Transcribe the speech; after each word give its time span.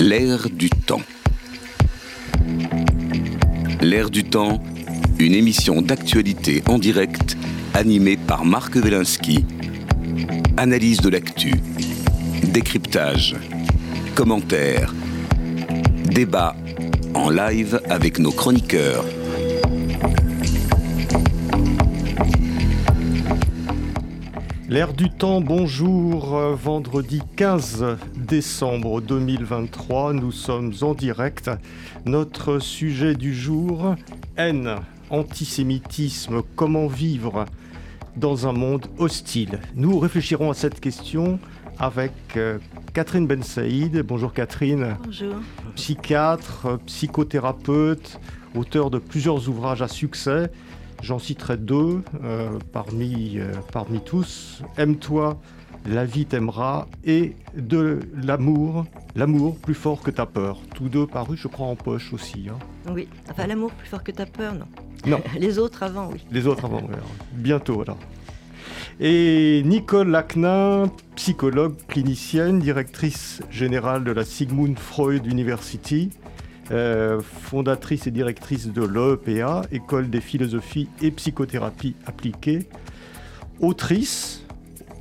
L'air 0.00 0.48
du 0.50 0.68
temps. 0.68 1.00
L'air 3.80 4.10
du 4.10 4.24
temps, 4.24 4.62
une 5.18 5.34
émission 5.34 5.80
d'actualité 5.80 6.62
en 6.68 6.78
direct 6.78 7.36
animée 7.74 8.16
par 8.16 8.44
Marc 8.44 8.74
Wielinski. 8.74 9.44
Analyse 10.56 11.00
de 11.00 11.08
l'actu, 11.08 11.52
décryptage, 12.42 13.36
commentaires, 14.14 14.94
débat 16.04 16.56
en 17.14 17.30
live 17.30 17.80
avec 17.88 18.18
nos 18.18 18.32
chroniqueurs. 18.32 19.04
L'air 24.72 24.94
du 24.94 25.10
temps, 25.10 25.42
bonjour. 25.42 26.34
Euh, 26.34 26.54
vendredi 26.54 27.20
15 27.36 27.84
décembre 28.16 29.02
2023, 29.02 30.14
nous 30.14 30.32
sommes 30.32 30.72
en 30.80 30.94
direct. 30.94 31.50
Notre 32.06 32.58
sujet 32.58 33.14
du 33.14 33.34
jour, 33.34 33.96
haine, 34.38 34.76
antisémitisme, 35.10 36.40
comment 36.56 36.86
vivre 36.86 37.44
dans 38.16 38.48
un 38.48 38.52
monde 38.52 38.86
hostile. 38.96 39.60
Nous 39.74 39.98
réfléchirons 39.98 40.50
à 40.50 40.54
cette 40.54 40.80
question 40.80 41.38
avec 41.78 42.12
euh, 42.38 42.56
Catherine 42.94 43.26
Ben 43.26 43.42
Saïd. 43.42 44.00
Bonjour 44.00 44.32
Catherine. 44.32 44.96
Bonjour. 45.04 45.34
Psychiatre, 45.74 46.78
psychothérapeute, 46.86 48.18
auteur 48.54 48.88
de 48.88 48.98
plusieurs 48.98 49.50
ouvrages 49.50 49.82
à 49.82 49.88
succès. 49.88 50.50
J'en 51.02 51.18
citerai 51.18 51.56
deux 51.56 52.02
euh, 52.22 52.58
parmi, 52.72 53.38
euh, 53.38 53.52
parmi 53.72 54.00
tous. 54.00 54.62
Aime-toi, 54.78 55.40
la 55.84 56.04
vie 56.04 56.26
t'aimera 56.26 56.86
et 57.04 57.34
de 57.56 57.98
l'amour, 58.14 58.86
l'amour 59.16 59.56
plus 59.56 59.74
fort 59.74 60.00
que 60.00 60.12
ta 60.12 60.26
peur. 60.26 60.60
Tous 60.76 60.88
deux 60.88 61.08
parus, 61.08 61.40
je 61.40 61.48
crois, 61.48 61.66
en 61.66 61.74
poche 61.74 62.12
aussi. 62.12 62.46
Hein. 62.48 62.58
Oui, 62.92 63.08
enfin 63.28 63.48
l'amour 63.48 63.72
plus 63.72 63.88
fort 63.88 64.04
que 64.04 64.12
ta 64.12 64.26
peur, 64.26 64.54
non. 64.54 64.66
Non. 65.04 65.20
Les 65.38 65.58
autres 65.58 65.82
avant, 65.82 66.08
oui. 66.12 66.24
Les 66.30 66.46
autres 66.46 66.66
avant, 66.66 66.82
oui. 66.82 66.94
Bientôt 67.32 67.82
alors. 67.82 67.98
Et 69.00 69.62
Nicole 69.64 70.08
Lacnin, 70.08 70.84
psychologue 71.16 71.74
clinicienne, 71.88 72.60
directrice 72.60 73.42
générale 73.50 74.04
de 74.04 74.12
la 74.12 74.24
Sigmund 74.24 74.78
Freud 74.78 75.26
University. 75.26 76.10
Euh, 76.72 77.20
fondatrice 77.20 78.06
et 78.06 78.10
directrice 78.10 78.68
de 78.68 78.82
l'EPA, 78.82 79.62
École 79.72 80.08
des 80.08 80.22
philosophies 80.22 80.88
et 81.02 81.10
psychothérapie 81.10 81.94
appliquées, 82.06 82.66
autrice, 83.60 84.42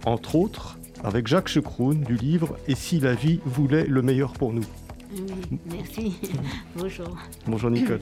entre 0.05 0.35
autres, 0.35 0.77
avec 1.01 1.27
Jacques 1.27 1.47
Checroun, 1.47 2.01
du 2.01 2.15
livre 2.15 2.57
Et 2.67 2.75
si 2.75 2.99
la 2.99 3.13
vie 3.13 3.39
voulait 3.45 3.85
le 3.85 4.01
meilleur 4.01 4.33
pour 4.33 4.51
nous? 4.51 4.65
Oui, 5.13 5.59
merci. 5.71 6.13
Bonjour. 6.75 7.17
Bonjour 7.47 7.71
Nicole. 7.71 8.01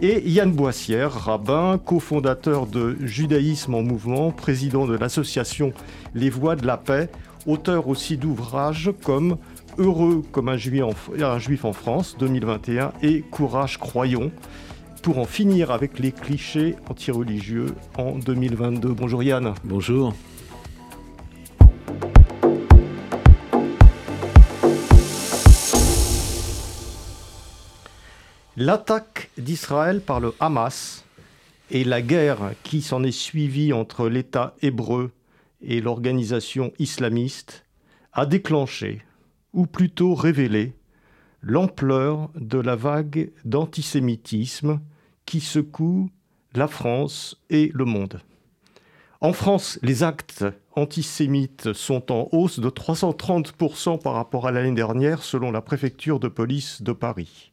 Et 0.00 0.28
Yann 0.28 0.50
Boissière, 0.50 1.12
rabbin, 1.12 1.78
cofondateur 1.78 2.66
de 2.66 2.96
Judaïsme 3.00 3.74
en 3.74 3.82
mouvement, 3.82 4.32
président 4.32 4.86
de 4.86 4.96
l'association 4.96 5.72
Les 6.14 6.30
Voix 6.30 6.56
de 6.56 6.66
la 6.66 6.78
Paix, 6.78 7.10
auteur 7.46 7.86
aussi 7.86 8.16
d'ouvrages 8.16 8.90
comme 9.04 9.36
Heureux 9.76 10.22
comme 10.30 10.48
un 10.48 10.56
juif, 10.56 11.64
en, 11.64 11.72
France 11.72 12.16
2021 12.18 12.92
et 13.02 13.22
Courage 13.22 13.78
croyons 13.78 14.30
pour 15.02 15.18
en 15.18 15.24
finir 15.24 15.72
avec 15.72 15.98
les 15.98 16.12
clichés 16.12 16.76
antireligieux 16.88 17.74
en 17.98 18.16
2022. 18.16 18.90
Bonjour 18.90 19.24
Yann. 19.24 19.52
Bonjour. 19.64 20.14
L'attaque 28.56 29.30
d'Israël 29.36 30.00
par 30.00 30.20
le 30.20 30.34
Hamas 30.38 31.04
et 31.72 31.82
la 31.82 32.00
guerre 32.00 32.52
qui 32.62 32.80
s'en 32.80 33.02
est 33.02 33.10
suivie 33.10 33.72
entre 33.72 34.08
l'État 34.08 34.54
hébreu 34.62 35.10
et 35.60 35.80
l'organisation 35.80 36.72
islamiste 36.78 37.64
a 38.12 38.24
déclenché 38.24 39.02
ou 39.54 39.66
plutôt 39.66 40.14
révéler 40.14 40.74
l'ampleur 41.40 42.30
de 42.34 42.58
la 42.58 42.76
vague 42.76 43.30
d'antisémitisme 43.44 44.80
qui 45.24 45.40
secoue 45.40 46.10
la 46.54 46.68
France 46.68 47.40
et 47.50 47.70
le 47.72 47.84
monde. 47.84 48.20
En 49.20 49.32
France, 49.32 49.78
les 49.82 50.02
actes 50.02 50.44
antisémites 50.76 51.72
sont 51.72 52.12
en 52.12 52.28
hausse 52.32 52.58
de 52.58 52.68
330% 52.68 54.02
par 54.02 54.14
rapport 54.14 54.46
à 54.46 54.52
l'année 54.52 54.74
dernière 54.74 55.22
selon 55.22 55.50
la 55.50 55.62
préfecture 55.62 56.20
de 56.20 56.28
police 56.28 56.82
de 56.82 56.92
Paris. 56.92 57.52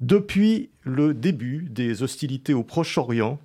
Depuis 0.00 0.70
le 0.82 1.14
début 1.14 1.68
des 1.70 2.02
hostilités 2.02 2.54
au 2.54 2.64
Proche-Orient, 2.64 3.38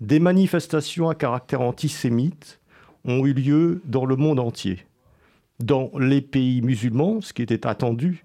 des 0.00 0.20
manifestations 0.20 1.08
à 1.08 1.14
caractère 1.14 1.62
antisémite 1.62 2.60
ont 3.04 3.26
eu 3.26 3.32
lieu 3.32 3.82
dans 3.84 4.04
le 4.04 4.14
monde 4.14 4.38
entier 4.38 4.86
dans 5.62 5.90
les 5.98 6.20
pays 6.20 6.60
musulmans, 6.62 7.20
ce 7.20 7.32
qui 7.32 7.42
était 7.42 7.66
attendu, 7.66 8.24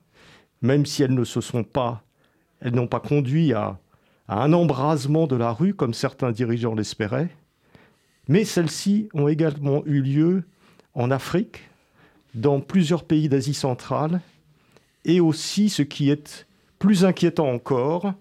même 0.62 0.86
si 0.86 1.04
elles 1.04 1.14
ne 1.14 1.24
se 1.24 1.42
sont 1.42 1.64
pas, 1.64 2.04
elles 2.60 2.74
n'ont 2.74 2.88
pas 2.88 3.00
conduit 3.00 3.54
à, 3.54 3.80
un 4.30 4.52
embrasement 4.52 5.26
de 5.26 5.38
la 5.38 5.54
rue 5.54 5.74
comme 5.74 5.94
certains 5.94 6.32
dirigeants 6.32 6.76
l'espéraient, 6.76 7.30
mais 8.28 8.44
celles-ci 8.44 9.08
ont 9.14 9.30
également 9.30 9.86
eu 9.86 10.02
lieu 10.02 10.44
en 10.94 11.12
Afrique, 11.12 11.70
dans 12.34 12.60
plusieurs 12.60 13.06
pays 13.06 13.30
d'Asie 13.30 13.54
centrale, 13.54 14.20
et 15.06 15.22
aussi, 15.22 15.70
ce 15.70 15.82
qui 15.82 16.10
est 16.10 16.46
plus 16.78 17.06
inquiétant 17.06 17.50
encore, 17.50 18.14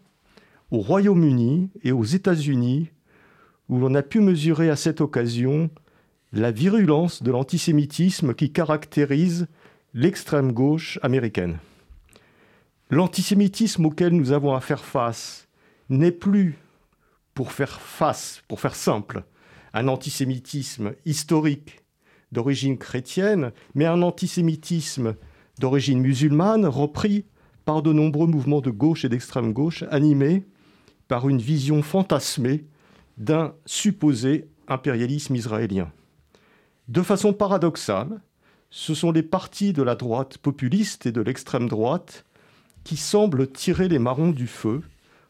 au 0.71 0.79
Royaume-Uni 0.79 1.71
et 1.83 1.91
aux 1.91 2.05
États-Unis, 2.05 2.91
où 3.69 3.79
l'on 3.79 3.95
a 3.95 4.03
pu 4.03 4.21
mesurer 4.21 4.71
à 4.71 4.77
cette 4.77 5.01
occasion 5.01 5.71
la 6.33 6.51
virulence 6.51 7.23
de 7.23 7.31
l'antisémitisme 7.31 8.35
qui 8.35 8.53
caractérise 8.53 9.47
l'extrême 9.95 10.53
gauche 10.53 10.99
américaine. 11.03 11.59
L'antisémitisme 12.91 13.87
auquel 13.87 14.13
nous 14.13 14.33
avons 14.33 14.55
à 14.55 14.61
faire 14.61 14.85
face 14.85 15.49
n'est 15.89 16.13
plus, 16.13 16.59
pour 17.35 17.53
faire 17.53 17.81
face, 17.81 18.43
pour 18.49 18.61
faire 18.61 18.75
simple, 18.75 19.25
un 19.73 19.89
antisémitisme 19.89 20.95
historique 21.05 21.83
d'origine 22.33 22.79
chrétienne, 22.79 23.53
mais 23.75 23.87
un 23.87 24.03
antisémitisme 24.03 25.15
d'origine 25.59 26.01
musulmane 26.01 26.67
repris 26.67 27.25
par 27.65 27.83
de 27.83 27.93
nombreux 27.93 28.27
mouvements 28.27 28.61
de 28.61 28.71
gauche 28.71 29.05
et 29.05 29.09
d'extrême 29.09 29.53
gauche 29.53 29.85
animés 29.91 30.45
par 31.09 31.29
une 31.29 31.39
vision 31.39 31.83
fantasmée 31.83 32.65
d'un 33.17 33.55
supposé 33.65 34.49
impérialisme 34.69 35.35
israélien. 35.35 35.91
De 36.89 37.03
façon 37.03 37.33
paradoxale, 37.33 38.21
ce 38.71 38.95
sont 38.95 39.11
les 39.11 39.23
partis 39.23 39.73
de 39.73 39.83
la 39.83 39.97
droite 39.97 40.39
populiste 40.39 41.07
et 41.07 41.13
de 41.13 41.21
l'extrême 41.21 41.69
droite 41.69 42.25
qui 42.85 42.97
semblent 42.97 43.51
tirer 43.51 43.89
les 43.89 43.99
marrons 43.99 44.31
du 44.31 44.47
feu 44.47 44.83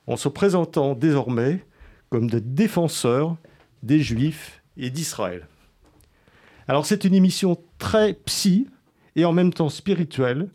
en 0.06 0.16
se 0.16 0.28
présentant 0.28 0.94
désormais 0.94 1.64
comme 2.10 2.28
des 2.28 2.42
défenseurs 2.42 3.36
des 3.82 4.00
Juifs 4.00 4.62
et 4.76 4.90
d'Israël. 4.90 5.46
Alors 6.68 6.84
c'est 6.84 7.04
une 7.04 7.14
émission 7.14 7.56
très 7.78 8.14
psy 8.14 8.66
et 9.14 9.24
en 9.24 9.32
même 9.32 9.52
temps 9.52 9.70
spirituelle 9.70 10.50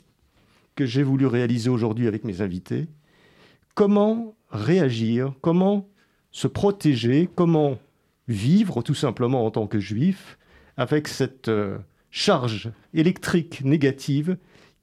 que 0.76 0.86
j'ai 0.86 1.04
voulu 1.04 1.26
réaliser 1.26 1.70
aujourd'hui 1.70 2.08
avec 2.08 2.24
mes 2.24 2.42
invités. 2.42 2.88
Comment 3.74 4.36
réagir, 4.52 5.34
comment 5.42 5.88
se 6.32 6.48
protéger, 6.48 7.28
comment 7.36 7.80
vivre 8.28 8.84
tout 8.84 8.94
simplement 8.94 9.46
en 9.46 9.52
tant 9.52 9.68
que 9.68 9.80
juif 9.80 10.38
avec 10.82 11.08
cette 11.08 11.48
euh, 11.48 11.78
charge 12.10 12.72
électrique 12.96 13.64
négative 13.64 14.38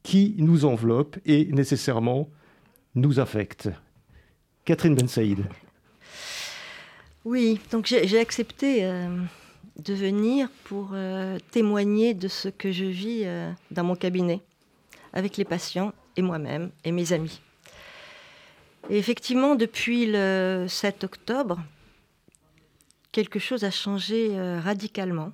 qui 0.04 0.36
nous 0.38 0.64
enveloppe 0.64 1.18
et 1.26 1.46
nécessairement 1.46 2.30
nous 2.94 3.18
affecte. 3.18 3.68
Catherine 4.64 4.94
Ben 4.94 5.08
Saïd. 5.08 5.44
Oui, 7.24 7.58
donc 7.72 7.86
j'ai 7.86 8.20
accepté 8.20 8.84
euh, 8.84 9.08
de 9.84 9.92
venir 9.92 10.48
pour 10.64 10.90
euh, 10.92 11.38
témoigner 11.50 12.14
de 12.14 12.28
ce 12.28 12.48
que 12.48 12.70
je 12.70 12.84
vis 12.84 13.26
dans 13.72 13.82
mon 13.82 13.96
cabinet 13.96 14.40
avec 15.12 15.36
les 15.36 15.44
patients 15.44 15.92
et 16.16 16.22
moi-même 16.22 16.70
et 16.84 16.92
mes 16.92 17.12
amis. 17.12 17.40
Et 18.88 18.98
effectivement, 18.98 19.56
depuis 19.56 20.06
le 20.06 20.66
7 20.68 21.02
octobre, 21.02 21.60
quelque 23.10 23.40
chose 23.40 23.64
a 23.64 23.72
changé 23.72 24.30
radicalement. 24.60 25.32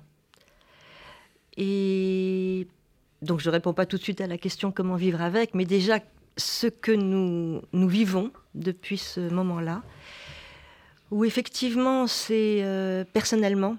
Et 1.57 2.67
donc 3.21 3.39
je 3.39 3.49
ne 3.49 3.53
réponds 3.53 3.73
pas 3.73 3.85
tout 3.85 3.97
de 3.97 4.03
suite 4.03 4.21
à 4.21 4.27
la 4.27 4.37
question 4.37 4.71
comment 4.71 4.95
vivre 4.95 5.21
avec, 5.21 5.53
mais 5.53 5.65
déjà 5.65 5.99
ce 6.37 6.67
que 6.67 6.91
nous, 6.91 7.61
vivons 7.73 8.31
depuis 8.55 8.97
ce 8.97 9.21
moment-là, 9.29 9.83
où 11.11 11.23
effectivement 11.23 12.07
c'est 12.07 12.63
euh, 12.63 13.03
personnellement 13.13 13.77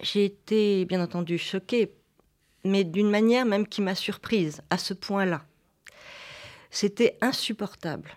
j'ai 0.00 0.24
été 0.24 0.84
bien 0.84 1.02
entendu 1.02 1.38
choquée, 1.38 1.92
mais 2.64 2.84
d'une 2.84 3.10
manière 3.10 3.44
même 3.44 3.66
qui 3.66 3.82
m'a 3.82 3.94
surprise 3.94 4.62
à 4.70 4.78
ce 4.78 4.94
point-là. 4.94 5.42
C'était 6.70 7.16
insupportable 7.20 8.10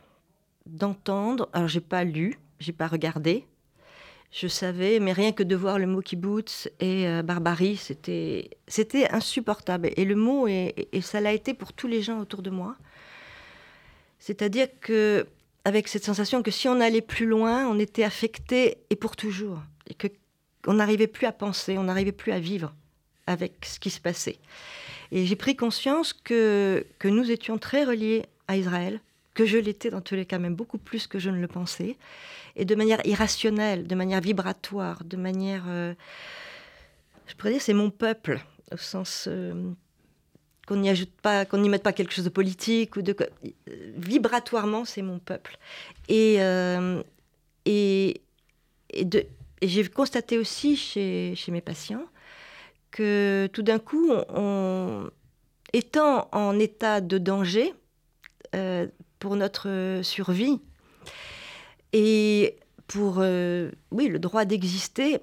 d'entendre. 0.65 1.49
Alors 1.53 1.67
j'ai 1.67 1.81
pas 1.81 2.03
lu, 2.03 2.39
j'ai 2.59 2.73
pas 2.73 2.87
regardé. 2.87 3.45
Je 4.31 4.47
savais, 4.47 4.99
mais 4.99 5.11
rien 5.11 5.33
que 5.33 5.43
de 5.43 5.55
voir 5.57 5.77
le 5.77 5.87
mot 5.87 6.01
kibbutz 6.01 6.69
et 6.79 7.05
euh, 7.05 7.21
barbarie, 7.21 7.75
c'était 7.75 8.49
c'était 8.67 9.09
insupportable. 9.09 9.91
Et 9.97 10.05
le 10.05 10.15
mot 10.15 10.47
et, 10.47 10.87
ça 11.01 11.19
l'a 11.19 11.33
été 11.33 11.53
pour 11.53 11.73
tous 11.73 11.87
les 11.87 12.01
gens 12.01 12.19
autour 12.19 12.41
de 12.41 12.49
moi. 12.49 12.77
C'est-à-dire 14.19 14.67
que 14.79 15.27
avec 15.65 15.89
cette 15.89 16.05
sensation 16.05 16.43
que 16.43 16.51
si 16.51 16.69
on 16.69 16.79
allait 16.79 17.01
plus 17.01 17.25
loin, 17.25 17.67
on 17.67 17.77
était 17.77 18.05
affecté 18.05 18.77
et 18.89 18.95
pour 18.95 19.17
toujours, 19.17 19.59
et 19.87 19.93
que 19.95 20.07
on 20.65 20.75
n'arrivait 20.75 21.07
plus 21.07 21.27
à 21.27 21.33
penser, 21.33 21.77
on 21.77 21.83
n'arrivait 21.83 22.11
plus 22.13 22.31
à 22.31 22.39
vivre 22.39 22.73
avec 23.27 23.65
ce 23.65 23.79
qui 23.79 23.89
se 23.89 23.99
passait. 23.99 24.37
Et 25.11 25.25
j'ai 25.25 25.35
pris 25.35 25.55
conscience 25.55 26.13
que, 26.13 26.85
que 26.99 27.07
nous 27.07 27.31
étions 27.31 27.57
très 27.57 27.83
reliés 27.83 28.23
à 28.47 28.55
Israël, 28.55 29.01
que 29.33 29.45
je 29.45 29.57
l'étais 29.57 29.89
dans 29.89 30.01
tous 30.01 30.15
les 30.15 30.25
cas, 30.25 30.39
même 30.39 30.55
beaucoup 30.55 30.77
plus 30.77 31.07
que 31.07 31.19
je 31.19 31.29
ne 31.29 31.39
le 31.39 31.47
pensais, 31.47 31.97
et 32.61 32.65
de 32.65 32.75
manière 32.75 33.01
irrationnelle, 33.05 33.87
de 33.87 33.95
manière 33.95 34.21
vibratoire, 34.21 35.03
de 35.03 35.17
manière... 35.17 35.63
Euh, 35.67 35.95
je 37.25 37.33
pourrais 37.33 37.53
dire, 37.53 37.61
c'est 37.61 37.73
mon 37.73 37.89
peuple, 37.89 38.39
au 38.71 38.77
sens... 38.77 39.27
Euh, 39.27 39.71
qu'on 40.67 40.75
n'y 40.75 40.89
ajoute 40.89 41.11
pas, 41.23 41.43
qu'on 41.43 41.57
n'y 41.57 41.69
mette 41.69 41.81
pas 41.81 41.91
quelque 41.91 42.13
chose 42.13 42.23
de 42.23 42.29
politique 42.29 42.95
ou 42.95 43.01
de 43.01 43.15
vibratoirement, 43.97 44.85
c'est 44.85 45.01
mon 45.01 45.17
peuple. 45.17 45.57
Et, 46.07 46.35
euh, 46.39 47.01
et, 47.65 48.21
et, 48.93 49.07
j'ai 49.63 49.89
constaté 49.89 50.37
aussi 50.37 50.77
chez, 50.77 51.33
chez, 51.35 51.51
mes 51.51 51.61
patients 51.61 52.05
que 52.91 53.49
tout 53.51 53.63
d'un 53.63 53.79
coup, 53.79 54.11
étant 55.73 56.29
en 56.31 56.59
état 56.59 57.01
de 57.01 57.17
danger 57.17 57.73
euh, 58.53 58.85
pour 59.17 59.35
notre 59.35 60.01
survie 60.03 60.61
et 61.93 62.57
pour 62.87 63.17
euh, 63.19 63.71
oui, 63.91 64.07
le 64.07 64.19
droit 64.19 64.45
d'exister, 64.45 65.19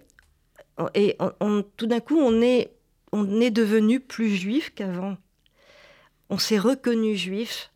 et 0.94 1.16
tout 1.76 1.86
d'un 1.86 2.00
coup, 2.00 2.18
on 2.18 2.40
est, 2.40 2.70
on 3.12 3.40
est 3.40 3.50
devenu 3.50 4.00
plus 4.00 4.30
juif 4.30 4.72
qu'avant. 4.74 5.16
On 6.30 6.38
s'est 6.38 6.58
reconnu 6.58 7.16
juif, 7.16 7.70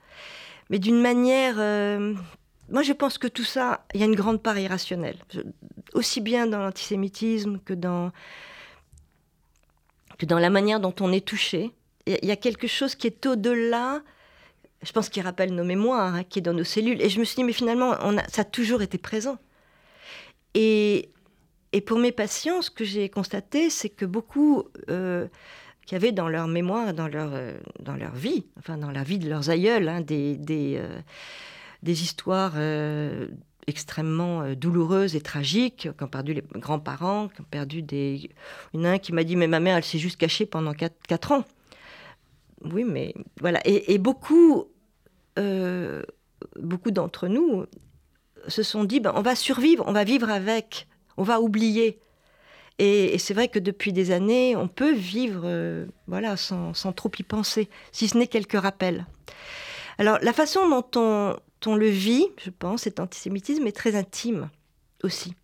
mais 0.71 0.79
d'une 0.79 1.01
manière... 1.01 1.57
Euh, 1.59 2.15
moi, 2.69 2.83
je 2.83 2.93
pense 2.93 3.19
que 3.19 3.27
tout 3.27 3.45
ça, 3.45 3.85
il 3.93 4.01
y 4.01 4.03
a 4.03 4.07
une 4.07 4.15
grande 4.15 4.43
part 4.43 4.59
irrationnelle, 4.59 5.19
aussi 5.95 6.21
bien 6.21 6.47
dans 6.47 6.61
l'antisémitisme 6.61 7.59
que 7.65 7.75
dans, 7.75 8.13
que 10.17 10.25
dans 10.25 10.39
la 10.39 10.49
manière 10.49 10.81
dont 10.81 10.95
on 11.01 11.13
est 11.13 11.27
touché. 11.27 11.73
Il 12.07 12.25
y 12.25 12.31
a 12.31 12.37
quelque 12.37 12.67
chose 12.67 12.95
qui 12.95 13.09
est 13.09 13.27
au-delà, 13.27 14.03
je 14.83 14.93
pense 14.93 15.09
qu'il 15.09 15.23
rappelle 15.23 15.55
nos 15.55 15.65
mémoires, 15.65 16.15
hein, 16.15 16.25
qui 16.25 16.41
est 16.41 16.43
dans 16.43 16.55
nos 16.55 16.65
cellules. 16.65 17.01
Et 17.01 17.09
je 17.09 17.21
me 17.21 17.25
suis 17.25 17.37
dit, 17.37 17.45
mais 17.45 17.53
finalement, 17.53 17.95
ça 18.29 18.43
a 18.43 18.45
toujours 18.45 18.83
été 18.83 18.99
présent. 18.99 19.39
Et, 20.55 21.11
et 21.73 21.81
pour 21.81 21.99
mes 21.99 22.13
patients, 22.13 22.63
ce 22.63 22.71
que 22.71 22.85
j'ai 22.85 23.09
constaté, 23.09 23.71
c'est 23.71 23.89
que 23.89 24.05
beaucoup... 24.05 24.65
Euh, 24.91 25.27
qui 25.85 25.97
avaient 25.97 26.13
dans 26.13 26.29
leur 26.29 26.47
mémoire, 26.47 26.95
dans 26.95 27.09
leur, 27.09 27.33
dans 27.81 27.97
leur 27.97 28.15
vie, 28.15 28.47
enfin 28.57 28.79
dans 28.79 28.93
la 28.93 29.03
vie 29.03 29.19
de 29.19 29.29
leurs 29.29 29.51
aïeuls, 29.51 29.89
hein, 29.89 30.01
des, 30.01 30.37
des, 30.37 30.77
euh, 30.77 31.01
des, 31.83 32.05
histoires 32.05 32.53
euh, 32.55 33.27
extrêmement 33.67 34.55
douloureuses 34.55 35.17
et 35.17 35.21
tragiques, 35.21 35.89
qui 35.93 36.05
ont 36.05 36.09
perdu 36.09 36.35
les 36.35 36.45
grands-parents, 36.55 37.27
qui 37.27 37.41
ont 37.41 37.47
perdu 37.51 37.83
des... 37.83 38.31
Il 38.73 38.81
y 38.81 38.87
en 38.87 38.93
un 38.93 38.99
qui 38.99 39.13
m'a 39.13 39.25
dit, 39.25 39.35
mais 39.35 39.49
ma 39.49 39.59
mère, 39.59 39.77
elle 39.77 39.83
s'est 39.83 39.99
juste 39.99 40.19
cachée 40.19 40.47
pendant 40.47 40.73
4, 40.73 41.33
ans. 41.33 41.45
Oui, 42.63 42.85
mais 42.85 43.13
voilà. 43.41 43.61
Et 43.65 43.99
beaucoup, 43.99 44.69
beaucoup 45.37 46.91
d'entre 46.91 47.29
nous 47.29 47.67
se 48.49 48.63
sont 48.63 48.85
dit, 48.85 49.01
ben, 49.01 49.13
on 49.15 49.23
va 49.23 49.35
survivre, 49.35 49.85
on 49.87 49.93
va 49.93 50.05
vivre 50.05 50.31
avec, 50.31 50.87
on 51.17 51.23
va 51.23 51.41
oublier. 51.41 51.99
Et, 52.79 53.19
c'est 53.19 53.35
vrai 53.35 53.49
que 53.49 53.59
depuis 53.59 53.93
des 53.93 54.11
années, 54.11 54.57
on 54.57 54.69
peut 54.69 54.93
vivre 54.93 55.43
euh, 55.45 55.87
voilà, 56.07 56.37
sans, 56.37 56.73
trop 56.95 57.11
y 57.19 57.23
penser, 57.23 57.69
si 57.93 58.09
ce 58.09 58.19
n'est 58.19 58.27
quelques 58.27 58.61
rappels. 58.61 59.07
Alors, 59.99 60.19
la 60.23 60.33
façon 60.33 60.69
dont 60.69 60.87
on, 60.97 61.37
on 61.67 61.77
le 61.77 61.89
vit, 61.89 62.27
je 62.43 62.51
pense, 62.51 62.83
cet 62.83 62.99
antisémitisme 62.99 63.67
est 63.67 63.77
très 63.77 63.95
intime 63.95 64.51
aussi. 65.05 65.35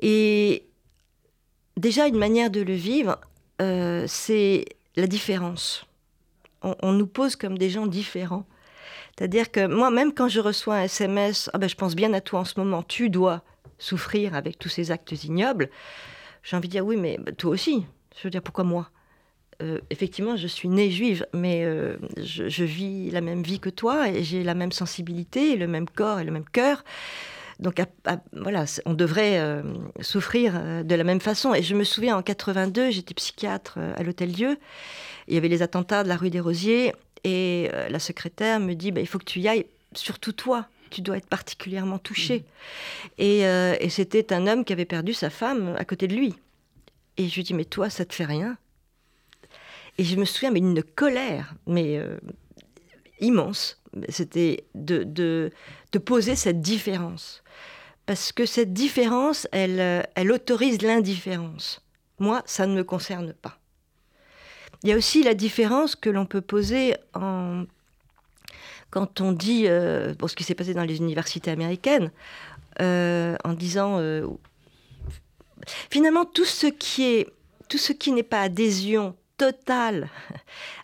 Et 0.00 0.66
déjà, 1.76 2.06
une 2.06 2.18
manière 2.18 2.50
de 2.50 2.60
le 2.60 2.74
vivre, 2.74 3.18
euh, 3.62 4.04
c'est 4.06 4.66
la 4.96 5.06
différence. 5.06 5.86
On, 6.82 6.92
nous 6.92 7.06
pose 7.06 7.36
comme 7.36 7.58
des 7.58 7.70
gens 7.70 7.86
différents. 7.86 8.46
C'est-à-dire 9.16 9.50
que 9.50 9.66
moi, 9.66 9.90
même 9.90 10.12
quand 10.12 10.28
je 10.28 10.40
reçois 10.40 10.76
un 10.76 10.82
SMS, 10.84 11.50
ah 11.52 11.58
ben, 11.58 11.68
je 11.68 11.74
pense 11.74 11.94
bien 11.94 12.12
à 12.12 12.20
toi 12.20 12.40
en 12.40 12.44
ce 12.44 12.58
moment, 12.58 12.82
tu 12.82 13.08
dois 13.08 13.42
souffrir 13.78 14.34
avec 14.34 14.58
tous 14.58 14.68
ces 14.68 14.90
actes 14.90 15.24
ignobles, 15.24 15.70
j'ai 16.42 16.56
envie 16.56 16.68
de 16.68 16.72
dire 16.72 16.86
oui, 16.86 16.96
mais 16.96 17.18
toi 17.36 17.50
aussi. 17.50 17.86
Je 18.16 18.22
veux 18.24 18.30
dire, 18.30 18.42
pourquoi 18.42 18.64
moi? 18.64 18.90
Euh, 19.62 19.80
effectivement, 19.90 20.36
je 20.36 20.46
suis 20.46 20.68
née 20.68 20.90
juive, 20.90 21.26
mais 21.32 21.64
euh, 21.64 21.96
je, 22.18 22.64
vis 22.64 23.10
la 23.10 23.22
même 23.22 23.42
vie 23.42 23.58
que 23.58 23.70
toi 23.70 24.08
et 24.08 24.22
j'ai 24.22 24.44
la 24.44 24.54
même 24.54 24.72
sensibilité, 24.72 25.56
le 25.56 25.66
même 25.66 25.88
corps 25.88 26.20
et 26.20 26.24
le 26.24 26.30
même 26.30 26.44
cœur. 26.44 26.84
Donc 27.58 27.80
voilà, 28.32 28.64
on 28.84 28.94
devrait 28.94 29.38
euh, 29.38 29.62
souffrir 30.00 30.84
de 30.84 30.94
la 30.94 31.04
même 31.04 31.20
façon. 31.20 31.54
Et 31.54 31.62
je 31.62 31.74
me 31.74 31.84
souviens 31.84 32.16
en 32.16 32.22
82, 32.22 32.90
j'étais 32.90 33.14
psychiatre 33.14 33.78
à 33.78 34.02
l'Hôtel 34.02 34.32
Dieu. 34.32 34.58
Il 35.28 35.34
y 35.34 35.38
avait 35.38 35.48
les 35.48 35.62
attentats 35.62 36.04
de 36.04 36.08
la 36.08 36.16
rue 36.16 36.30
des 36.30 36.40
Rosiers 36.40 36.92
et 37.24 37.70
la 37.88 37.98
secrétaire 37.98 38.60
me 38.60 38.74
dit 38.74 38.92
bah, 38.92 39.00
il 39.00 39.06
faut 39.06 39.18
que 39.18 39.24
tu 39.24 39.40
y 39.40 39.48
ailles, 39.48 39.66
surtout 39.94 40.32
toi 40.32 40.68
tu 40.90 41.00
dois 41.00 41.16
être 41.16 41.28
particulièrement 41.28 41.98
touché. 41.98 42.44
Euh, 43.20 43.76
et, 43.80 43.88
c'était 43.90 44.32
un 44.32 44.46
homme 44.46 44.64
qui 44.64 44.72
avait 44.72 44.84
perdu 44.84 45.12
sa 45.12 45.30
femme 45.30 45.74
à 45.78 45.84
côté 45.84 46.08
de 46.08 46.14
lui. 46.14 46.34
Et 47.16 47.28
je 47.28 47.34
lui 47.34 47.42
dis, 47.42 47.54
mais 47.54 47.64
toi, 47.64 47.90
ça 47.90 48.04
te 48.04 48.14
fait 48.14 48.24
rien? 48.24 48.56
Et 49.98 50.04
je 50.04 50.16
me 50.16 50.24
souviens, 50.24 50.50
mais 50.50 50.58
une 50.58 50.82
colère, 50.82 51.54
mais 51.66 51.98
euh, 51.98 52.18
immense. 53.20 53.80
C'était 54.08 54.64
de, 54.74 55.02
de, 55.04 55.50
poser 55.98 56.36
cette 56.36 56.60
différence. 56.60 57.42
Parce 58.04 58.32
que 58.32 58.46
cette 58.46 58.72
différence, 58.72 59.48
elle, 59.50 60.06
elle 60.14 60.32
autorise 60.32 60.82
l'indifférence. 60.82 61.80
Moi, 62.18 62.42
ça 62.46 62.66
ne 62.66 62.74
me 62.74 62.84
concerne 62.84 63.32
pas. 63.32 63.58
Il 64.82 64.90
y 64.90 64.92
a 64.92 64.96
aussi 64.96 65.22
la 65.22 65.34
différence 65.34 65.96
que 65.96 66.10
l'on 66.10 66.26
peut 66.26 66.42
poser 66.42 66.94
en 67.14 67.64
quand 68.90 69.20
on 69.20 69.32
dit, 69.32 69.64
euh, 69.66 70.14
pour 70.14 70.30
ce 70.30 70.36
qui 70.36 70.44
s'est 70.44 70.54
passé 70.54 70.74
dans 70.74 70.84
les 70.84 70.98
universités 70.98 71.50
américaines, 71.50 72.10
euh, 72.80 73.36
en 73.44 73.52
disant, 73.52 73.98
euh, 73.98 74.26
finalement, 75.90 76.24
tout 76.24 76.44
ce 76.44 76.66
qui 76.66 77.04
est, 77.04 77.26
tout 77.68 77.78
ce 77.78 77.92
qui 77.92 78.12
n'est 78.12 78.22
pas 78.22 78.42
adhésion 78.42 79.16
totale, 79.36 80.08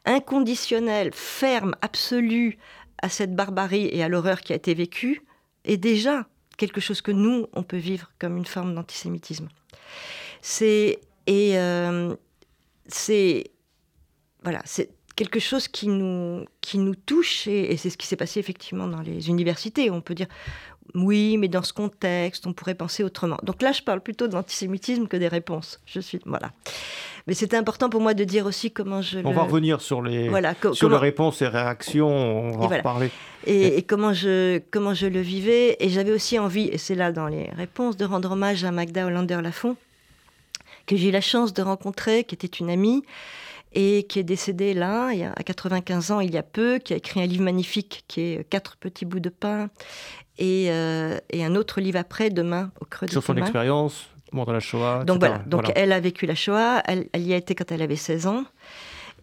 inconditionnelle, 0.04 1.10
ferme, 1.14 1.75
absolue 1.80 2.58
à 3.02 3.09
cette 3.09 3.35
barbarie 3.35 3.88
et 3.92 4.02
à 4.02 4.09
l'horreur 4.09 4.40
qui 4.40 4.52
a 4.52 4.56
été 4.56 4.75
vécue, 4.75 5.23
est 5.64 5.76
déjà 5.76 6.26
quelque 6.56 6.80
chose 6.80 7.00
que 7.00 7.11
nous, 7.11 7.47
on 7.52 7.62
peut 7.62 7.76
vivre 7.76 8.11
comme 8.18 8.37
une 8.37 8.47
forme 8.47 8.75
d'antisémitisme. 8.75 9.49
C'est 10.40 11.00
et 11.26 11.56
c'est 12.88 13.52
voilà, 14.42 14.62
quelque 15.14 15.40
chose 15.40 15.68
qui 15.68 15.88
nous, 15.88 16.44
qui 16.61 16.78
nous 16.78 16.94
touche, 16.94 17.47
et, 17.47 17.76
c'est 17.76 17.90
ce 17.90 17.97
qui 17.97 18.06
s'est 18.06 18.16
passé 18.16 18.40
effectivement 18.40 18.88
dans 18.88 19.00
les 19.00 19.28
universités. 19.28 19.90
On 19.90 20.00
peut 20.00 20.14
dire, 20.14 20.28
oui, 20.94 21.36
mais 21.38 21.48
dans 21.48 21.62
ce 21.62 21.72
contexte, 21.72 22.46
on 22.46 22.52
pourrait 22.52 22.74
penser 22.74 23.02
autrement. 23.02 23.38
Donc 23.42 23.62
là, 23.62 23.72
je 23.72 23.82
parle 23.82 24.00
plutôt 24.00 24.28
de 24.28 24.34
l'antisémitisme 24.34 25.06
que 25.06 25.16
des 25.16 25.28
réponses. 25.28 25.80
Je 25.86 26.00
suis, 26.00 26.20
voilà. 26.26 26.52
Mais 27.26 27.34
c'était 27.34 27.56
important 27.56 27.88
pour 27.88 28.00
moi 28.00 28.14
de 28.14 28.24
dire 28.24 28.46
aussi 28.46 28.72
comment 28.72 29.00
je. 29.00 29.20
On 29.24 29.32
va 29.32 29.42
revenir 29.42 29.80
sur 29.80 30.02
les, 30.02 30.30
sur 30.72 30.88
les 30.88 30.96
réponses 30.96 31.40
et 31.40 31.46
réactions, 31.46 32.08
on 32.08 32.58
va 32.58 32.64
en 32.64 32.68
reparler. 32.68 33.10
Et, 33.46 33.78
et, 33.78 33.82
comment, 33.82 34.12
je, 34.12 34.60
comment 34.70 34.94
je 34.94 35.06
le 35.06 35.20
vivais. 35.20 35.76
Et 35.80 35.88
j'avais 35.88 36.12
aussi 36.12 36.38
envie, 36.38 36.68
et 36.68 36.78
c'est 36.78 36.94
là 36.94 37.12
dans 37.12 37.28
les 37.28 37.50
réponses, 37.50 37.96
de 37.96 38.04
rendre 38.04 38.32
hommage 38.32 38.64
à 38.64 38.72
Magda 38.72 39.06
Hollander-Lafont, 39.06 39.76
que 40.86 40.96
j'ai 40.96 41.08
eu 41.08 41.12
la 41.12 41.20
chance 41.20 41.52
de 41.54 41.62
rencontrer, 41.62 42.24
qui 42.24 42.34
était 42.34 42.46
une 42.46 42.70
amie, 42.70 43.02
et 43.74 44.04
qui 44.04 44.18
est 44.18 44.24
décédé 44.24 44.74
là, 44.74 45.12
il 45.12 45.20
y 45.20 45.24
a, 45.24 45.32
à 45.34 45.42
95 45.42 46.10
ans, 46.10 46.20
il 46.20 46.32
y 46.32 46.38
a 46.38 46.42
peu, 46.42 46.78
qui 46.78 46.92
a 46.92 46.96
écrit 46.96 47.22
un 47.22 47.26
livre 47.26 47.44
magnifique 47.44 48.04
qui 48.08 48.20
est 48.20 48.48
Quatre 48.48 48.76
petits 48.76 49.04
bouts 49.04 49.20
de 49.20 49.30
pain, 49.30 49.70
et, 50.42 50.72
euh, 50.72 51.18
et 51.30 51.44
un 51.44 51.54
autre 51.54 51.80
livre 51.80 52.00
après, 52.00 52.28
Demain, 52.28 52.72
au 52.80 52.84
creux 52.84 53.06
de 53.06 53.12
Sur 53.12 53.22
son 53.22 53.37
expérience, 53.37 54.08
dans 54.32 54.44
la 54.52 54.58
Shoah. 54.58 55.04
Donc 55.04 55.20
voilà, 55.20 55.38
donc 55.38 55.70
elle 55.76 55.92
a 55.92 56.00
vécu 56.00 56.26
la 56.26 56.34
Shoah, 56.34 56.82
elle, 56.87 57.06
y 57.14 57.32
a 57.32 57.37
été 57.37 57.54
quand 57.54 57.70
elle 57.70 57.80
avait 57.80 57.94
16 57.94 58.26
ans, 58.26 58.44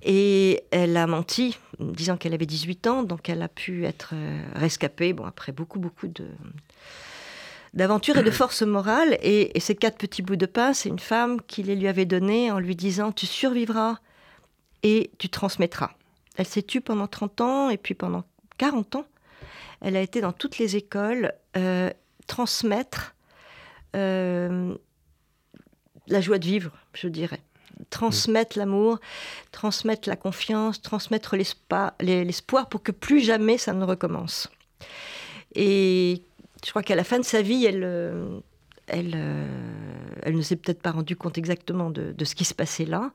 et 0.01 0.63
elle 0.71 0.95
a 0.95 1.07
menti, 1.07 1.57
disant 1.77 2.15
qu'elle 2.15 2.33
avait 2.33 2.45
18 2.45 2.87
ans, 2.87 3.03
donc 3.03 3.27
elle 3.27 3.41
a 3.41 3.49
pu 3.49 3.85
être 3.85 4.11
euh, 4.13 4.41
rescapée, 4.55 5.11
bon, 5.11 5.25
après 5.25 5.51
beaucoup, 5.51 5.79
beaucoup 5.79 6.07
de 6.07 6.25
d'aventure 7.73 8.17
et 8.17 8.23
de 8.23 8.31
force 8.41 8.61
morale. 8.61 9.17
Et, 9.21 9.51
ces 9.59 9.75
quatre 9.75 9.97
petits 9.97 10.21
bouts 10.21 10.37
de 10.37 10.45
pain, 10.45 10.73
c'est 10.73 10.87
une 10.87 10.99
femme 10.99 11.41
qui 11.47 11.63
les 11.63 11.75
lui 11.75 11.89
avait 11.89 12.05
donnés 12.05 12.49
en 12.49 12.59
lui 12.59 12.77
disant 12.77 13.11
Tu 13.11 13.25
survivras 13.25 13.97
et 14.83 15.11
tu 15.17 15.27
transmettras. 15.27 15.91
Elle 16.37 16.47
s'est 16.47 16.63
tue 16.63 16.79
pendant 16.79 17.07
30 17.07 17.41
ans 17.41 17.69
et 17.69 17.77
puis 17.77 17.93
pendant 17.93 18.23
40 18.57 18.95
ans, 18.95 19.05
elle 19.81 19.95
a 19.95 20.01
été 20.01 20.21
dans 20.21 20.33
toutes 20.33 20.57
les 20.57 20.75
écoles 20.75 21.33
euh, 21.57 21.89
transmettre 22.27 23.15
euh, 23.95 24.75
la 26.07 26.21
joie 26.21 26.39
de 26.39 26.45
vivre, 26.45 26.71
je 26.93 27.07
dirais. 27.07 27.41
Transmettre 27.89 28.57
l'amour, 28.57 28.99
transmettre 29.51 30.09
la 30.09 30.15
confiance, 30.15 30.81
transmettre 30.81 31.35
l'espoir 31.35 32.69
pour 32.69 32.83
que 32.83 32.91
plus 32.91 33.21
jamais 33.21 33.57
ça 33.57 33.73
ne 33.73 33.83
recommence. 33.85 34.49
Et 35.55 36.21
je 36.63 36.69
crois 36.69 36.83
qu'à 36.83 36.95
la 36.95 37.03
fin 37.03 37.19
de 37.19 37.25
sa 37.25 37.41
vie, 37.41 37.65
elle, 37.65 37.83
euh, 37.83 38.39
elle, 38.89 39.13
euh, 39.15 39.47
elle 40.23 40.35
ne 40.35 40.41
s'est 40.41 40.55
peut-être 40.55 40.81
pas 40.81 40.91
rendue 40.91 41.15
compte 41.15 41.37
exactement 41.37 41.89
de, 41.89 42.13
ce 42.23 42.35
qui 42.35 42.45
se 42.45 42.53
passait 42.53 42.85
là. 42.85 43.11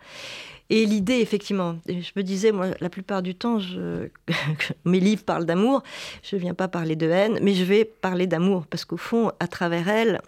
Et 0.71 0.87
l'idée, 0.87 1.19
effectivement, 1.21 1.77
je 1.87 2.11
me 2.17 2.23
disais, 2.23 2.51
moi, 2.51 2.69
la 2.81 2.89
plupart 2.89 3.23
du 3.23 3.35
temps, 3.35 3.59
mes 4.85 5.01
livres 5.01 5.25
parlent 5.25 5.45
d'amour, 5.45 5.83
je 6.23 6.37
ne 6.37 6.41
viens 6.41 6.55
pas 6.55 6.69
parler 6.69 6.97
de 6.97 7.09
haine, 7.09 7.39
mais 7.43 7.55
je 7.55 7.65
vais 7.65 7.85
parler 7.85 8.27
d'amour, 8.27 8.67
parce 8.67 8.85
qu'au 8.85 8.97
fond, 8.97 9.31
à 9.41 9.47
travers 9.47 9.89
elle, 9.89 10.21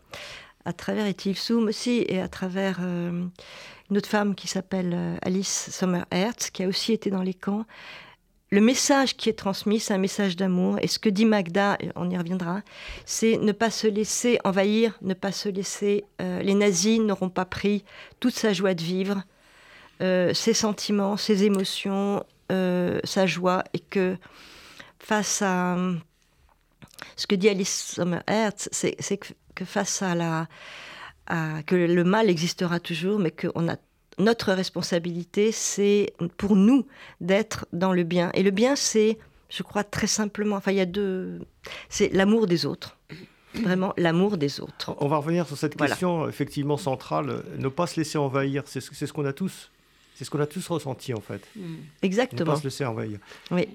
à 0.67 0.73
travers 0.73 1.07
Etil 1.07 1.35
Soum 1.35 1.69
aussi, 1.69 2.05
et 2.09 2.21
à 2.21 2.29
travers 2.29 2.79
euh, 2.83 3.25
une 3.91 3.97
autre 3.97 4.09
femme 4.09 4.35
qui 4.35 4.47
s'appelle 4.47 5.19
Alice 5.23 5.71
Sommer-Hertz, 5.71 6.51
qui 6.51 6.65
a 6.65 6.69
aussi 6.69 6.93
été 6.93 7.09
dans 7.09 7.23
les 7.23 7.35
camps, 7.35 7.65
le 8.51 8.61
message 8.61 9.17
qui 9.17 9.29
est 9.29 9.39
transmis, 9.39 9.81
c'est 9.81 9.95
un 9.95 9.99
message 9.99 10.37
d'amour. 10.37 10.79
Et 10.81 10.87
ce 10.87 10.99
que 10.99 11.09
dit 11.09 11.25
Magda, 11.25 11.79
on 11.97 12.09
y 12.11 12.17
reviendra, 12.17 12.63
c'est 13.05 13.39
ne 13.39 13.53
pas 13.53 13.71
se 13.71 13.89
laisser 13.89 14.39
envahir, 14.45 14.97
ne 15.03 15.15
pas 15.15 15.33
se 15.33 15.49
laisser. 15.49 16.05
Euh, 16.21 16.43
les 16.43 16.55
nazis 16.55 17.01
n'auront 17.01 17.29
pas 17.31 17.45
pris 17.45 17.85
toute 18.21 18.35
sa 18.35 18.53
joie 18.53 18.75
de 18.75 18.83
vivre, 18.83 19.23
euh, 20.01 20.33
ses 20.33 20.55
sentiments, 20.55 21.17
ses 21.17 21.43
émotions, 21.43 22.25
euh, 22.53 23.01
sa 23.03 23.27
joie, 23.27 23.65
et 23.75 23.81
que 23.81 24.17
face 25.01 25.43
à 25.43 25.77
ce 27.17 27.27
que 27.27 27.35
dit 27.35 27.49
Alice 27.49 27.95
Sommerherz, 27.95 28.69
c'est 28.71 29.19
que, 29.19 29.65
face 29.65 30.03
à 30.03 30.15
la 30.15 30.47
que 31.67 31.75
le 31.75 32.05
mal 32.05 32.31
existera 32.31 32.79
toujours, 32.79 33.19
mais 33.19 33.33
qu'on 33.33 33.69
a 33.69 33.77
notre 34.19 34.53
responsabilité, 34.53 35.53
c'est 35.53 36.13
pour 36.37 36.57
nous 36.57 36.87
d'être 37.21 37.67
dans 37.73 37.93
le 37.93 38.05
bien. 38.05 38.31
Et 38.35 38.43
le 38.43 38.51
bien, 38.51 38.77
c'est, 38.77 39.19
je 39.49 39.63
crois, 39.63 39.85
très 39.85 40.07
simplement, 40.07 40.57
enfin, 40.57 40.73
il 40.73 40.79
y 40.79 40.81
a 40.81 40.87
deux. 40.87 41.41
C'est 41.89 42.13
l'amour 42.13 42.47
des 42.47 42.67
autres. 42.67 42.97
Vraiment, 43.55 43.95
l'amour 43.97 44.37
des 44.37 44.61
autres. 44.61 44.95
On 45.01 45.09
va 45.09 45.17
revenir 45.17 45.47
sur 45.47 45.57
cette 45.57 45.77
question, 45.77 46.29
effectivement, 46.29 46.77
centrale. 46.77 47.43
Ne 47.59 47.69
pas 47.69 47.87
se 47.87 47.99
laisser 47.99 48.19
envahir, 48.19 48.65
c'est 48.67 48.81
ce, 48.81 49.13
qu'on 49.13 49.25
a 49.25 49.33
tous. 49.33 49.71
C'est 50.15 50.25
ce 50.25 50.31
qu'on 50.31 50.41
a 50.41 50.47
tous 50.47 50.67
ressenti, 50.69 51.15
en 51.15 51.21
fait. 51.21 51.47
Exactement. 52.03 52.51
Ne 52.51 52.55
pas 52.55 52.61
se 52.61 52.65
laisser 52.65 52.85
envahir. 52.85 53.19
Oui. 53.51 53.69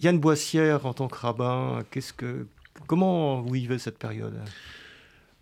Yann 0.00 0.18
Boissière, 0.18 0.84
en 0.84 0.92
tant 0.92 1.08
que 1.08 1.16
rabbin, 1.16 1.82
qu'est-ce 1.90 2.12
que, 2.12 2.46
comment 2.86 3.40
vous 3.40 3.54
vivez 3.54 3.78
cette 3.78 3.98
période? 3.98 4.34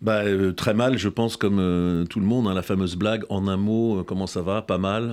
Bah, 0.02 0.24
euh, 0.24 0.52
très 0.52 0.74
mal, 0.74 0.98
je 0.98 1.08
pense, 1.08 1.36
comme 1.36 1.58
euh, 1.60 2.04
tout 2.04 2.18
le 2.18 2.26
monde, 2.26 2.48
hein, 2.48 2.54
la 2.54 2.62
fameuse 2.62 2.96
blague, 2.96 3.24
en 3.28 3.46
un 3.46 3.56
mot, 3.56 4.00
euh, 4.00 4.02
comment 4.02 4.26
ça 4.26 4.42
va 4.42 4.60
Pas 4.60 4.78
mal. 4.78 5.12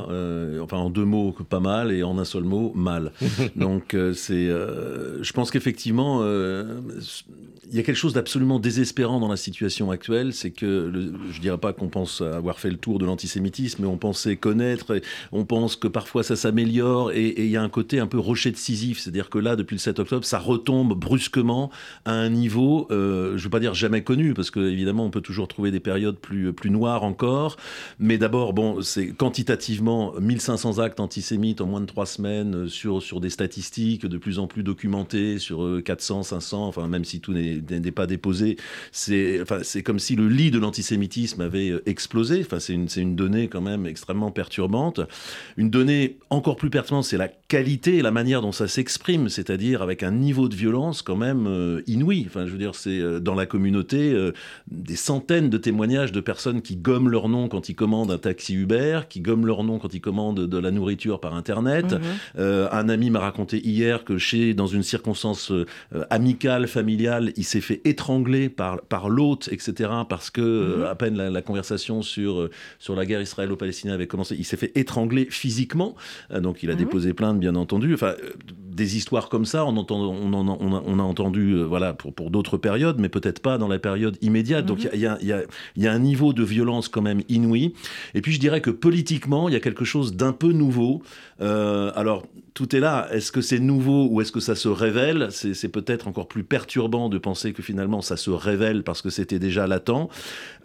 enfin, 0.62 0.78
en 0.78 0.90
deux 0.90 1.06
mots, 1.06 1.36
pas 1.48 1.60
mal, 1.60 1.92
et 1.92 2.02
en 2.02 2.18
un 2.18 2.26
seul 2.26 2.44
mot, 2.44 2.74
mal. 2.74 3.12
Donc, 3.56 3.96
c'est. 4.14 4.48
je 4.48 5.34
pense 5.34 5.52
qu'effectivement, 5.52 6.24
il 6.24 7.76
y 7.76 7.80
a 7.80 7.84
quelque 7.84 7.96
chose 7.96 8.14
d'absolument 8.14 8.60
désespérant 8.60 9.20
dans 9.20 9.28
la 9.28 9.38
situation 9.38 9.92
actuelle. 9.92 10.34
C'est 10.34 10.50
que, 10.50 10.92
je 10.92 11.38
ne 11.38 11.42
dirais 11.42 11.60
pas 11.60 11.72
qu'on 11.72 11.90
pense 11.90 12.22
avoir 12.22 12.60
fait 12.60 12.72
le 12.72 12.78
tour 12.78 12.98
de 12.98 13.06
l'antisémitisme, 13.06 13.84
mais 13.84 13.88
on 13.88 13.98
pensait 13.98 14.38
connaître, 14.38 15.00
on 15.32 15.46
pense 15.46 15.76
que 15.76 15.88
parfois 15.88 16.24
ça 16.24 16.36
s'améliore, 16.36 17.12
et 17.12 17.44
il 17.44 17.52
y 17.52 17.58
a 17.58 17.62
un 17.62 17.70
côté 17.70 18.00
un 18.00 18.08
peu 18.08 18.18
rocher 18.18 18.50
de 18.50 18.58
Sisyphe. 18.58 19.00
C'est-à-dire 19.00 19.30
que 19.30 19.38
là, 19.38 19.56
depuis 19.56 19.76
le 19.76 19.80
7 19.80 20.00
octobre, 20.00 20.26
ça 20.26 20.40
retombe 20.40 20.98
brusquement 20.98 21.70
à 22.06 22.14
un 22.14 22.30
niveau, 22.30 22.88
je 22.90 22.96
ne 22.96 23.38
veux 23.38 23.50
pas 23.50 23.60
dire 23.60 23.76
jamais 23.76 24.04
connu, 24.04 24.34
parce 24.34 24.50
que 24.50 24.79
évidemment, 24.80 25.06
on 25.06 25.12
peut 25.12 25.22
toujours 25.22 25.48
trouver 25.48 25.72
des 25.72 25.80
périodes 25.80 26.18
plus, 26.18 26.54
plus 26.54 26.70
noires 26.70 27.04
encore. 27.04 27.58
Mais 28.00 28.18
d'abord, 28.18 28.54
bon, 28.54 28.82
c'est 28.82 29.10
quantitativement 29.10 30.14
1500 30.20 30.80
actes 30.80 31.00
antisémites 31.00 31.62
en 31.62 31.66
moins 31.66 31.82
de 31.82 31.86
trois 31.86 32.06
semaines 32.06 32.56
euh, 32.56 32.68
sur, 32.68 33.02
sur 33.02 33.20
des 33.20 33.30
statistiques 33.30 34.06
de 34.06 34.18
plus 34.18 34.40
en 34.40 34.48
plus 34.48 34.64
documentées, 34.64 35.40
sur 35.40 35.82
400, 35.84 36.20
euh, 36.20 36.24
500, 36.24 36.68
enfin, 36.68 36.88
même 36.88 37.06
si 37.06 37.20
tout 37.20 37.34
n'est 37.34 37.92
pas 37.92 38.08
déposé. 38.08 38.58
C'est 38.92 39.42
enfin, 39.42 39.60
comme 39.84 40.00
si 40.00 40.16
le 40.16 40.28
lit 40.28 40.52
de 40.52 40.60
l'antisémitisme 40.60 41.42
avait 41.42 41.70
euh, 41.70 41.84
explosé. 41.86 42.42
Enfin, 42.42 42.60
c'est 42.60 42.74
une, 42.74 42.88
une 42.96 43.16
donnée 43.16 43.48
quand 43.48 43.62
même 43.62 43.86
extrêmement 43.86 44.32
perturbante. 44.32 45.02
Une 45.58 45.70
donnée 45.70 46.18
encore 46.30 46.56
plus 46.56 46.70
perturbante, 46.70 47.06
c'est 47.06 47.18
la 47.18 47.28
qualité 47.28 47.98
et 47.98 48.02
la 48.02 48.12
manière 48.12 48.42
dont 48.42 48.52
ça 48.52 48.68
s'exprime, 48.68 49.30
c'est-à-dire 49.30 49.82
avec 49.82 50.04
un 50.04 50.12
niveau 50.12 50.48
de 50.48 50.56
violence 50.56 51.02
quand 51.02 51.16
même 51.16 51.82
inouï. 51.88 52.26
Enfin, 52.28 52.46
je 52.46 52.52
veux 52.52 52.58
dire, 52.58 52.76
c'est 52.76 53.20
dans 53.22 53.36
la 53.36 53.46
communauté, 53.46 54.16
des 54.72 54.96
centaines 54.96 55.50
de 55.50 55.58
témoignages 55.58 56.12
de 56.12 56.20
personnes 56.20 56.62
qui 56.62 56.76
gomment 56.76 57.10
leur 57.10 57.28
nom 57.28 57.48
quand 57.48 57.70
ils 57.70 57.76
commandent 57.76 58.12
un 58.12 58.18
taxi 58.18 58.54
Uber, 58.54 59.02
qui 59.10 59.20
gomment 59.20 59.48
leur 59.48 59.64
nom 59.64 59.80
quand 59.80 59.94
ils 59.94 60.02
commandent 60.02 60.46
de 60.46 60.58
la 60.58 60.70
nourriture 60.70 61.20
par 61.20 61.34
Internet. 61.34 61.94
Mhm. 61.94 62.00
Euh, 62.38 62.68
un 62.72 62.88
ami 62.88 63.10
m'a 63.10 63.20
raconté 63.20 63.66
hier 63.68 64.04
que 64.04 64.18
chez, 64.18 64.54
dans 64.54 64.68
une 64.68 64.84
circonstance 64.84 65.52
euh, 65.52 65.66
amicale, 66.10 66.68
familiale, 66.68 67.34
il 67.36 67.46
s'est 67.46 67.62
fait 67.62 67.82
étrangler 67.86 68.50
par, 68.50 68.82
par 68.82 69.10
l'hôte, 69.10 69.50
etc. 69.52 69.90
Parce 70.08 70.30
que, 70.30 70.42
mhm. 70.42 70.82
euh, 70.82 70.92
à 70.92 70.96
peine 70.96 71.16
la, 71.16 71.42
conversation 71.42 72.02
sur, 72.02 72.50
sur 72.78 72.96
la 72.96 73.06
guerre 73.06 73.22
israélo-palestinienne 73.22 73.96
avait 73.96 74.08
commencé, 74.08 74.36
il 74.38 74.46
s'est 74.46 74.58
fait 74.58 74.72
étrangler 74.76 75.26
physiquement. 75.30 75.96
donc 76.32 76.62
il 76.62 76.70
a 76.70 76.74
mhm. 76.74 76.80
déposé 76.80 77.14
plainte, 77.14 77.40
bien 77.40 77.56
entendu. 77.56 77.94
Enfin, 77.94 78.14
des 78.56 78.98
histoires 78.98 79.30
comme 79.30 79.46
ça, 79.46 79.66
on, 79.66 79.76
entend, 79.78 80.00
on, 80.00 80.34
en, 80.34 80.48
on, 80.48 80.74
a, 80.76 80.84
on 80.86 81.00
a, 81.00 81.04
entendu 81.04 81.64
voilà, 81.64 81.94
pour, 81.94 82.14
pour 82.14 82.30
d'autres 82.30 82.58
périodes, 82.58 83.00
mais 83.00 83.10
peut-être 83.10 83.40
pas 83.40 83.58
dans 83.58 83.68
la 83.68 83.80
période 83.80 84.18
immédiate. 84.22 84.59
Donc 84.66 84.88
il 84.94 85.00
y, 85.00 85.88
a, 85.88 85.92
un 85.92 86.00
niveau 86.00 86.34
de 86.34 86.44
violence 86.44 86.88
quand 86.88 87.02
même 87.02 87.22
inouï. 87.30 87.74
Et 88.14 88.22
puis 88.22 88.32
je 88.32 88.40
dirais 88.40 88.62
que 88.62 88.70
politiquement, 88.70 89.50
il 89.50 89.54
y 89.54 89.58
a 89.58 89.60
quelque 89.60 89.86
chose 89.86 90.16
d'un 90.16 90.34
peu 90.34 90.52
nouveau. 90.52 91.02
Euh, 91.42 91.92
alors 91.96 92.26
tout 92.54 92.76
est 92.76 92.80
là. 92.80 93.08
Est-ce 93.12 93.32
que 93.32 93.40
c'est 93.42 93.60
nouveau 93.60 94.08
ou 94.10 94.20
est-ce 94.20 94.32
que 94.32 94.42
ça 94.42 94.56
se 94.56 94.68
révèle? 94.68 95.30
C'est 95.32 95.70
peut-être 95.70 96.08
encore 96.08 96.28
plus 96.28 96.44
perturbant 96.44 97.08
de 97.08 97.18
penser 97.18 97.54
que 97.54 97.64
finalement 97.64 98.02
ça 98.02 98.18
se 98.18 98.32
révèle 98.32 98.84
parce 98.84 99.02
que 99.02 99.10
c'était 99.10 99.40
déjà 99.40 99.66
latent. 99.66 100.10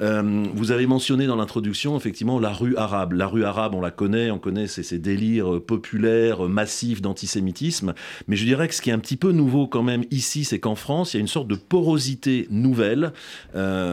Euh, 0.00 0.44
vous 0.54 0.72
avez 0.72 0.86
mentionné 0.86 1.26
dans 1.26 1.36
l'introduction 1.36 1.96
effectivement 1.96 2.40
la 2.40 2.52
rue 2.52 2.76
arabe. 2.76 3.12
La 3.12 3.28
rue 3.28 3.44
arabe, 3.44 3.74
on 3.74 3.80
la 3.80 3.92
connaît, 3.92 4.30
on 4.30 4.38
connaît 4.38 4.66
ces, 4.66 4.82
ces 4.82 4.98
délires 4.98 5.60
populaires, 5.64 6.48
massifs 6.48 7.00
d'antisémitisme. 7.00 7.94
Mais 8.26 8.36
je 8.36 8.44
dirais 8.44 8.66
que 8.66 8.74
ce 8.74 8.82
qui 8.82 8.90
est 8.90 8.94
un 8.94 8.98
petit 8.98 9.16
peu 9.16 9.30
nouveau 9.30 9.68
quand 9.68 9.82
même 9.82 10.04
ici, 10.10 10.44
c'est 10.44 10.58
qu'en 10.58 10.74
France, 10.74 11.14
il 11.14 11.18
y 11.18 11.18
a 11.18 11.20
une 11.20 11.28
sorte 11.28 11.48
de 11.48 11.54
porosité 11.54 12.48
nouvelle. 12.50 13.12
Euh, 13.54 13.83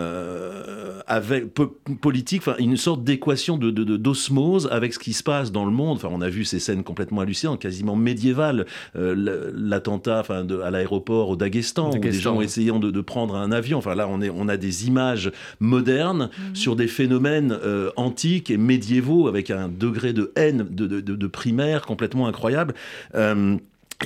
avec 1.07 1.53
politique, 1.99 2.41
enfin 2.41 2.55
une 2.57 2.77
sorte 2.77 3.03
d'équation 3.03 3.57
de 3.57 3.69
d'osmose 3.71 4.69
avec 4.71 4.93
ce 4.93 4.99
qui 4.99 5.13
se 5.13 5.23
passe 5.23 5.51
dans 5.51 5.65
le 5.65 5.71
monde. 5.71 5.97
Enfin, 5.97 6.09
on 6.11 6.21
a 6.21 6.29
vu 6.29 6.45
ces 6.45 6.59
scènes 6.59 6.83
complètement 6.83 7.21
hallucinantes, 7.21 7.59
quasiment 7.59 7.95
médiévales. 7.95 8.65
Euh, 8.95 9.51
l'attentat, 9.53 10.21
enfin, 10.21 10.45
à 10.63 10.71
l'aéroport 10.71 11.29
au 11.29 11.35
Daghestan, 11.35 11.91
où 11.91 11.97
des 11.97 12.13
gens 12.13 12.39
essayé 12.41 12.71
de, 12.71 13.01
prendre 13.01 13.35
un 13.35 13.51
avion. 13.51 13.77
Enfin, 13.77 13.95
là, 13.95 14.07
on 14.07 14.21
est, 14.21 14.29
on 14.29 14.47
a 14.47 14.57
des 14.57 14.87
images 14.87 15.31
modernes 15.59 16.29
mhm. 16.37 16.55
sur 16.55 16.75
des 16.75 16.87
phénomènes 16.87 17.51
euh, 17.51 17.91
antiques 17.97 18.49
et 18.49 18.57
médiévaux 18.57 19.27
avec 19.27 19.51
un 19.51 19.67
degré 19.67 20.13
de 20.13 20.31
haine 20.35 20.65
de, 20.69 20.87
de 21.01 21.27
primaire 21.27 21.85
complètement 21.85 22.27
incroyable. 22.27 22.73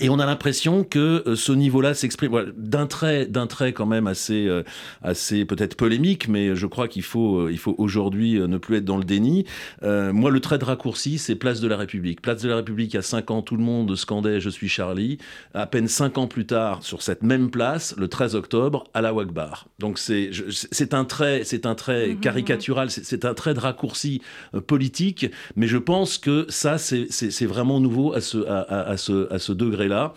Et 0.02 0.10
on 0.10 0.20
a 0.20 0.26
l'impression 0.26 0.84
que 0.84 1.24
euh, 1.26 1.36
ce 1.36 1.54
niveau-là 1.54 1.94
s'exprime 1.94 2.52
d'un 2.58 2.86
trait, 2.86 3.28
d'un 3.28 3.48
trait 3.48 3.72
quand 3.72 3.86
même 3.86 4.08
assez, 4.08 4.46
euh, 4.46 4.64
assez 5.02 5.46
peut-être 5.46 5.76
polémique, 5.76 6.28
mais 6.28 6.54
je 6.56 6.68
crois 6.68 6.90
qu'il 6.90 7.04
faut, 7.04 7.38
euh, 7.38 7.52
il 7.52 7.58
faut 7.58 7.76
aujourd'hui 7.78 8.40
ne 8.40 8.58
plus 8.58 8.78
être 8.78 8.86
dans 8.86 8.98
le 8.98 9.06
déni. 9.06 9.46
moi, 9.82 10.32
le 10.32 10.40
trait 10.40 10.58
de 10.58 10.66
raccourci, 10.66 11.18
c'est 11.18 11.36
Place 11.36 11.62
de 11.62 11.68
la 11.68 11.78
République. 11.78 12.22
Place 12.22 12.42
de 12.42 12.50
la 12.50 12.58
République, 12.58 12.94
il 12.94 12.98
y 12.98 13.00
a 13.00 13.04
cinq 13.04 13.32
ans, 13.32 13.42
tout 13.42 13.56
le 13.56 13.64
monde 13.64 13.96
scandait 13.96 14.40
"Je 14.40 14.50
suis 14.50 14.68
Charlie". 14.68 15.18
À 15.54 15.66
peine 15.66 15.88
cinq 15.88 16.18
ans 16.18 16.28
plus 16.28 16.46
tard, 16.46 16.84
sur 16.84 17.02
cette 17.02 17.24
même 17.24 17.50
place, 17.50 17.96
le 17.98 18.08
13 18.08 18.36
octobre, 18.36 18.86
à 18.94 19.02
la 19.02 19.14
Wagbar. 19.14 19.68
Donc 19.80 20.00
c'est, 20.00 20.32
c'est 20.50 20.94
un 20.94 21.06
trait, 21.06 21.44
c'est 21.46 21.66
un 21.66 21.76
trait 21.76 22.08
mmh, 22.08 22.12
mmh, 22.14 22.20
caricatural, 22.20 22.88
mmh. 22.88 22.92
c'est 23.04 23.26
un 23.26 23.34
trait 23.34 23.54
de 23.54 23.60
raccourci 23.60 24.22
politique, 24.68 25.28
mais 25.56 25.68
je 25.68 25.78
pense 25.78 26.18
que 26.18 26.46
ça, 26.50 26.78
c'est 26.78 27.46
vraiment 27.46 27.80
nouveau 27.80 28.14
à 28.14 28.22
ce, 28.22 28.46
à, 28.48 28.62
à 28.90 28.98
ce, 28.98 29.32
à 29.32 29.40
ce 29.40 29.54
degré 29.54 29.85
degré-là. 29.86 30.14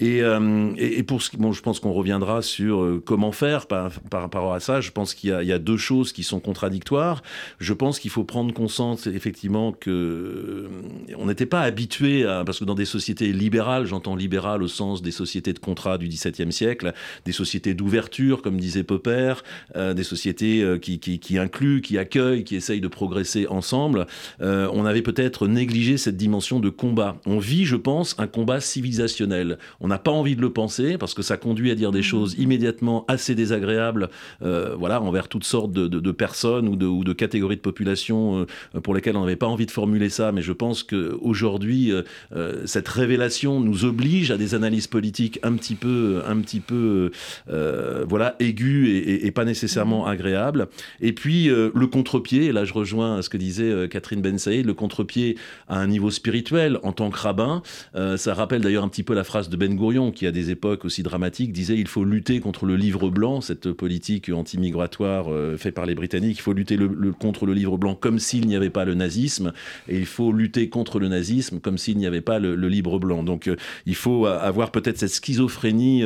Et, 0.00 0.20
et, 0.76 1.02
pour 1.02 1.22
ce 1.22 1.36
bon, 1.36 1.52
je 1.52 1.62
pense 1.62 1.80
qu'on 1.80 1.92
reviendra 1.92 2.42
sur 2.42 3.00
comment 3.04 3.32
faire 3.32 3.66
par, 3.66 3.92
rapport 4.12 4.52
à 4.52 4.60
ça. 4.60 4.80
Je 4.80 4.90
pense 4.90 5.14
qu'il 5.14 5.30
y, 5.30 5.52
a 5.52 5.58
deux 5.58 5.76
choses 5.76 6.12
qui 6.12 6.22
sont 6.22 6.40
contradictoires. 6.40 7.22
Je 7.58 7.72
pense 7.72 7.98
qu'il 7.98 8.10
faut 8.10 8.24
prendre 8.24 8.52
conscience 8.52 9.06
effectivement 9.06 9.72
que 9.72 10.68
on 11.16 11.26
n'était 11.26 11.46
pas 11.46 11.60
habitué 11.60 12.24
à, 12.26 12.44
parce 12.44 12.58
que 12.58 12.64
dans 12.64 12.74
des 12.74 12.84
sociétés 12.84 13.32
libérales, 13.32 13.86
j'entends 13.86 14.16
libérales 14.16 14.62
au 14.62 14.68
sens 14.68 15.02
des 15.02 15.10
sociétés 15.10 15.52
de 15.52 15.58
contrat 15.58 15.98
du 15.98 16.08
XVIIe 16.08 16.52
siècle, 16.52 16.92
des 17.24 17.32
sociétés 17.32 17.74
d'ouverture, 17.74 18.42
comme 18.42 18.58
disait 18.58 18.82
Popper, 18.82 19.34
euh, 19.76 19.94
des 19.94 20.04
sociétés 20.04 20.62
euh, 20.62 20.78
qui, 20.78 20.98
qui, 20.98 21.18
qui, 21.18 21.38
incluent, 21.38 21.80
qui 21.80 21.98
accueillent, 21.98 22.44
qui 22.44 22.56
essayent 22.56 22.80
de 22.80 22.88
progresser 22.88 23.46
ensemble, 23.46 24.06
euh, 24.40 24.68
on 24.72 24.84
avait 24.84 25.02
peut-être 25.02 25.46
négligé 25.46 25.96
cette 25.96 26.16
dimension 26.16 26.60
de 26.60 26.68
combat. 26.68 27.16
On 27.26 27.38
vit, 27.38 27.64
je 27.64 27.76
pense, 27.76 28.14
un 28.18 28.26
combat 28.26 28.60
civilisationnel. 28.60 29.11
On 29.80 29.88
n'a 29.88 29.98
pas 29.98 30.10
envie 30.10 30.36
de 30.36 30.40
le 30.40 30.52
penser 30.52 30.98
parce 30.98 31.14
que 31.14 31.22
ça 31.22 31.36
conduit 31.36 31.70
à 31.70 31.74
dire 31.74 31.92
des 31.92 32.00
mmh. 32.00 32.02
choses 32.02 32.34
immédiatement 32.38 33.04
assez 33.08 33.34
désagréables, 33.34 34.08
voilà, 34.40 35.00
envers 35.00 35.28
toutes 35.28 35.44
sortes 35.44 35.72
de, 35.72 35.88
de, 35.88 36.00
de 36.00 36.10
personnes 36.12 36.68
ou 36.68 36.76
de, 36.76 36.86
ou 36.86 37.04
de, 37.04 37.12
catégories 37.12 37.56
de 37.56 37.60
population 37.60 38.46
pour 38.82 38.94
lesquelles 38.94 39.16
on 39.16 39.20
n'avait 39.20 39.36
pas 39.36 39.46
envie 39.46 39.66
de 39.66 39.70
formuler 39.70 40.08
ça. 40.08 40.32
Mais 40.32 40.42
je 40.42 40.52
pense 40.52 40.82
qu'aujourd'hui, 40.82 41.92
cette 42.64 42.88
révélation 42.88 43.60
nous 43.60 43.84
oblige 43.84 44.30
à 44.30 44.36
des 44.36 44.54
analyses 44.54 44.86
politiques 44.86 45.38
un 45.42 45.54
petit 45.54 45.74
peu, 45.74 46.22
un 46.26 46.40
petit 46.40 46.60
peu, 46.60 47.10
voilà, 47.46 48.36
aiguës 48.38 48.88
et, 48.88 49.26
et, 49.26 49.30
pas 49.30 49.44
nécessairement 49.44 50.06
agréables. 50.06 50.68
Et 51.00 51.12
puis 51.12 51.46
le 51.46 51.86
contre-pied, 51.86 52.52
là 52.52 52.64
je 52.64 52.72
rejoins 52.72 53.22
ce 53.22 53.28
que 53.28 53.36
disait 53.36 53.88
Catherine 53.88 54.20
Ben 54.20 54.38
Saïd, 54.38 54.66
le 54.66 54.74
contre-pied 54.74 55.36
à 55.68 55.78
un 55.78 55.86
niveau 55.86 56.10
spirituel 56.10 56.78
en 56.82 56.92
tant 56.92 57.10
que 57.10 57.18
rabbin. 57.18 57.62
ça 57.94 58.34
rappelle 58.34 58.62
d'ailleurs 58.62 58.84
un 58.84 58.88
petit 58.88 59.01
peu 59.02 59.14
la 59.14 59.24
phrase 59.24 59.48
de 59.48 59.56
Ben 59.56 59.74
Gourion 59.74 60.12
qui 60.12 60.26
à 60.26 60.32
des 60.32 60.50
époques 60.50 60.84
aussi 60.84 61.02
dramatiques 61.02 61.52
disait 61.52 61.76
il 61.76 61.88
faut 61.88 62.04
lutter 62.04 62.40
contre 62.40 62.66
le 62.66 62.76
livre 62.76 63.10
blanc, 63.10 63.40
cette 63.40 63.72
politique 63.72 64.30
anti-migratoire 64.30 65.26
faite 65.56 65.74
par 65.74 65.86
les 65.86 65.94
Britanniques. 65.94 66.38
Il 66.38 66.42
faut 66.42 66.52
lutter 66.52 66.78
contre 67.18 67.46
le 67.46 67.54
livre 67.54 67.78
blanc 67.78 67.94
comme 67.94 68.18
s'il 68.18 68.46
n'y 68.46 68.56
avait 68.56 68.70
pas 68.70 68.84
le 68.84 68.94
nazisme 68.94 69.52
et 69.88 69.98
il 69.98 70.06
faut 70.06 70.32
lutter 70.32 70.68
contre 70.68 70.98
le 70.98 71.08
nazisme 71.08 71.60
comme 71.60 71.78
s'il 71.78 71.98
n'y 71.98 72.06
avait 72.06 72.20
pas 72.20 72.38
le, 72.38 72.54
livre 72.54 72.98
blanc. 72.98 73.22
Donc 73.22 73.50
il 73.86 73.94
faut 73.94 74.26
avoir 74.26 74.70
peut-être 74.70 74.98
cette 74.98 75.12
schizophrénie 75.12 76.02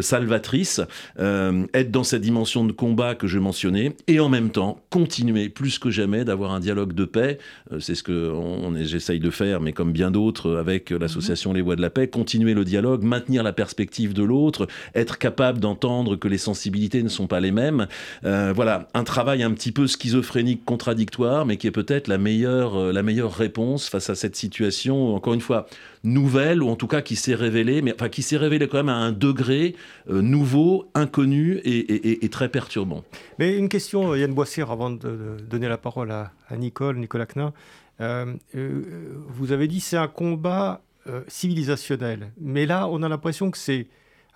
salvatrice, 0.00 0.80
être 1.18 1.90
dans 1.90 2.04
cette 2.04 2.22
dimension 2.22 2.64
de 2.64 2.72
combat 2.72 3.14
que 3.14 3.26
je 3.26 3.38
mentionnais 3.38 3.96
et 4.06 4.20
en 4.20 4.28
même 4.28 4.50
temps 4.50 4.80
continuer 4.90 5.48
plus 5.48 5.78
que 5.78 5.90
jamais 5.90 6.24
d'avoir 6.24 6.52
un 6.52 6.60
dialogue 6.60 6.92
de 6.92 7.04
paix. 7.04 7.38
Euh, 7.72 7.80
c'est 7.80 7.94
ce 7.94 8.02
que 8.02 8.30
on, 8.30 8.74
j'essaye 8.84 9.20
de 9.20 9.30
faire, 9.30 9.60
mais 9.60 9.72
comme 9.72 9.92
bien 9.92 10.10
d'autres 10.10 10.56
avec 10.56 10.90
l'association 10.90 11.52
Les 11.52 11.62
Voix 11.62 11.76
de 11.76 11.82
la 11.82 11.90
Paix, 11.90 12.08
continuer 12.08 12.25
le 12.34 12.64
dialogue, 12.64 13.02
maintenir 13.02 13.42
la 13.42 13.52
perspective 13.52 14.12
de 14.12 14.22
l'autre, 14.22 14.66
être 14.94 15.18
capable 15.18 15.60
d'entendre 15.60 16.16
que 16.16 16.28
les 16.28 16.38
sensibilités 16.38 17.02
ne 17.02 17.08
sont 17.08 17.26
pas 17.26 17.40
les 17.40 17.52
mêmes. 17.52 17.86
Euh, 18.24 18.52
voilà, 18.54 18.88
un 18.94 19.04
travail 19.04 19.42
un 19.42 19.52
petit 19.52 19.72
peu 19.72 19.86
schizophrénique, 19.86 20.64
contradictoire, 20.64 21.46
mais 21.46 21.56
qui 21.56 21.66
est 21.66 21.72
peut-être 21.72 22.08
la 22.08 22.18
meilleure, 22.18 22.76
euh, 22.76 22.92
la 22.92 23.02
meilleure 23.02 23.32
réponse 23.32 23.88
face 23.88 24.10
à 24.10 24.14
cette 24.14 24.36
situation. 24.36 25.14
Encore 25.14 25.34
une 25.34 25.40
fois, 25.40 25.66
nouvelle, 26.04 26.62
ou 26.62 26.68
en 26.68 26.76
tout 26.76 26.86
cas 26.86 27.02
qui 27.02 27.16
s'est 27.16 27.34
révélée, 27.34 27.82
mais 27.82 27.94
enfin 27.94 28.08
qui 28.08 28.22
s'est 28.22 28.36
révélée 28.36 28.68
quand 28.68 28.78
même 28.78 28.88
à 28.88 28.96
un 28.96 29.12
degré 29.12 29.74
euh, 30.10 30.20
nouveau, 30.22 30.90
inconnu 30.94 31.60
et, 31.64 32.28
très 32.28 32.48
perturbant. 32.48 33.04
Mais 33.38 33.56
une 33.56 33.68
question, 33.68 34.14
Yann 34.14 34.34
Boissier, 34.34 34.64
avant 34.68 34.90
de, 34.90 35.36
donner 35.48 35.68
la 35.68 35.78
parole 35.78 36.10
à, 36.10 36.32
Nicole, 36.56 36.98
Nicolas 36.98 37.26
Knin. 37.26 37.52
Vous 37.98 39.52
avez 39.52 39.68
dit 39.68 39.80
c'est 39.80 39.96
un 39.96 40.08
combat 40.08 40.82
civilisationnel, 41.28 42.32
mais 42.40 42.66
là 42.66 42.88
on 42.88 43.02
a 43.02 43.08
l'impression 43.08 43.50
que 43.50 43.58
c'est 43.58 43.86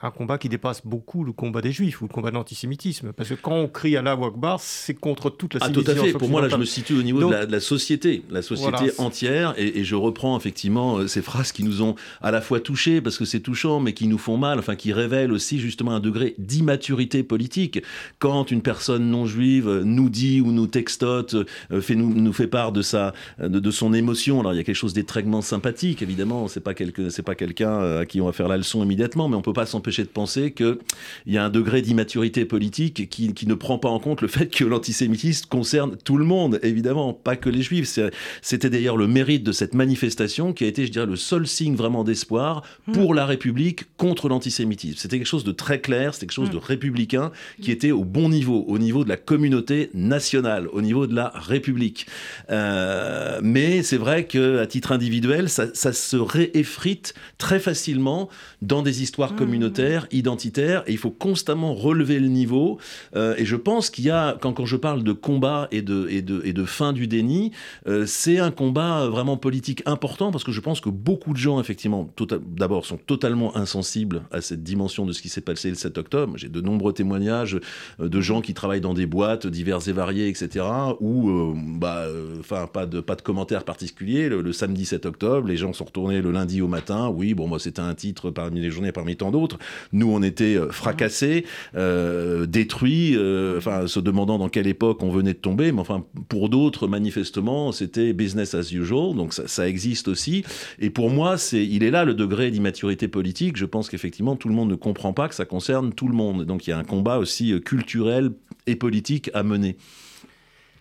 un 0.03 0.11
combat 0.11 0.39
qui 0.39 0.49
dépasse 0.49 0.83
beaucoup 0.85 1.25
le 1.25 1.33
combat 1.33 1.61
des 1.61 1.73
juifs 1.73 2.01
ou 2.01 2.07
le 2.07 2.13
combat 2.13 2.31
de 2.31 2.35
l'antisémitisme. 2.37 3.13
Parce 3.13 3.29
que 3.29 3.35
quand 3.35 3.55
on 3.55 3.69
crie 3.69 3.97
à 3.97 4.03
la 4.03 4.13
Akbar, 4.13 4.59
c'est 4.61 4.95
contre 4.95 5.29
toute 5.29 5.55
la 5.55 5.61
civilisation. 5.61 5.93
Ah, 5.93 5.95
tout 5.95 6.09
à 6.09 6.13
fait. 6.13 6.19
Pour 6.19 6.31
moi, 6.31 6.41
là, 6.41 6.49
je 6.49 6.57
me 6.57 6.65
situe 6.65 6.99
au 6.99 7.03
niveau 7.03 7.29
de, 7.29 7.35
la, 7.35 7.61
société, 7.61 8.23
la 8.31 8.43
société 8.43 8.93
entière. 8.99 9.55
Et, 9.59 9.85
je 9.85 9.95
reprends 9.95 10.37
effectivement 10.37 10.99
euh, 10.99 11.07
ces 11.07 11.23
phrases 11.23 11.53
qui 11.53 11.65
nous 11.65 11.83
ont 11.83 11.97
à 12.23 12.31
la 12.31 12.41
fois 12.41 12.61
touchés, 12.61 13.01
parce 13.01 13.19
que 13.19 13.25
c'est 13.25 13.41
touchant, 13.41 13.81
mais 13.81 13.93
qui 13.93 14.07
nous 14.07 14.19
font 14.19 14.37
mal, 14.37 14.59
enfin, 14.59 14.77
qui 14.77 14.93
révèlent 14.93 15.33
aussi 15.33 15.59
justement 15.59 15.93
un 15.93 16.01
degré 16.01 16.35
d'immaturité 16.39 17.23
politique. 17.23 17.83
Quand 18.19 18.51
une 18.51 18.63
personne 18.63 19.11
non 19.11 19.27
juive 19.27 19.83
nous 19.85 20.09
dit 20.09 20.41
ou 20.41 20.53
nous 20.53 20.67
textote, 20.67 21.35
euh, 21.73 21.81
fait, 21.81 21.95
nous, 21.95 22.15
nous 22.15 22.33
fait 22.33 22.47
part 22.47 22.73
de, 22.73 22.83
sa, 22.83 23.13
de, 23.39 23.71
son 23.71 23.93
émotion, 23.93 24.41
alors 24.41 24.55
il 24.55 24.57
y 24.57 24.61
a 24.61 24.65
quelque 24.65 24.75
chose 24.77 24.95
d'étrêmement 24.95 25.43
sympathique, 25.43 26.03
évidemment. 26.03 26.49
C'est 26.49 26.61
pas, 26.61 26.73
c'est 27.11 27.23
pas 27.23 27.35
quelqu'un 27.35 27.71
euh, 27.71 28.01
à 28.01 28.07
qui 28.07 28.21
on 28.21 28.27
va 28.27 28.33
faire 28.33 28.49
la 28.49 28.57
leçon 28.57 28.83
immédiatement, 28.83 29.29
mais 29.29 29.37
on 29.37 29.43
peut 29.43 29.53
pas 29.53 29.67
s'empêcher 29.67 29.90
de 29.99 30.09
penser 30.09 30.53
qu'il 30.53 30.79
y 31.27 31.39
a 31.39 31.45
un 31.45 31.51
degré 31.51 31.83
d'immaturité 31.83 32.45
politique 32.45 33.09
qui, 33.09 33.47
ne 33.47 33.55
prend 33.55 33.79
pas 33.79 33.89
en 33.89 33.99
compte 33.99 34.23
le 34.23 34.29
fait 34.29 34.47
que 34.47 34.65
l'antisémitisme 34.65 35.47
concerne 35.49 35.97
tout 35.97 36.17
le 36.17 36.25
monde, 36.25 36.61
évidemment, 36.63 37.13
pas 37.13 37.37
que 37.37 37.49
les 37.49 37.63
juifs. 37.63 37.99
C'était 38.43 38.71
d'ailleurs 38.71 38.97
le 38.97 39.07
mérite 39.07 39.43
de 39.43 39.53
cette 39.53 39.75
manifestation 39.75 40.53
qui 40.53 40.65
a 40.65 40.67
été, 40.69 40.87
je 40.87 40.93
dirais, 40.93 41.07
le 41.07 41.17
seul 41.17 41.47
signe 41.47 41.75
vraiment 41.75 42.05
d'espoir 42.05 42.63
pour 42.93 43.15
la 43.15 43.27
République 43.27 43.85
contre 43.97 44.29
l'antisémitisme. 44.29 44.99
C'était 44.99 45.19
quelque 45.19 45.27
chose 45.27 45.45
de 45.45 45.53
très 45.53 45.81
clair, 45.81 46.15
c'était 46.15 46.27
quelque 46.27 46.35
chose 46.35 46.51
de 46.51 46.59
républicain 46.59 47.33
qui 47.61 47.71
était 47.71 47.91
au 47.91 48.05
bon 48.05 48.29
niveau, 48.29 48.65
au 48.69 48.79
niveau 48.79 49.05
de 49.05 49.09
la 49.09 49.17
communauté 49.17 49.91
nationale, 49.95 50.69
au 50.73 50.83
niveau 50.83 51.07
de 51.07 51.15
la 51.15 51.33
République. 51.35 52.07
Euh, 52.51 53.41
mais 53.43 53.83
c'est 53.83 53.97
vrai 53.97 54.27
qu'à 54.27 54.67
titre 54.67 54.93
individuel, 54.93 55.49
ça, 55.49 55.67
ça 55.75 55.93
se 55.93 56.17
réeffrite 56.17 57.15
très 57.39 57.59
facilement 57.59 58.29
dans 58.63 58.83
des 58.83 59.03
histoires 59.03 59.35
communautaires 59.35 59.80
identitaire, 60.11 60.83
et 60.87 60.93
il 60.93 60.99
faut 60.99 61.11
constamment 61.11 61.75
relever 61.75 62.19
le 62.19 62.29
niveau. 62.29 62.79
Euh, 63.17 63.35
et 63.37 63.45
je 63.45 63.57
pense 63.57 63.91
qu'il 63.91 64.05
y 64.05 64.11
a, 64.11 64.37
quand, 64.41 64.53
quand 64.53 64.67
je 64.67 64.77
parle 64.77 65.03
de 65.03 65.13
combat 65.13 65.69
et 65.71 65.83
de, 65.83 66.07
et 66.11 66.23
de, 66.23 66.43
et 66.45 66.53
de 66.53 66.65
fin 66.65 66.93
du 66.93 67.07
déni, 67.07 67.53
euh, 67.87 68.07
c'est 68.07 68.39
un 68.39 68.51
combat 68.51 69.09
vraiment 69.09 69.37
politique 69.37 69.83
important, 69.87 70.31
parce 70.31 70.45
que 70.45 70.53
je 70.53 70.61
pense 70.61 70.81
que 70.81 70.89
beaucoup 70.89 71.33
de 71.33 71.39
gens, 71.39 71.61
effectivement, 71.61 72.09
tota-, 72.17 72.39
d'abord, 72.39 72.87
sont 72.87 72.99
totalement 72.99 73.57
insensibles 73.57 74.23
à 74.31 74.41
cette 74.41 74.63
dimension 74.63 75.07
de 75.07 75.13
ce 75.13 75.23
qui 75.23 75.29
s'est 75.29 75.41
passé 75.41 75.69
le 75.69 75.75
7 75.75 75.99
octobre. 75.99 76.37
J'ai 76.37 76.49
de 76.49 76.61
nombreux 76.61 76.93
témoignages 76.93 77.59
euh, 78.01 78.09
de 78.09 78.21
gens 78.21 78.41
qui 78.41 78.55
travaillent 78.55 78.81
dans 78.81 78.95
des 78.95 79.07
boîtes 79.07 79.47
diverses 79.47 79.89
et 79.89 79.93
variées, 79.93 80.29
etc., 80.29 80.65
où, 81.01 81.55
bah, 81.79 82.07
enfin, 82.39 82.67
pas 82.67 82.87
de, 82.87 83.01
pas 83.01 83.17
de 83.17 83.23
commentaires 83.23 83.65
particuliers. 83.65 84.29
Le, 84.29 84.53
samedi 84.53 84.85
7 84.85 85.07
octobre, 85.07 85.47
les 85.47 85.57
gens 85.57 85.73
sont 85.73 85.85
retournés 85.85 86.21
le 86.21 86.31
lundi 86.31 86.61
au 86.61 86.69
matin. 86.69 87.09
Oui, 87.09 87.35
bon, 87.35 87.47
moi, 87.47 87.59
c'était 87.59 87.81
un 87.81 87.95
titre 87.95 88.31
parmi 88.31 88.61
les 88.61 88.71
journées, 88.71 88.93
parmi 88.93 89.17
tant 89.17 89.31
d'autres. 89.31 89.59
Nous, 89.93 90.11
on 90.11 90.23
était 90.23 90.57
euh, 90.57 90.71
fracassés, 90.71 91.45
euh, 91.77 92.47
détruits, 92.47 93.17
euh, 93.17 93.59
enfin, 93.59 93.87
se 93.87 94.01
demandant 94.01 94.39
dans 94.39 94.49
quelle 94.49 94.67
époque 94.67 95.03
on 95.03 95.11
venait 95.11 95.35
de 95.35 95.39
tomber. 95.39 95.73
Mais 95.73 95.81
enfin, 95.81 96.05
pour 96.29 96.49
d'autres, 96.49 96.87
manifestement, 96.87 97.73
c'était 97.73 98.13
business 98.13 98.55
as 98.55 98.73
usual. 98.73 99.15
Donc 99.15 99.35
ça, 99.35 99.47
ça 99.49 99.69
existe 99.69 100.09
aussi. 100.09 100.45
Et 100.79 100.91
pour 100.91 101.11
moi, 101.11 101.39
c'est, 101.39 101.65
il 101.65 101.83
est 101.83 101.91
là 101.91 102.05
le 102.05 102.15
degré 102.15 102.51
d'immaturité 102.51 103.09
politique. 103.09 103.57
Je 103.57 103.67
pense 103.67 103.89
qu'effectivement, 103.89 104.37
tout 104.37 104.49
le 104.49 104.55
monde 104.55 104.71
ne 104.71 104.77
comprend 104.77 105.13
pas 105.13 105.29
que 105.29 105.35
ça 105.35 105.45
concerne 105.45 105.93
tout 105.93 106.09
le 106.09 106.15
monde. 106.15 106.45
Donc 106.45 106.67
il 106.67 106.71
y 106.71 106.73
a 106.73 106.79
un 106.79 106.85
combat 106.85 107.19
aussi 107.19 107.61
culturel 107.61 108.31
et 108.67 108.77
politique 108.77 109.31
à 109.35 109.43
mener. 109.43 109.77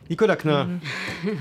Nicolas 0.09 0.37
Kna, 0.37 0.67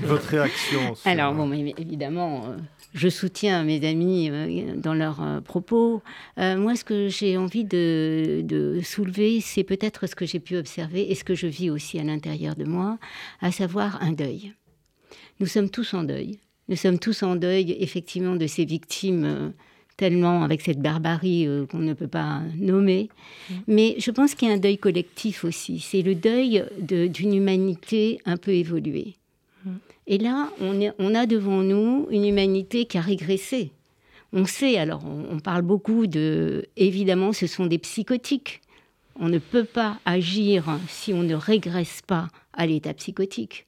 votre 0.03 0.27
réaction 0.27 0.93
Alors, 1.05 1.33
bon, 1.33 1.51
évidemment, 1.51 2.55
je 2.93 3.07
soutiens 3.07 3.63
mes 3.63 3.85
amis 3.87 4.29
euh, 4.31 4.75
dans 4.75 4.93
leurs 4.93 5.21
euh, 5.21 5.41
propos. 5.41 6.01
Euh, 6.37 6.57
moi, 6.57 6.75
ce 6.75 6.83
que 6.83 7.07
j'ai 7.07 7.37
envie 7.37 7.63
de, 7.63 8.79
soulever, 8.83 9.41
c'est 9.41 9.63
peut-être 9.63 10.07
ce 10.07 10.15
que 10.15 10.25
j'ai 10.25 10.39
pu 10.39 10.57
observer 10.57 11.11
et 11.11 11.15
ce 11.15 11.23
que 11.23 11.35
je 11.35 11.47
vis 11.47 11.69
aussi 11.69 11.99
à 11.99 12.03
l'intérieur 12.03 12.55
de 12.55 12.63
moi, 12.63 12.97
à 13.41 13.51
savoir 13.51 14.01
un 14.01 14.11
deuil. 14.11 14.53
Nous 15.39 15.47
sommes 15.47 15.69
tous 15.69 15.93
en 15.93 16.03
deuil. 16.03 16.39
Nous 16.67 16.75
sommes 16.75 16.99
tous 16.99 17.23
en 17.23 17.35
deuil, 17.35 17.75
effectivement, 17.79 18.35
de 18.35 18.47
ces 18.47 18.65
victimes 18.65 19.53
tellement 19.97 20.43
avec 20.43 20.61
cette 20.61 20.79
barbarie 20.79 21.47
qu'on 21.69 21.79
ne 21.79 21.93
peut 21.93 22.07
pas 22.07 22.41
nommer. 22.57 23.09
Mm. 23.49 23.53
Mais 23.67 23.95
je 23.97 24.11
pense 24.11 24.33
qu'il 24.33 24.47
y 24.47 24.51
a 24.51 24.53
un 24.53 24.59
deuil 24.59 24.77
collectif 24.77 25.43
aussi. 25.43 25.79
C'est 25.79 26.01
le 26.01 26.15
deuil 26.15 26.63
d'une 26.79 27.33
humanité 27.33 28.19
un 28.25 28.37
peu 28.37 28.51
évoluée. 28.51 29.15
Et 30.11 30.17
là, 30.17 30.49
on, 30.59 31.13
a 31.13 31.25
devant 31.27 31.61
nous 31.61 32.07
une 32.09 32.25
humanité 32.25 32.85
qui 32.85 32.97
a 32.97 33.01
régressé. 33.01 33.71
On 34.33 34.45
sait, 34.45 34.75
alors 34.77 35.03
on, 35.05 35.39
parle 35.39 35.61
beaucoup 35.61 36.07
de... 36.07 36.65
Évidemment, 36.77 37.31
ce 37.31 37.45
sont 37.45 37.67
des 37.67 37.77
psychotiques. 37.77 38.61
On 39.19 39.29
ne 39.29 39.37
peut 39.37 39.65
pas 39.65 39.99
agir 40.05 40.65
si 40.87 41.13
on 41.13 41.21
ne 41.21 41.35
régresse 41.35 42.01
pas 42.07 42.27
à 42.53 42.65
l'état 42.65 42.95
psychotique. 42.95 43.67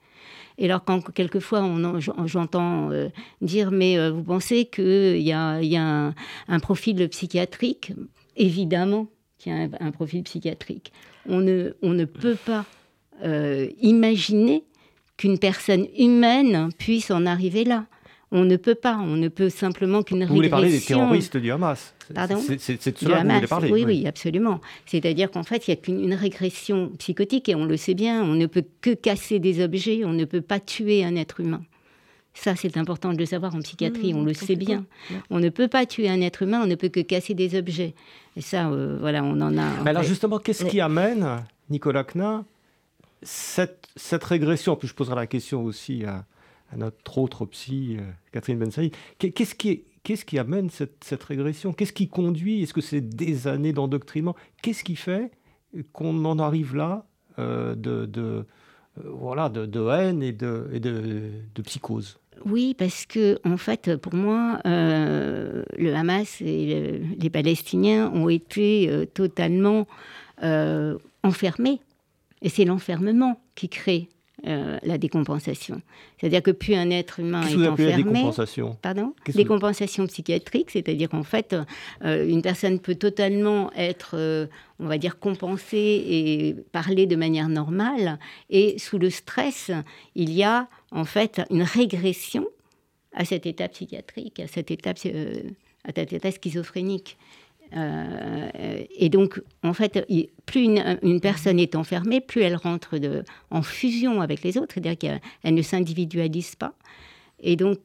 Et 0.58 0.65
alors, 0.65 0.84
quand 0.84 1.13
quelquefois 1.13 1.63
j'entends 2.25 2.89
euh, 2.89 3.10
dire, 3.41 3.69
mais 3.69 3.99
euh, 3.99 4.10
vous 4.10 4.23
pensez 4.23 4.65
qu'il 4.65 5.21
y 5.21 5.32
a, 5.32 5.60
un, 6.47 6.60
profil 6.60 7.08
psychiatrique? 7.10 7.93
Évidemment 8.36 9.06
qu'il 9.38 9.51
y 9.51 9.56
a 9.56 9.69
un, 9.80 9.91
profil 9.91 10.23
psychiatrique. 10.23 10.91
On 11.30 11.39
ne, 11.39 12.06
peut 12.06 12.36
pas 12.36 12.65
euh, 13.23 13.67
imaginer 13.80 14.63
qu'une 15.22 15.38
personne 15.38 15.86
humaine 16.00 16.70
puisse 16.80 17.12
en 17.12 17.28
arriver 17.28 17.64
là. 17.64 17.86
On 18.32 18.44
ne 18.44 18.56
peut 18.56 18.74
pas, 18.74 18.98
on 18.98 19.18
ne 19.18 19.28
peut 19.28 19.50
simplement 19.50 20.02
qu'une 20.02 20.24
régression. 20.24 20.34
Vous 20.34 20.36
voulez 20.36 20.50
parler 20.50 20.72
des 20.72 20.82
terroristes 20.82 21.38
du 21.38 21.52
Hamas 21.52 21.94
Pardon 22.16 22.40
C'est 22.40 22.56
de 22.56 22.98
cela 22.98 23.22
que 23.22 23.28
vous 23.28 23.34
voulez 23.36 23.48
parler 23.48 23.72
oui, 23.72 23.84
oui, 23.86 24.08
absolument. 24.08 24.62
C'est-à-dire 24.88 25.30
qu'en 25.30 25.44
fait, 25.44 25.68
il 25.68 25.72
y 25.72 25.74
a 25.74 25.76
qu'une 25.76 26.16
régression 26.16 26.92
psychotique, 26.98 27.50
et 27.50 27.56
on 27.56 27.66
le 27.66 27.78
sait 27.78 27.94
bien, 27.94 28.24
on 28.24 28.34
ne 28.34 28.48
peut 28.48 28.64
que 28.82 28.96
casser 28.96 29.38
des 29.38 29.64
objets, 29.64 30.06
on 30.06 30.14
ne 30.14 30.26
peut 30.26 30.42
pas 30.42 30.60
tuer 30.60 31.04
un 31.04 31.16
être 31.16 31.40
humain. 31.40 31.62
Ça, 32.34 32.56
c'est 32.56 32.76
important 32.78 33.14
de 33.14 33.20
le 33.20 33.26
savoir 33.28 33.54
en 33.54 33.60
psychiatrie, 33.60 34.16
on 34.16 34.24
le 34.24 34.34
sait 34.34 34.56
bien. 34.56 34.86
On 35.30 35.40
ne 35.40 35.50
peut 35.50 35.68
pas 35.68 35.86
tuer 35.86 36.10
un 36.10 36.22
être 36.22 36.42
humain, 36.42 36.62
on 36.64 36.68
ne 36.68 36.76
peut 36.76 36.90
que 36.90 37.02
casser 37.02 37.36
des 37.36 37.56
objets. 37.56 37.94
Et 38.38 38.42
ça, 38.42 38.70
euh, 38.70 38.98
voilà, 39.00 39.24
on 39.24 39.40
en 39.40 39.56
a. 39.56 39.84
Mais 39.84 39.92
alors 39.92 40.04
justement, 40.04 40.40
qu'est-ce 40.40 40.66
qui 40.66 40.82
amène, 40.82 41.44
Nicolas 41.70 42.06
Knin, 42.06 42.44
cette, 43.24 44.24
régression 44.24 44.76
Puis 44.76 44.88
je 44.88 44.94
poserai 44.94 45.16
la 45.16 45.28
question 45.28 45.64
aussi 45.64 46.04
à, 46.06 46.26
notre 46.76 47.18
autre 47.18 47.46
psy, 47.46 47.98
euh, 48.00 48.04
Catherine 48.32 48.58
Bensaï. 48.58 48.92
Qu'est-ce 49.20 49.56
qui, 49.56 50.40
amène 50.40 50.70
cette, 50.70 51.24
régression? 51.24 51.74
Qu'est-ce 51.74 51.94
qui 51.94 52.08
conduit? 52.08 52.64
Est-ce 52.64 52.74
que 52.74 52.82
c'est 52.82 53.02
des 53.02 53.48
années 53.48 53.74
d'endoctrinement? 53.74 54.36
Qu'est-ce 54.62 54.84
qui 54.84 54.96
fait 54.96 55.32
qu'on 55.94 56.24
en 56.26 56.40
arrive 56.40 56.76
là 56.76 57.06
euh, 57.40 57.76
de, 57.76 58.06
de 58.06 59.90
haine 59.90 60.24
et 60.24 60.32
de, 60.32 60.70
et 60.74 61.62
psychose? 61.64 62.22
Oui, 62.46 62.74
parce 62.78 63.06
que 63.06 63.40
en 63.46 63.58
fait, 63.58 63.96
pour 63.98 64.14
moi, 64.14 64.60
euh, 64.66 65.64
le 65.78 65.94
Hamas 65.94 66.42
et 66.42 67.02
les 67.20 67.30
Palestiniens 67.30 68.12
ont 68.14 68.30
été 68.30 68.90
euh, 68.90 69.06
totalement 69.06 69.88
euh, 70.44 70.98
enfermés. 71.24 71.82
Et 72.41 72.49
c'est 72.49 72.65
l'enfermement 72.65 73.41
qui 73.56 73.69
crée 73.69 74.10
euh, 74.47 74.80
la 74.82 74.97
décompensation. 74.97 75.84
C'est-à-dire 76.17 76.41
que 76.41 76.49
plus 76.49 76.73
un 76.73 76.89
être 76.89 77.19
humain 77.19 77.43
est 77.43 77.67
enfermé. 77.67 77.97
décompensation? 77.97 78.75
Pardon? 78.82 79.13
Décompensation 79.27 80.08
psychiatrique, 80.08 80.71
c'est-à-dire 80.71 81.10
qu'en 81.10 81.21
fait, 81.21 81.56
euh, 82.04 82.27
une 82.27 82.41
personne 82.41 82.80
peut 82.80 82.95
totalement 82.95 83.71
être, 83.73 84.15
euh, 84.15 84.47
on 84.80 84.88
va 84.88 84.97
dire, 84.97 85.19
compensée 85.19 86.04
et 86.08 86.56
parler 86.71 87.06
de 87.06 87.15
manière 87.15 87.49
normale, 87.49 88.17
et 88.49 88.80
sous 88.80 88.97
le 88.97 89.12
stress, 89.12 89.69
il 90.15 90.34
y 90.34 90.41
a 90.41 90.67
en 90.91 91.06
fait 91.06 91.43
une 91.51 91.62
régression 91.62 92.47
à 93.13 93.25
cet 93.25 93.45
état 93.45 93.67
psychiatrique, 93.67 94.39
à 94.39 94.47
cet 94.47 94.71
état, 94.71 94.93
à 94.93 95.91
cet 95.93 96.13
état 96.13 96.32
schizophrénique. 96.32 97.15
Euh, 97.76 98.50
et 98.96 99.10
donc, 99.10 99.42
en 99.64 99.74
fait, 99.74 100.06
plus 100.46 100.64
une, 100.64 101.20
personne 101.22 101.60
est 101.60 101.76
enfermée, 101.76 102.22
plus 102.22 102.42
elle 102.42 102.56
rentre 102.56 103.00
en 103.50 103.62
fusion 103.62 104.22
avec 104.22 104.44
les 104.44 104.58
autres, 104.58 104.74
c'est-à-dire 104.74 104.98
qu'elle 104.98 105.54
ne 105.54 105.62
s'individualise 105.62 106.56
pas. 106.56 106.74
Et 107.40 107.56
donc, 107.56 107.80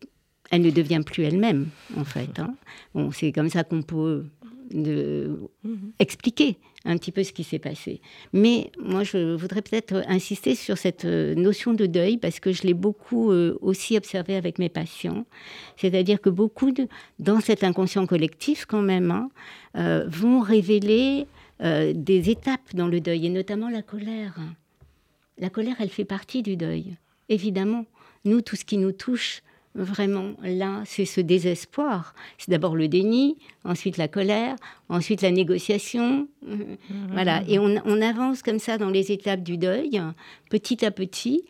elle 0.50 0.62
ne 0.62 0.70
devient 0.70 1.02
plus 1.04 1.24
elle-même, 1.24 1.68
en 1.96 2.04
fait. 2.04 2.38
Hein. 2.38 2.54
Bon, 2.94 3.10
c'est 3.10 3.32
comme 3.32 3.48
ça 3.48 3.64
qu'on 3.64 3.82
peut 3.82 4.26
de 4.70 5.38
mhm. 5.64 5.92
expliquer 5.98 6.58
un 6.86 6.96
petit 6.96 7.12
peu 7.12 7.24
ce 7.24 7.32
qui 7.32 7.44
s'est 7.44 7.58
passé. 7.58 8.00
Mais 8.32 8.70
moi, 8.78 9.02
je 9.02 9.34
voudrais 9.34 9.62
peut-être 9.62 10.04
insister 10.06 10.54
sur 10.54 10.78
cette 10.78 11.04
euh, 11.04 11.34
notion 11.34 11.74
de 11.74 11.86
deuil 11.86 12.16
parce 12.16 12.40
que 12.40 12.52
je 12.52 12.62
l'ai 12.62 12.74
beaucoup 12.74 13.32
euh, 13.32 13.58
aussi 13.60 13.96
observé 13.96 14.36
avec 14.36 14.58
mes 14.58 14.68
patients. 14.68 15.26
C'est-à-dire 15.76 16.20
que 16.20 16.30
beaucoup, 16.30 16.70
de, 16.70 16.86
dans 17.18 17.40
cet 17.40 17.64
inconscient 17.64 18.06
collectif 18.06 18.66
quand 18.66 18.82
même, 18.82 19.10
hein, 19.10 19.30
euh, 19.76 20.06
vont 20.08 20.40
révéler 20.40 21.26
des 21.58 22.28
étapes 22.28 22.74
dans 22.74 22.86
le 22.86 23.00
deuil, 23.00 23.24
et 23.24 23.30
notamment 23.30 23.70
la 23.70 23.80
colère. 23.80 24.38
La 25.38 25.48
colère, 25.48 25.76
elle 25.80 25.88
fait 25.88 26.04
partie 26.04 26.42
du 26.42 26.54
deuil, 26.54 26.96
évidemment. 27.30 27.86
Nous, 28.26 28.42
tout 28.42 28.56
ce 28.56 28.66
qui 28.66 28.76
nous 28.76 28.92
touche, 28.92 29.40
vraiment 29.76 30.32
là, 30.42 30.82
c'est 30.84 31.04
ce 31.04 31.20
désespoir. 31.20 32.14
C'est 32.38 32.50
d'abord 32.50 32.76
le 32.76 32.88
déni, 32.88 33.36
ensuite 33.64 33.96
la 33.96 34.08
colère, 34.08 34.56
ensuite 34.88 35.22
la 35.22 35.30
négociation. 35.30 36.28
Mhm. 36.46 36.76
Voilà. 37.12 37.42
Et 37.48 37.58
on, 37.58 38.00
avance 38.00 38.42
comme 38.42 38.58
ça 38.58 38.78
dans 38.78 38.90
les 38.90 39.12
étapes 39.12 39.42
du 39.42 39.58
deuil, 39.58 40.00
petit 40.50 40.84
à 40.84 40.90
petit. 40.90 41.44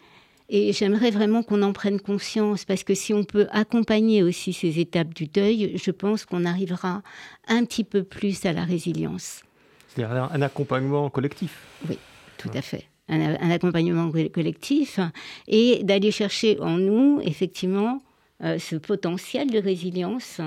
Et 0.48 0.72
j'aimerais 0.72 1.10
vraiment 1.10 1.42
qu'on 1.42 1.62
en 1.62 1.72
prenne 1.72 2.00
conscience, 2.00 2.64
parce 2.64 2.84
que 2.84 2.94
si 2.94 3.12
on 3.12 3.24
peut 3.24 3.48
accompagner 3.50 4.22
aussi 4.22 4.52
ces 4.52 4.78
étapes 4.78 5.12
du 5.12 5.26
deuil, 5.26 5.72
je 5.76 5.90
pense 5.90 6.24
qu'on 6.24 6.44
arrivera 6.44 7.02
un 7.48 7.64
petit 7.64 7.82
peu 7.82 8.04
plus 8.04 8.46
à 8.46 8.52
la 8.52 8.62
résilience. 8.62 9.42
C'est-à-dire 9.88 10.28
un 10.32 10.42
accompagnement 10.42 11.10
collectif. 11.10 11.58
Oui, 11.88 11.98
tout 12.38 12.50
à 12.54 12.62
fait. 12.62 12.86
Un, 13.08 13.20
un, 13.20 13.50
accompagnement 13.50 14.10
collectif 14.10 15.00
et 15.48 15.82
d'aller 15.84 16.10
chercher 16.10 16.60
en 16.60 16.76
nous, 16.76 17.20
effectivement, 17.22 17.94
euh, 17.94 18.14
ce 18.40 18.76
potentiel 18.76 19.50
de 19.50 19.58
résilience 19.58 20.40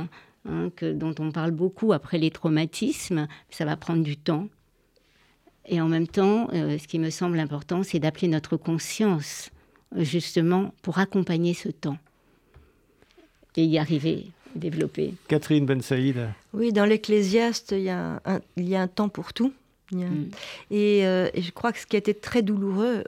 hein, 0.45 0.69
que, 0.75 0.93
dont 0.93 1.15
on 1.19 1.31
parle 1.31 1.51
beaucoup 1.51 1.93
après 1.93 2.17
les 2.17 2.31
traumatismes. 2.31 3.27
Ça 3.49 3.65
va 3.65 3.75
prendre 3.77 4.03
du 4.03 4.17
temps. 4.17 4.47
Et 5.69 5.79
en 5.79 5.87
même 5.87 6.07
temps, 6.07 6.49
euh, 6.53 6.77
ce 6.77 6.87
qui 6.87 6.99
me 6.99 7.11
semble 7.11 7.39
important, 7.39 7.83
c'est 7.83 7.99
d'appeler 7.99 8.27
notre 8.27 8.57
conscience 8.57 9.51
justement 9.95 10.73
pour 10.81 10.97
accompagner 10.97 11.53
ce 11.53 11.69
temps 11.69 11.97
et 13.55 13.65
y 13.65 13.77
arriver, 13.77 14.27
développer. 14.55 15.13
Catherine 15.27 15.65
Ben 15.65 15.81
Saïd. 15.81 16.29
Oui, 16.53 16.73
dans 16.73 16.85
l'Ecclésiaste, 16.85 17.71
il, 17.71 17.83
y 17.83 17.89
a 17.89 18.21
un, 18.25 18.41
il 18.57 18.67
y 18.67 18.75
a 18.75 18.81
un 18.81 18.87
temps 18.87 19.09
pour 19.09 19.33
tout. 19.33 19.53
Mm. 19.91 20.25
et, 20.69 21.05
euh, 21.07 21.29
et, 21.33 21.41
je 21.41 21.51
crois 21.51 21.71
que 21.73 21.79
ce 21.79 21.87
qui 21.87 21.95
a 21.95 21.99
été 21.99 22.13
très 22.13 22.43
douloureux 22.43 22.97
euh, 22.97 23.03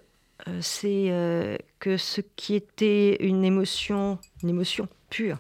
c'est 0.62 1.08
euh, 1.10 1.58
que 1.80 1.98
ce 1.98 2.22
qui 2.36 2.56
était 2.56 3.18
une 3.24 3.44
émotion, 3.44 4.20
une 4.44 4.50
émotion 4.50 4.88
pure, 5.10 5.38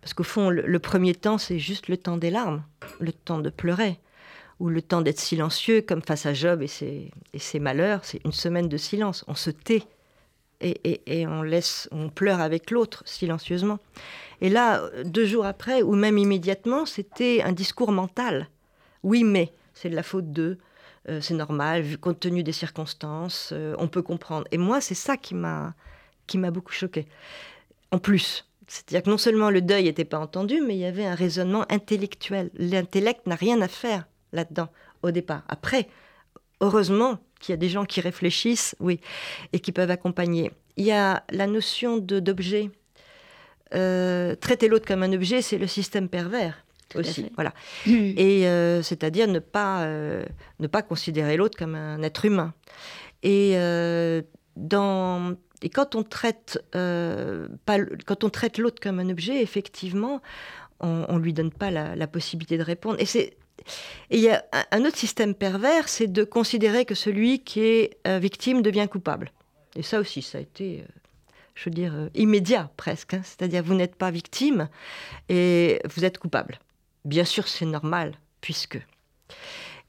parce 0.00 0.14
qu'au 0.14 0.22
fond, 0.22 0.50
le, 0.50 0.78
premier 0.78 1.14
temps, 1.14 1.36
c'est 1.36 1.58
juste 1.58 1.88
le 1.88 1.96
temps 1.96 2.16
des 2.16 2.30
larmes, 2.30 2.62
le 3.00 3.12
temps 3.12 3.38
de 3.38 3.50
pleurer, 3.50 3.98
ou 4.60 4.68
le 4.68 4.80
temps 4.80 5.02
d'être 5.02 5.18
silencieux, 5.18 5.82
comme 5.82 6.00
face 6.00 6.26
à 6.26 6.32
Job 6.32 6.62
et 6.62 6.68
ses, 6.68 7.10
et 7.32 7.38
ses 7.40 7.58
malheurs, 7.58 8.04
c'est 8.04 8.24
une 8.24 8.32
semaine 8.32 8.68
de 8.68 8.76
silence, 8.76 9.24
on 9.26 9.34
se 9.34 9.50
tait. 9.50 9.82
Et, 10.62 11.02
et, 11.06 11.26
on 11.26 11.42
laisse, 11.42 11.86
on 11.92 12.08
pleure 12.08 12.40
avec 12.40 12.70
l'autre 12.70 13.02
silencieusement. 13.04 13.78
Et 14.40 14.48
là, 14.48 14.88
deux 15.04 15.26
jours 15.26 15.44
après, 15.44 15.82
ou 15.82 15.94
même 15.96 16.16
immédiatement, 16.16 16.86
c'était 16.86 17.42
un 17.42 17.52
discours 17.52 17.92
mental. 17.92 18.48
Oui, 19.02 19.22
mais 19.22 19.52
c'est 19.74 19.90
de 19.90 19.96
la 19.96 20.02
faute 20.02 20.32
d'eux, 20.32 20.56
euh, 21.08 21.20
c'est 21.20 21.34
normal, 21.34 21.82
vu 21.82 21.98
compte 21.98 22.20
tenu 22.20 22.42
des 22.42 22.52
circonstances, 22.52 23.50
euh, 23.52 23.74
on 23.78 23.88
peut 23.88 24.02
comprendre. 24.02 24.46
Et 24.50 24.58
moi, 24.58 24.80
c'est 24.80 24.94
ça 24.94 25.16
qui 25.16 25.34
m'a 25.34 25.74
qui 26.26 26.38
m'a 26.38 26.50
beaucoup 26.50 26.72
choqué. 26.72 27.06
En 27.92 27.98
plus, 27.98 28.44
c'est-à-dire 28.66 29.04
que 29.04 29.10
non 29.10 29.18
seulement 29.18 29.50
le 29.50 29.62
deuil 29.62 29.84
n'était 29.84 30.04
pas 30.04 30.18
entendu, 30.18 30.60
mais 30.60 30.74
il 30.74 30.80
y 30.80 30.84
avait 30.84 31.06
un 31.06 31.14
raisonnement 31.14 31.64
intellectuel. 31.70 32.50
L'intellect 32.54 33.26
n'a 33.28 33.36
rien 33.36 33.60
à 33.60 33.68
faire 33.68 34.08
là-dedans 34.32 34.68
au 35.02 35.12
départ. 35.12 35.44
Après, 35.48 35.88
heureusement 36.60 37.18
qu'il 37.38 37.52
y 37.52 37.54
a 37.54 37.58
des 37.58 37.68
gens 37.68 37.84
qui 37.84 38.00
réfléchissent, 38.00 38.74
oui, 38.80 39.00
et 39.52 39.60
qui 39.60 39.70
peuvent 39.70 39.90
accompagner. 39.90 40.50
Il 40.76 40.84
y 40.84 40.92
a 40.92 41.22
la 41.30 41.46
notion 41.46 41.98
d'objet. 41.98 42.70
Euh, 43.74 44.34
traiter 44.34 44.66
l'autre 44.66 44.86
comme 44.86 45.04
un 45.04 45.12
objet, 45.12 45.42
c'est 45.42 45.58
le 45.58 45.66
système 45.68 46.08
pervers 46.08 46.65
aussi. 46.94 47.30
Voilà. 47.34 47.52
Hmm. 47.86 48.12
Et 48.16 48.46
euh, 48.46 48.82
c'est-à-dire 48.82 49.26
ne 49.28 49.38
pas 49.38 49.82
euh, 49.82 50.24
ne 50.60 50.66
pas 50.66 50.82
considérer 50.82 51.36
l'autre 51.36 51.58
comme 51.58 51.74
un 51.74 52.02
être 52.02 52.24
humain. 52.24 52.54
Et 53.22 53.52
euh, 53.56 54.22
dans 54.56 55.34
et 55.62 55.70
quand 55.70 55.94
on 55.94 56.02
traite 56.02 56.62
pas 56.72 57.78
quand 58.06 58.24
on 58.24 58.30
traite 58.30 58.58
l'autre 58.58 58.80
comme 58.80 59.00
un 59.00 59.08
objet, 59.08 59.42
effectivement, 59.42 60.20
on, 60.80 61.06
on 61.08 61.18
lui 61.18 61.32
donne 61.32 61.50
pas 61.50 61.70
la, 61.70 62.06
possibilité 62.06 62.58
de 62.58 62.62
répondre. 62.62 62.96
Et 63.00 63.06
c'est 63.06 63.36
il 64.10 64.20
y 64.20 64.28
a 64.28 64.44
un 64.70 64.84
autre 64.84 64.98
système 64.98 65.34
pervers, 65.34 65.88
c'est 65.88 66.06
de 66.06 66.24
considérer 66.24 66.84
que 66.84 66.94
celui 66.94 67.40
qui 67.40 67.60
est 67.60 67.98
victime 68.06 68.62
devient 68.62 68.86
coupable. 68.88 69.32
Et 69.74 69.82
ça 69.82 69.98
aussi, 69.98 70.22
ça 70.22 70.38
a 70.38 70.40
été 70.42 70.84
je 71.54 71.64
veux 71.64 71.74
dire, 71.74 72.10
immédiat 72.14 72.70
presque. 72.76 73.14
Hein. 73.14 73.22
C'est-à-dire, 73.24 73.62
vous 73.62 73.74
n'êtes 73.74 73.96
pas 73.96 74.10
victime 74.10 74.68
et 75.30 75.80
vous 75.88 76.04
êtes 76.04 76.18
coupable. 76.18 76.60
Bien 77.06 77.24
sûr, 77.24 77.46
c'est 77.46 77.64
normal, 77.64 78.14
puisque. 78.40 78.84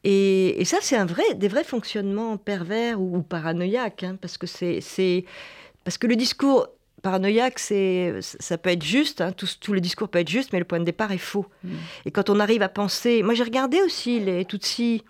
Et, 0.03 0.63
ça, 0.65 0.77
c'est 0.82 0.95
un 0.95 1.06
vrai, 1.06 1.23
des 1.36 1.47
vrais 1.47 1.63
fonctionnements 1.63 2.38
pervers 2.38 3.01
ou, 3.01 3.23
paranoïaques, 3.23 4.03
hein, 4.03 4.17
parce 4.21 4.38
que 4.38 4.45
c'est, 4.45 5.25
parce 5.84 5.97
que 5.97 6.08
le 6.08 6.15
discours 6.15 6.69
paranoïaque, 7.01 7.58
c'est, 7.60 8.15
ça 8.21 8.58
peut 8.58 8.69
être 8.69 8.84
juste, 8.84 9.21
hein, 9.21 9.32
tout, 9.32 9.47
tout, 9.60 9.73
le 9.73 9.82
discours 9.82 10.10
peut 10.10 10.19
être 10.19 10.30
juste, 10.30 10.53
mais 10.53 10.60
le 10.60 10.65
point 10.65 10.80
de 10.80 10.86
départ 10.86 11.12
est 11.12 11.17
faux. 11.17 11.47
Mm. 11.63 11.75
Et 12.06 12.12
quand 12.12 12.30
on 12.30 12.39
arrive 12.39 12.62
à 12.62 12.69
penser, 12.69 13.23
moi 13.23 13.34
j'ai 13.34 13.43
regardé 13.43 13.82
aussi 13.82 14.19
les 14.19 14.45
Tutsis 14.45 15.03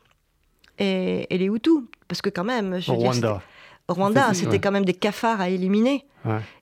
et, 0.80 1.28
les 1.30 1.46
Hutus, 1.46 1.84
parce 2.08 2.22
que 2.22 2.30
quand 2.30 2.44
même, 2.44 2.80
je 2.80 2.92
Rwanda. 2.92 3.42
Au 3.88 3.94
Rwanda, 3.94 4.34
c'était 4.34 4.60
quand 4.60 4.72
même 4.72 4.86
des 4.86 4.94
cafards 4.94 5.42
à 5.42 5.50
éliminer. 5.50 6.06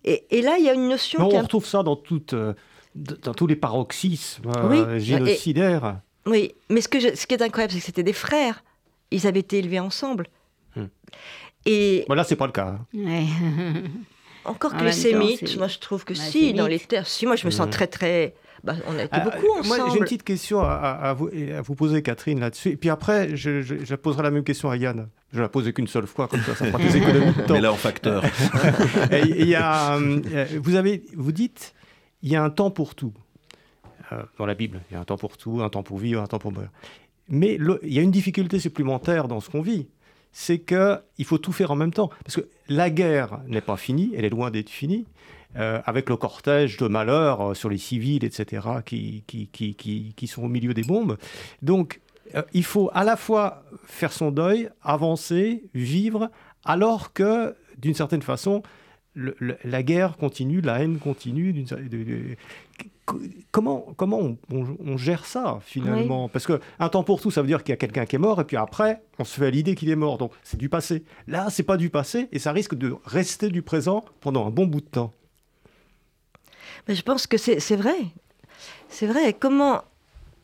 Et, 0.04 0.42
là, 0.42 0.58
il 0.58 0.66
y 0.66 0.70
a 0.70 0.74
une 0.74 0.90
notion. 0.90 1.22
on 1.22 1.42
retrouve 1.42 1.66
ça 1.66 1.84
dans 1.84 1.96
toute. 1.96 2.34
Euh, 2.34 2.54
dans 2.96 3.34
tous 3.34 3.46
les 3.48 3.56
paroxysmes 3.56 4.50
euh, 4.56 4.98
génocidaires. 5.00 6.00
oui, 6.26 6.54
mais 6.70 6.82
ce, 6.82 6.88
que 6.88 7.00
ce 7.16 7.28
qui 7.28 7.36
est 7.36 7.42
incroyable, 7.42 7.74
c'est 7.74 7.80
que 7.80 7.86
c'était 7.86 8.04
des 8.04 8.14
frères. 8.14 8.64
Ils 9.12 9.28
avaient 9.28 9.42
été 9.42 9.60
élevés 9.60 9.80
ensemble. 9.80 10.28
Hmm. 10.76 10.86
Et... 11.66 12.06
Bon, 12.08 12.16
là, 12.16 12.24
c'est 12.24 12.36
pas 12.36 12.46
le 12.48 12.52
cas. 12.52 12.78
Hein. 12.96 13.26
encore 14.46 14.74
En 14.74 14.78
que 14.78 14.84
les 14.84 14.92
sémites, 14.92 15.58
moi 15.58 15.68
je 15.68 15.80
trouve 15.80 16.06
que 16.06 16.14
Bah, 16.14 16.20
si, 16.20 16.54
dans 16.54 16.68
les 16.68 16.80
terres, 16.80 17.08
si 17.08 17.26
moi 17.26 17.36
je 17.36 17.46
me 17.46 17.52
sens 17.52 17.66
Mhm. 17.68 17.72
très 17.72 17.88
très. 17.88 18.36
bah, 18.64 18.76
on 18.88 18.98
a 18.98 19.04
été 19.04 19.10
Ah, 19.12 19.20
beaucoup 19.22 19.46
euh, 19.46 19.60
ensemble. 19.60 19.68
Moi, 19.82 19.90
j'ai 19.92 19.98
une 19.98 20.04
petite 20.04 20.24
question 20.24 20.62
à, 20.62 20.72
à- 20.74 21.10
à 21.10 21.14
vous, 21.14 21.28
à 21.56 21.62
vous 21.62 21.76
poser, 21.76 22.02
Catherine, 22.02 22.40
là-dessus. 22.40 22.70
Et 22.72 22.78
puis 22.78 22.90
après, 22.90 23.36
je, 23.36 23.62
je- 23.62 23.84
je 23.84 23.96
poserai 23.96 24.24
la 24.24 24.32
même 24.32 24.44
question 24.44 24.70
à 24.70 24.78
Yann. 24.78 25.08
Je 25.34 25.42
la 25.42 25.50
posais 25.50 25.74
qu'une 25.74 25.88
seule 25.88 26.08
fois, 26.08 26.28
comme 26.28 26.42
ça, 26.42 26.56
ça 26.56 26.66
fera 26.66 26.78
des 26.80 26.98
économies 26.98 27.34
de 27.34 27.42
temps. 27.44 27.54
Mais 27.56 27.62
là, 27.62 27.72
en 27.72 27.76
facteur. 27.76 28.24
Et 29.12 29.22
il 29.28 29.48
y 29.48 29.56
a, 29.56 29.96
euh, 29.98 30.46
vous, 30.62 30.76
avez, 30.76 31.04
vous 31.16 31.32
dites, 31.32 31.74
il 32.26 32.32
y 32.32 32.36
a 32.36 32.44
un 32.44 32.50
temps 32.50 32.72
pour 32.72 32.96
tout. 32.96 33.14
Euh, 34.12 34.24
dans 34.40 34.48
la 34.48 34.56
Bible, 34.56 34.82
il 34.90 34.96
y 34.96 34.98
a 34.98 35.00
un 35.00 35.06
temps 35.06 35.18
pour 35.18 35.38
tout, 35.38 35.62
un 35.62 35.70
temps 35.70 35.84
pour 35.84 36.00
vivre, 36.00 36.22
un 36.22 36.28
temps 36.28 36.40
pour 36.40 36.52
mourir. 36.52 36.70
Mais 37.30 37.58
il 37.84 37.94
y 37.94 38.00
a 38.00 38.02
une 38.02 38.12
difficulté 38.12 38.60
supplémentaire 38.60 39.28
dans 39.28 39.40
ce 39.40 39.50
qu'on 39.50 39.62
vit. 39.62 39.88
C'est 40.32 40.60
qu'il 40.60 41.26
faut 41.26 41.38
tout 41.38 41.54
faire 41.54 41.72
en 41.72 41.76
même 41.76 41.94
temps. 41.94 42.10
Parce 42.24 42.36
que 42.36 42.50
la 42.68 42.90
guerre 42.90 43.40
n'est 43.48 43.62
pas 43.62 43.78
finie, 43.78 44.12
elle 44.16 44.26
est 44.26 44.30
loin 44.30 44.52
d'être 44.52 44.70
finie. 44.70 45.06
euh, 45.58 45.82
avec 45.86 46.10
le 46.10 46.18
cortège 46.18 46.76
de 46.76 46.88
malheurs 46.88 47.52
euh, 47.52 47.54
sur 47.54 47.70
les 47.70 47.78
civils, 47.78 48.26
etc., 48.26 48.68
qui, 48.86 49.24
qui, 49.26 49.48
qui, 49.48 50.14
qui, 50.14 50.28
sont 50.28 50.44
au 50.44 50.50
milieu 50.50 50.74
des 50.74 50.84
bombes. 50.84 51.18
Donc, 51.62 52.02
il 52.54 52.66
faut 52.66 52.90
à 52.94 53.06
la 53.06 53.16
fois 53.16 53.64
faire 53.86 54.12
son 54.12 54.32
deuil, 54.32 54.70
avancer, 54.84 55.64
vivre, 55.74 56.30
alors 56.66 57.14
que, 57.14 57.56
d'une 57.78 57.94
certaine 57.94 58.22
façon, 58.22 58.64
le- 59.16 59.36
le- 59.40 59.58
la 59.64 59.82
guerre 59.82 60.18
continue, 60.18 60.62
la 60.62 60.80
haine 60.84 61.00
continue. 61.00 61.52
d'une 61.54 61.66
cer- 61.66 61.88
de- 61.90 62.04
de- 62.04 62.36
co- 63.06 63.20
comment 63.52 63.94
comment 63.98 64.20
on, 64.20 64.38
on- 64.52 64.78
on 64.86 64.98
gère 64.98 65.26
ça, 65.26 65.60
finalement? 65.64 66.28
Parce 66.30 66.46
qu'un 66.46 66.90
temps 66.90 67.04
pour 67.04 67.22
tout, 67.22 67.32
ça 67.32 67.42
veut 67.42 67.48
dire 67.48 67.64
qu'il 67.64 67.72
y 67.72 67.74
a 67.74 67.78
quelqu'un 67.78 68.06
qui 68.06 68.16
est 68.18 68.20
mort, 68.20 68.40
et 68.42 68.44
puis 68.44 68.58
après, 68.58 69.02
on 69.20 69.24
se 69.24 69.40
fait 69.40 69.48
à 69.48 69.50
l'idée 69.50 69.76
qu'il 69.76 69.90
est 69.90 69.96
mort. 69.96 70.18
Donc, 70.18 70.32
c'est 70.44 70.58
du 70.58 70.68
passé. 70.70 71.04
Là, 71.28 71.50
c'est 71.50 71.64
pas 71.64 71.78
du 71.78 71.90
passé, 71.90 72.28
et 72.32 72.40
ça 72.40 72.52
risque 72.52 72.76
de 72.76 72.96
rester 73.06 73.50
du 73.50 73.62
présent 73.62 74.04
pendant 74.22 74.46
un 74.48 74.52
bon 74.52 74.66
bout 74.68 74.82
de 74.82 74.86
temps. 74.88 75.14
Mais 76.88 76.96
je 76.96 77.02
pense 77.02 77.26
que 77.28 77.38
c'est 77.38 77.60
c'est 77.60 77.76
vrai. 77.78 77.96
C'est 78.90 79.08
vrai. 79.08 79.34
Comment 79.34 79.84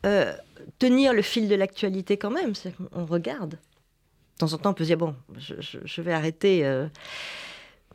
euh, 0.06 0.32
tenir 0.78 1.12
le 1.12 1.22
fil 1.22 1.48
de 1.48 1.54
l'actualité 1.54 2.16
quand 2.16 2.30
même? 2.30 2.54
C'est 2.54 2.74
qu'on 2.76 3.04
regarde. 3.04 3.50
De 3.52 4.38
temps 4.38 4.52
en 4.54 4.58
temps, 4.58 4.70
on 4.70 4.74
peut 4.74 4.84
se 4.84 4.88
dire 4.88 4.98
bon, 4.98 5.14
je, 5.38 5.54
je- 5.60 5.78
je 5.84 6.02
vais 6.02 6.12
arrêter. 6.12 6.64
euh, 6.66 6.86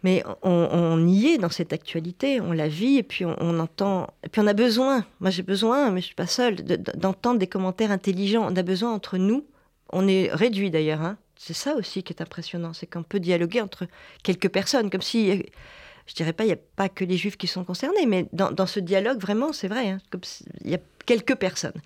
mais 0.03 0.23
on, 0.43 1.07
y 1.07 1.27
est 1.27 1.37
dans 1.37 1.49
cette 1.49 1.73
actualité, 1.73 2.39
on 2.41 2.51
la 2.51 2.67
vit 2.67 2.97
et 2.97 3.03
puis 3.03 3.25
on, 3.25 3.59
entend. 3.59 4.07
Et 4.23 4.29
puis 4.29 4.41
on 4.41 4.47
a 4.47 4.53
besoin, 4.53 5.05
moi 5.19 5.29
j'ai 5.29 5.43
besoin, 5.43 5.91
mais 5.91 6.01
je 6.01 6.07
suis 6.07 6.15
pas 6.15 6.27
seule, 6.27 6.55
de- 6.55 6.75
de- 6.75 6.91
d'entendre 6.97 7.39
des 7.39 7.47
commentaires 7.47 7.91
intelligents. 7.91 8.47
On 8.49 8.55
a 8.55 8.63
besoin 8.63 8.93
entre 8.93 9.17
nous. 9.17 9.45
On 9.91 10.07
est 10.07 10.29
réduit 10.31 10.69
d'ailleurs. 10.69 11.01
hein. 11.01 11.17
C'est 11.35 11.53
ça 11.53 11.75
aussi 11.75 12.03
qui 12.03 12.13
est 12.13 12.21
impressionnant, 12.21 12.73
c'est 12.73 12.87
qu'on 12.87 13.03
peut 13.03 13.19
dialoguer 13.19 13.61
entre 13.61 13.87
quelques 14.23 14.49
personnes, 14.49 14.89
comme 14.89 15.01
si 15.01 15.43
je 16.07 16.13
dirais 16.13 16.33
pas, 16.33 16.45
il 16.45 16.47
n'y 16.47 16.53
a 16.53 16.59
pas 16.75 16.89
que 16.89 17.03
les 17.03 17.17
juifs 17.17 17.37
qui 17.37 17.47
sont 17.47 17.63
concernés, 17.63 18.05
mais 18.05 18.27
dans, 18.31 18.65
ce 18.65 18.79
dialogue, 18.79 19.19
vraiment, 19.19 19.53
c'est 19.53 19.67
vrai, 19.67 19.89
hein, 19.89 19.99
il 20.63 20.71
y 20.71 20.75
a 20.75 20.79
quelques 21.05 21.35
personnes. 21.35 21.79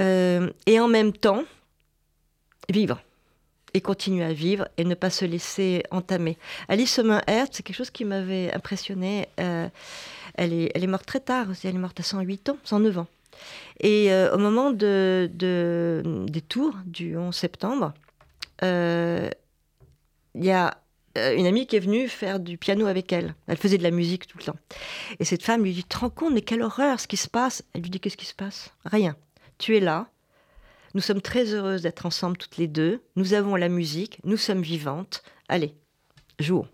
Euh, 0.00 0.50
et 0.66 0.80
en 0.80 0.88
même 0.88 1.12
temps, 1.12 1.44
vivre. 2.70 3.00
Et 3.74 3.80
continuer 3.80 4.24
à 4.24 4.32
vivre 4.32 4.66
et 4.78 4.84
ne 4.84 4.94
pas 4.94 5.10
se 5.10 5.24
laisser 5.26 5.82
entamer. 5.90 6.38
Alice 6.68 6.92
Sommer-Hertz, 6.94 7.56
c'est 7.56 7.62
quelque 7.62 7.76
chose 7.76 7.90
qui 7.90 8.04
m'avait 8.04 8.52
impressionné. 8.54 9.28
Euh, 9.40 9.68
elle, 10.34 10.52
est, 10.54 10.70
elle 10.74 10.84
est 10.84 10.88
morte 10.88 11.04
très 11.06 11.20
tard 11.20 11.50
aussi, 11.50 11.66
elle 11.68 11.74
est 11.74 11.78
morte 11.78 12.00
à 12.00 12.02
108 12.02 12.48
ans, 12.48 12.58
109 12.64 12.98
ans. 12.98 13.06
Et 13.80 14.10
euh, 14.12 14.34
au 14.34 14.38
moment 14.38 14.70
de, 14.70 15.30
de- 15.34 16.24
des 16.28 16.40
tours 16.40 16.76
du 16.86 17.16
11 17.16 17.34
septembre, 17.36 17.92
euh, 18.64 19.28
il 20.34 20.44
y 20.44 20.50
a 20.50 20.78
euh, 21.16 21.36
une 21.36 21.46
amie 21.46 21.66
qui 21.66 21.76
est 21.76 21.80
venue 21.80 22.08
faire 22.08 22.40
du 22.40 22.58
piano 22.58 22.86
avec 22.86 23.12
elle. 23.12 23.34
Elle 23.46 23.56
faisait 23.58 23.78
de 23.78 23.82
la 23.82 23.90
musique 23.90 24.26
tout 24.26 24.38
le 24.38 24.44
temps. 24.44 24.56
Et 25.20 25.24
cette 25.24 25.42
femme 25.42 25.62
lui 25.62 25.72
dit 25.72 25.84
te 25.84 25.98
rends 25.98 26.10
compte, 26.10 26.32
mais 26.32 26.42
quelle 26.42 26.62
horreur 26.62 27.00
ce 27.00 27.06
qui 27.06 27.16
se 27.16 27.28
passe? 27.28 27.62
Elle 27.74 27.82
lui 27.82 27.90
dit 27.90 28.00
Qu'est-ce 28.00 28.16
qui 28.16 28.26
se 28.26 28.34
passe? 28.34 28.72
Rien. 28.84 29.14
Tu 29.58 29.76
es 29.76 29.80
là. 29.80 30.08
Nous 30.94 31.00
sommes 31.00 31.20
très 31.20 31.52
heureuses 31.54 31.82
d'être 31.82 32.06
ensemble 32.06 32.36
toutes 32.36 32.56
les 32.56 32.66
deux. 32.66 33.00
Nous 33.16 33.34
avons 33.34 33.56
la 33.56 33.68
musique. 33.68 34.18
Nous 34.24 34.36
sommes 34.36 34.62
vivantes. 34.62 35.22
Allez, 35.48 35.74
jouons. 36.38 36.66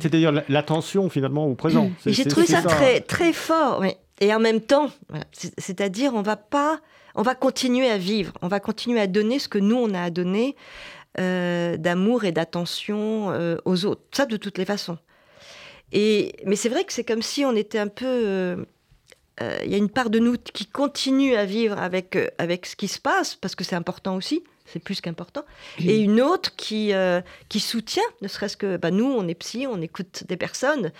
C'est-à-dire 0.00 0.32
la- 0.32 0.44
l'attention, 0.48 1.08
finalement, 1.10 1.46
au 1.46 1.54
présent. 1.54 1.90
J'ai 2.06 2.24
trouvé 2.24 2.46
ça, 2.46 2.62
très, 2.62 3.00
très 3.00 3.32
fort. 3.32 3.78
oui. 3.80 3.90
Et 4.22 4.34
en 4.34 4.40
même 4.40 4.60
temps, 4.60 4.90
voilà, 5.08 5.24
c'est-à-dire, 5.58 6.12
on 6.14 6.20
va 6.22 6.36
pas, 6.36 6.80
on 7.14 7.22
va 7.22 7.34
continuer 7.34 7.88
à 7.88 7.96
vivre, 7.96 8.32
on 8.42 8.48
va 8.48 8.60
continuer 8.60 9.00
à 9.00 9.06
donner 9.06 9.38
ce 9.38 9.48
que 9.48 9.58
nous 9.58 9.76
on 9.76 9.94
a 9.94 10.02
à 10.02 10.10
donner 10.10 10.56
euh, 11.18 11.76
d'amour 11.78 12.24
et 12.24 12.32
d'attention 12.32 13.30
euh, 13.30 13.56
aux 13.64 13.86
autres. 13.86 14.02
Ça, 14.12 14.26
de 14.26 14.36
toutes 14.36 14.58
les 14.58 14.66
façons. 14.66 14.98
Et 15.92 16.34
mais 16.46 16.54
c'est 16.56 16.68
vrai 16.68 16.84
que 16.84 16.92
c'est 16.92 17.04
comme 17.04 17.22
si 17.22 17.44
on 17.44 17.54
était 17.56 17.78
un 17.78 17.88
peu. 17.88 18.06
euh, 18.06 18.64
Il 19.64 19.70
y 19.70 19.74
a 19.74 19.78
une 19.78 19.88
part 19.88 20.10
de 20.10 20.18
nous 20.18 20.36
qui 20.36 20.66
continue 20.66 21.34
à 21.34 21.44
vivre 21.44 21.78
avec 21.78 22.16
euh, 22.16 22.28
avec 22.38 22.66
ce 22.66 22.76
qui 22.76 22.88
se 22.88 23.00
passe 23.00 23.36
parce 23.36 23.54
que 23.54 23.64
c'est 23.64 23.76
important 23.76 24.16
aussi. 24.16 24.42
C'est 24.66 24.78
plus 24.78 25.00
qu'important. 25.00 25.42
Et 25.80 25.98
une 25.98 26.20
autre 26.20 26.54
qui, 26.54 26.92
euh, 26.92 27.20
qui 27.48 27.58
soutient, 27.58 28.04
ne 28.22 28.28
serait-ce 28.28 28.56
que 28.56 28.76
bah, 28.76 28.92
nous, 28.92 29.04
on 29.04 29.26
est 29.26 29.34
psy, 29.34 29.66
on 29.68 29.80
écoute 29.80 30.22
des 30.28 30.36
personnes. 30.36 30.92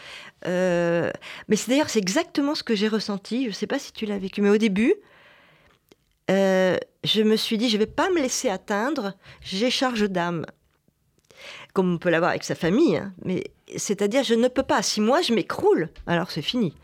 Euh, 0.47 1.13
mais 1.47 1.55
c'est 1.55 1.71
d'ailleurs, 1.71 1.89
c'est 1.89 2.01
exactement 2.01 2.57
ce 2.57 2.65
que 2.65 2.75
j'ai 2.75 2.89
ressenti. 2.89 3.45
Je 3.45 3.51
ne 3.51 3.55
sais 3.55 3.69
pas 3.69 3.79
si 3.79 3.93
tu 3.93 4.07
l'as 4.07 4.19
vécu, 4.19 4.43
mais 4.43 4.51
au 4.51 4.57
début, 4.57 4.95
euh, 6.33 6.77
je 7.05 7.23
me 7.23 7.37
suis 7.37 7.59
dit, 7.59 7.69
je 7.69 7.75
ne 7.77 7.81
vais 7.81 7.87
pas 7.87 8.11
me 8.11 8.21
laisser 8.21 8.49
atteindre, 8.49 9.15
j'ai 9.41 9.71
charge 9.71 10.09
d'âme. 10.11 10.47
Comme 11.73 11.95
on 11.95 11.99
peut 11.99 12.11
l'avoir 12.11 12.31
avec 12.31 12.43
sa 12.43 12.57
famille. 12.57 12.97
hein. 12.97 13.13
Mais 13.25 13.45
c'est-à-dire, 13.77 14.25
je 14.25 14.35
ne 14.35 14.49
peux 14.49 14.65
pas. 14.65 14.83
Si 14.83 15.01
moi, 15.01 15.23
je 15.23 15.33
m'écroule, 15.33 15.91
alors 16.09 16.33
c'est 16.33 16.43
fini. 16.43 16.75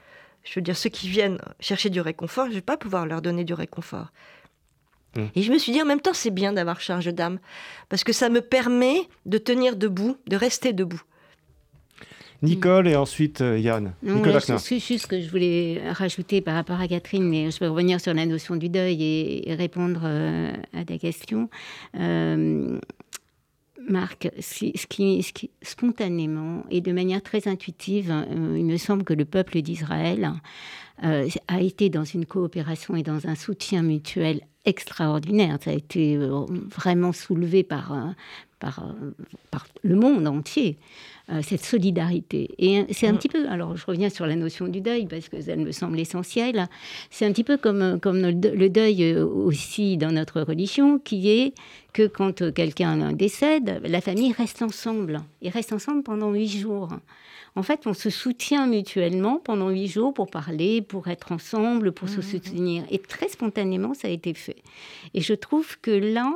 Je 0.46 0.54
veux 0.54 0.62
dire, 0.62 0.76
ceux 0.76 0.90
qui 0.90 1.08
viennent 1.08 1.38
chercher 1.60 1.90
du 1.90 2.00
réconfort, 2.00 2.46
je 2.46 2.50
ne 2.50 2.54
vais 2.54 2.60
pas 2.62 2.76
pouvoir 2.76 3.04
leur 3.04 3.20
donner 3.20 3.44
du 3.44 3.52
réconfort. 3.52 4.12
Mm. 5.16 5.24
Et 5.34 5.42
je 5.42 5.52
me 5.52 5.58
suis 5.58 5.72
dit, 5.72 5.82
en 5.82 5.86
même 5.86 6.00
temps, 6.00 6.14
c'est 6.14 6.30
bien 6.30 6.52
d'avoir 6.52 6.80
charge 6.80 7.06
d'âme. 7.06 7.38
Parce 7.88 8.04
que 8.04 8.12
ça 8.12 8.28
me 8.28 8.40
permet 8.40 9.08
de 9.26 9.38
tenir 9.38 9.76
debout, 9.76 10.16
de 10.28 10.36
rester 10.36 10.72
debout. 10.72 11.02
Nicole 12.42 12.86
et 12.86 12.96
ensuite 12.96 13.40
euh, 13.40 13.58
Yann. 13.58 13.94
Non, 14.02 14.16
Nicole 14.16 14.32
là, 14.32 14.38
Wagner. 14.40 14.58
c'est 14.58 14.78
juste 14.78 15.04
ce 15.04 15.06
que 15.06 15.20
je 15.20 15.30
voulais 15.30 15.80
rajouter 15.90 16.42
par 16.42 16.54
rapport 16.54 16.78
à 16.78 16.86
Catherine, 16.86 17.26
mais 17.26 17.50
je 17.50 17.58
vais 17.58 17.66
revenir 17.66 18.00
sur 18.00 18.12
la 18.12 18.26
notion 18.26 18.56
du 18.56 18.68
deuil 18.68 19.02
et, 19.02 19.50
et 19.50 19.54
répondre 19.54 20.02
euh, 20.04 20.52
à 20.74 20.84
ta 20.84 20.98
question. 20.98 21.48
Euh, 21.98 22.78
Marc, 23.88 24.30
ce 24.40 24.86
qui, 24.86 25.50
spontanément 25.62 26.64
et 26.70 26.80
de 26.80 26.92
manière 26.92 27.22
très 27.22 27.48
intuitive, 27.48 28.10
euh, 28.10 28.56
il 28.58 28.64
me 28.64 28.76
semble 28.76 29.04
que 29.04 29.14
le 29.14 29.24
peuple 29.24 29.60
d'Israël 29.62 30.32
euh, 31.04 31.28
a 31.48 31.60
été 31.60 31.90
dans 31.90 32.04
une 32.04 32.26
coopération 32.26 32.96
et 32.96 33.02
dans 33.02 33.26
un 33.26 33.34
soutien 33.34 33.82
mutuel 33.82 34.40
extraordinaire. 34.64 35.58
Ça 35.62 35.70
a 35.70 35.74
été 35.74 36.16
euh, 36.16 36.44
vraiment 36.48 37.12
soulevé 37.12 37.62
par, 37.62 38.14
par, 38.58 38.94
par 39.50 39.66
le 39.82 39.94
monde 39.94 40.26
entier, 40.26 40.78
euh, 41.30 41.40
cette 41.42 41.64
solidarité. 41.64 42.50
Et 42.58 42.84
c'est 42.92 43.08
un 43.08 43.12
Mm. 43.12 43.18
petit 43.18 43.28
peu, 43.28 43.48
alors 43.48 43.76
je 43.76 43.84
reviens 43.86 44.10
sur 44.10 44.26
la 44.26 44.36
notion 44.36 44.68
du 44.68 44.80
deuil, 44.80 45.06
parce 45.06 45.28
que 45.28 45.40
ça 45.40 45.56
me 45.56 45.72
semble 45.72 45.98
essentiel, 45.98 46.68
c'est 47.10 47.26
un 47.26 47.32
petit 47.32 47.42
peu 47.44 47.56
comme, 47.56 47.82
euh, 47.82 47.98
comme 47.98 48.20
le 48.22 48.32
de- 48.32 48.50
le 48.50 48.68
deuil 48.68 49.02
euh, 49.02 49.24
aussi 49.26 49.96
dans 49.96 50.12
notre 50.12 50.40
religion, 50.42 50.98
qui 50.98 51.28
est 51.30 51.54
que 51.92 52.06
quand 52.06 52.52
quelqu'un 52.52 53.12
décède, 53.12 53.80
la 53.84 54.00
famille 54.00 54.32
reste 54.32 54.62
ensemble. 54.62 55.20
Ils 55.42 55.48
restent 55.50 55.72
ensemble 55.72 56.02
pendant 56.02 56.30
huit 56.32 56.46
jours. 56.48 56.90
En 57.58 57.62
fait, 57.62 57.86
on 57.86 57.94
se 57.94 58.10
soutient 58.10 58.66
mutuellement 58.66 59.40
pendant 59.42 59.70
huit 59.70 59.88
jours 59.88 60.12
pour 60.12 60.26
parler, 60.28 60.82
pour 60.82 61.08
être 61.08 61.32
ensemble, 61.32 61.90
pour 61.92 62.08
se 62.10 62.20
soutenir. 62.20 62.84
Et 62.90 62.98
très 62.98 63.28
spontanément, 63.30 63.94
ça 63.94 64.08
a 64.08 64.10
été 64.10 64.34
fait. 64.34 64.62
Et 65.14 65.22
je 65.22 65.32
trouve 65.32 65.78
que 65.80 65.90
là, 65.90 66.30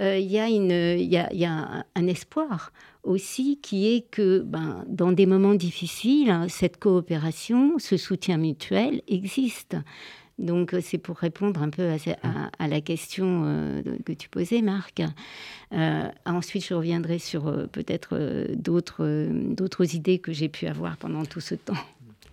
euh, 0.00 0.16
il 0.18 0.32
y 0.32 0.38
a, 0.38 0.48
y 0.48 1.16
a, 1.18 1.32
y 1.34 1.44
un 1.44 2.06
espoir 2.08 2.72
aussi 3.04 3.58
qui 3.62 3.86
est 3.94 4.10
que 4.10 4.40
ben, 4.40 4.84
dans 4.88 5.12
des 5.12 5.26
moments 5.26 5.54
difficiles, 5.54 6.30
hein, 6.30 6.46
cette 6.48 6.78
coopération, 6.78 7.78
ce 7.78 7.96
soutien 7.96 8.38
mutuel 8.38 9.02
existe. 9.06 9.76
Donc 10.38 10.74
euh, 10.74 10.80
c'est 10.82 10.98
pour 10.98 11.16
répondre 11.16 11.62
un 11.62 11.70
peu 11.70 11.90
à, 11.90 12.50
à 12.58 12.68
la 12.68 12.80
question 12.80 13.42
euh, 13.44 13.82
que 14.04 14.12
tu 14.12 14.28
posais, 14.28 14.62
Marc. 14.62 15.02
Euh, 15.72 16.08
ensuite, 16.26 16.66
je 16.66 16.74
reviendrai 16.74 17.18
sur 17.18 17.46
euh, 17.46 17.66
peut-être 17.66 18.48
d'autres 18.54 19.28
d'autres 19.30 19.94
idées 19.94 20.18
que 20.18 20.32
j'ai 20.32 20.48
pu 20.48 20.66
avoir 20.66 20.96
pendant 20.96 21.24
tout 21.24 21.40
ce 21.40 21.54
temps. 21.54 21.74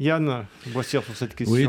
Yann 0.02 0.46
Boissière 0.74 1.04
sur 1.04 1.16
cette 1.16 1.36
question. 1.36 1.54
Oui, 1.54 1.68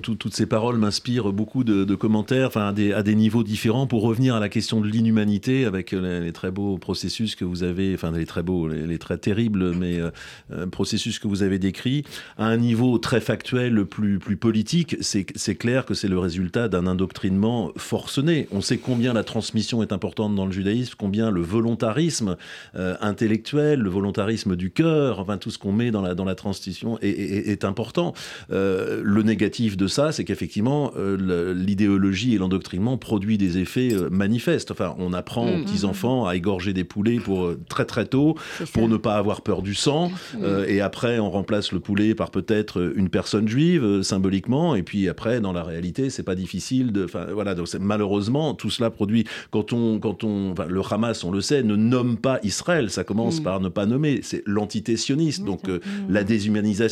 toutes 0.00 0.34
ces 0.34 0.46
paroles 0.46 0.78
m'inspirent 0.78 1.34
beaucoup 1.34 1.62
de, 1.62 1.94
commentaires 1.94 2.46
enfin, 2.46 2.68
à 2.68 2.72
des, 2.72 2.94
à, 2.94 3.02
des, 3.02 3.14
niveaux 3.14 3.44
différents 3.44 3.86
pour 3.86 4.02
revenir 4.02 4.34
à 4.34 4.40
la 4.40 4.48
question 4.48 4.80
de 4.80 4.88
l'inhumanité 4.88 5.66
avec 5.66 5.92
les, 5.92 6.32
très 6.32 6.50
beaux 6.50 6.78
processus 6.78 7.36
que 7.36 7.44
vous 7.44 7.62
avez, 7.62 7.92
enfin 7.94 8.10
les 8.10 8.24
très 8.24 8.42
beaux, 8.42 8.68
les, 8.68 8.98
très 8.98 9.18
terribles, 9.18 9.74
mais 9.74 10.00
euh, 10.00 10.10
euh, 10.52 10.66
processus 10.66 11.18
que 11.18 11.28
vous 11.28 11.42
avez 11.42 11.58
décrits. 11.58 12.04
À 12.38 12.46
un 12.46 12.56
niveau 12.56 12.96
très 12.96 13.20
factuel, 13.20 13.84
plus, 13.84 14.18
plus 14.18 14.36
politique, 14.36 14.96
c'est 15.00 15.54
clair 15.56 15.84
que 15.84 15.92
c'est 15.92 16.08
le 16.08 16.18
résultat 16.18 16.68
d'un 16.68 16.86
indoctrinement 16.86 17.70
forcené. 17.76 18.48
On 18.50 18.62
sait 18.62 18.78
combien 18.78 19.12
la 19.12 19.24
transmission 19.24 19.82
est 19.82 19.92
importante 19.92 20.34
dans 20.34 20.46
le 20.46 20.52
judaïsme, 20.52 20.94
combien 20.96 21.30
le 21.30 21.42
volontarisme 21.42 22.38
euh, 22.76 22.96
intellectuel, 23.02 23.80
le 23.80 23.90
volontarisme 23.90 24.56
du 24.56 24.70
cœur, 24.70 25.20
enfin 25.20 25.36
tout 25.36 25.50
ce 25.50 25.58
qu'on 25.58 25.72
met 25.72 25.90
dans 25.90 26.00
la, 26.00 26.14
dans 26.14 26.24
la 26.24 26.34
transmission 26.34 26.93
est, 27.02 27.64
important. 27.64 28.14
Euh, 28.50 29.00
le 29.02 29.22
négatif 29.22 29.76
de 29.76 29.86
ça, 29.86 30.12
c'est 30.12 30.24
qu'effectivement, 30.24 30.92
euh, 30.96 31.54
l'idéologie 31.54 32.34
et 32.34 32.38
l'endoctrinement 32.38 32.98
produit 32.98 33.38
des 33.38 33.58
effets 33.58 33.92
euh, 33.92 34.08
manifestes. 34.10 34.70
Enfin, 34.70 34.94
on 34.98 35.12
apprend 35.12 35.46
aux 35.46 35.58
mm. 35.58 35.64
petits-enfants 35.64 36.26
à 36.26 36.36
égorger 36.36 36.72
des 36.72 36.84
poulets 36.84 37.18
pour, 37.18 37.52
très 37.68 37.84
très 37.84 38.06
tôt 38.06 38.36
pour 38.72 38.88
ne 38.88 38.96
pas 38.96 39.16
avoir 39.16 39.42
peur 39.42 39.62
du 39.62 39.74
sang. 39.74 40.10
Mm. 40.34 40.64
et 40.68 40.80
après, 40.80 41.18
on 41.18 41.30
remplace 41.30 41.72
le 41.72 41.80
poulet 41.80 42.14
par 42.14 42.30
peut-être 42.30 42.92
une 42.96 43.08
personne 43.08 43.48
juive, 43.48 44.02
symboliquement. 44.02 44.74
Et 44.74 44.82
puis 44.82 45.08
après, 45.08 45.40
dans 45.40 45.52
la 45.52 45.62
réalité, 45.62 46.10
c'est 46.10 46.22
pas 46.22 46.34
difficile 46.34 46.92
de. 46.92 47.04
Enfin, 47.04 47.26
voilà. 47.32 47.54
Donc, 47.54 47.68
malheureusement, 47.80 48.54
tout 48.54 48.70
cela 48.70 48.90
produit. 48.90 49.24
Quand 49.50 49.72
on. 49.72 49.98
Quand 49.98 50.24
on 50.24 50.54
le 50.68 50.82
Hamas, 50.90 51.24
on 51.24 51.30
le 51.30 51.40
sait, 51.40 51.62
ne 51.62 51.76
nomme 51.76 52.16
pas 52.16 52.38
Israël. 52.42 52.90
Ça 52.90 53.04
commence 53.04 53.40
mm. 53.40 53.44
par 53.44 53.60
ne 53.60 53.68
pas 53.68 53.86
nommer. 53.86 54.20
C'est 54.22 54.42
l'entité 54.46 54.96
sioniste. 54.96 55.44
Donc, 55.44 55.62
la 56.08 56.24
déshumanisation 56.24 56.83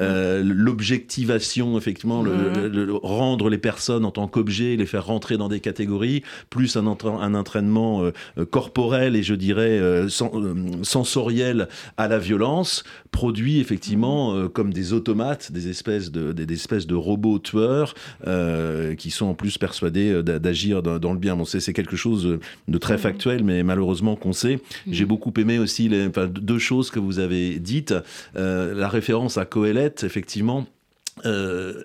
euh, 0.00 0.42
l'objectivation, 0.44 1.76
effectivement, 1.78 2.22
le, 2.22 2.88
rendre 3.02 3.48
les 3.48 3.58
personnes 3.58 4.04
en 4.04 4.10
tant 4.10 4.28
qu'objets, 4.28 4.76
les 4.76 4.86
faire 4.86 5.06
rentrer 5.06 5.36
dans 5.36 5.48
des 5.48 5.60
catégories, 5.60 6.22
plus 6.48 6.76
un, 6.76 6.86
un 6.86 7.34
entraînement 7.34 8.02
euh, 8.02 8.44
corporel 8.44 9.16
et 9.16 9.22
je 9.22 9.34
dirais 9.34 9.78
euh, 9.78 10.08
sensoriel 10.82 11.68
à 11.96 12.08
la 12.08 12.18
violence, 12.18 12.84
produit 13.10 13.60
effectivement 13.60 14.48
comme 14.48 14.72
des 14.72 14.92
automates, 14.92 15.52
des 15.52 15.68
espèces 15.68 16.10
de, 16.10 16.32
des, 16.32 16.52
espèces 16.52 16.86
de 16.86 16.94
robots 16.94 17.38
tueurs 17.38 17.94
qui 18.96 19.10
sont 19.10 19.26
en 19.26 19.34
plus 19.34 19.58
persuadés 19.58 20.22
d'agir 20.22 20.82
dans, 20.82 21.12
le 21.12 21.18
bien. 21.18 21.36
Bon, 21.36 21.44
c'est 21.44 21.72
quelque 21.72 21.96
chose 21.96 22.38
de 22.68 22.78
très 22.78 22.98
factuel, 22.98 23.44
mais 23.44 23.62
malheureusement 23.62 24.16
qu'on 24.16 24.32
sait. 24.32 24.60
J'ai 24.90 25.04
beaucoup 25.04 25.32
aimé 25.38 25.58
aussi 25.58 25.88
les, 25.88 26.08
deux 26.08 26.58
choses 26.58 26.90
que 26.90 26.98
vous 26.98 27.18
avez 27.18 27.58
dites. 27.58 27.94
la 28.34 28.88
référence 28.88 29.38
à 29.38 29.44
Coëlette, 29.44 30.04
effectivement, 30.04 30.66
euh, 31.24 31.84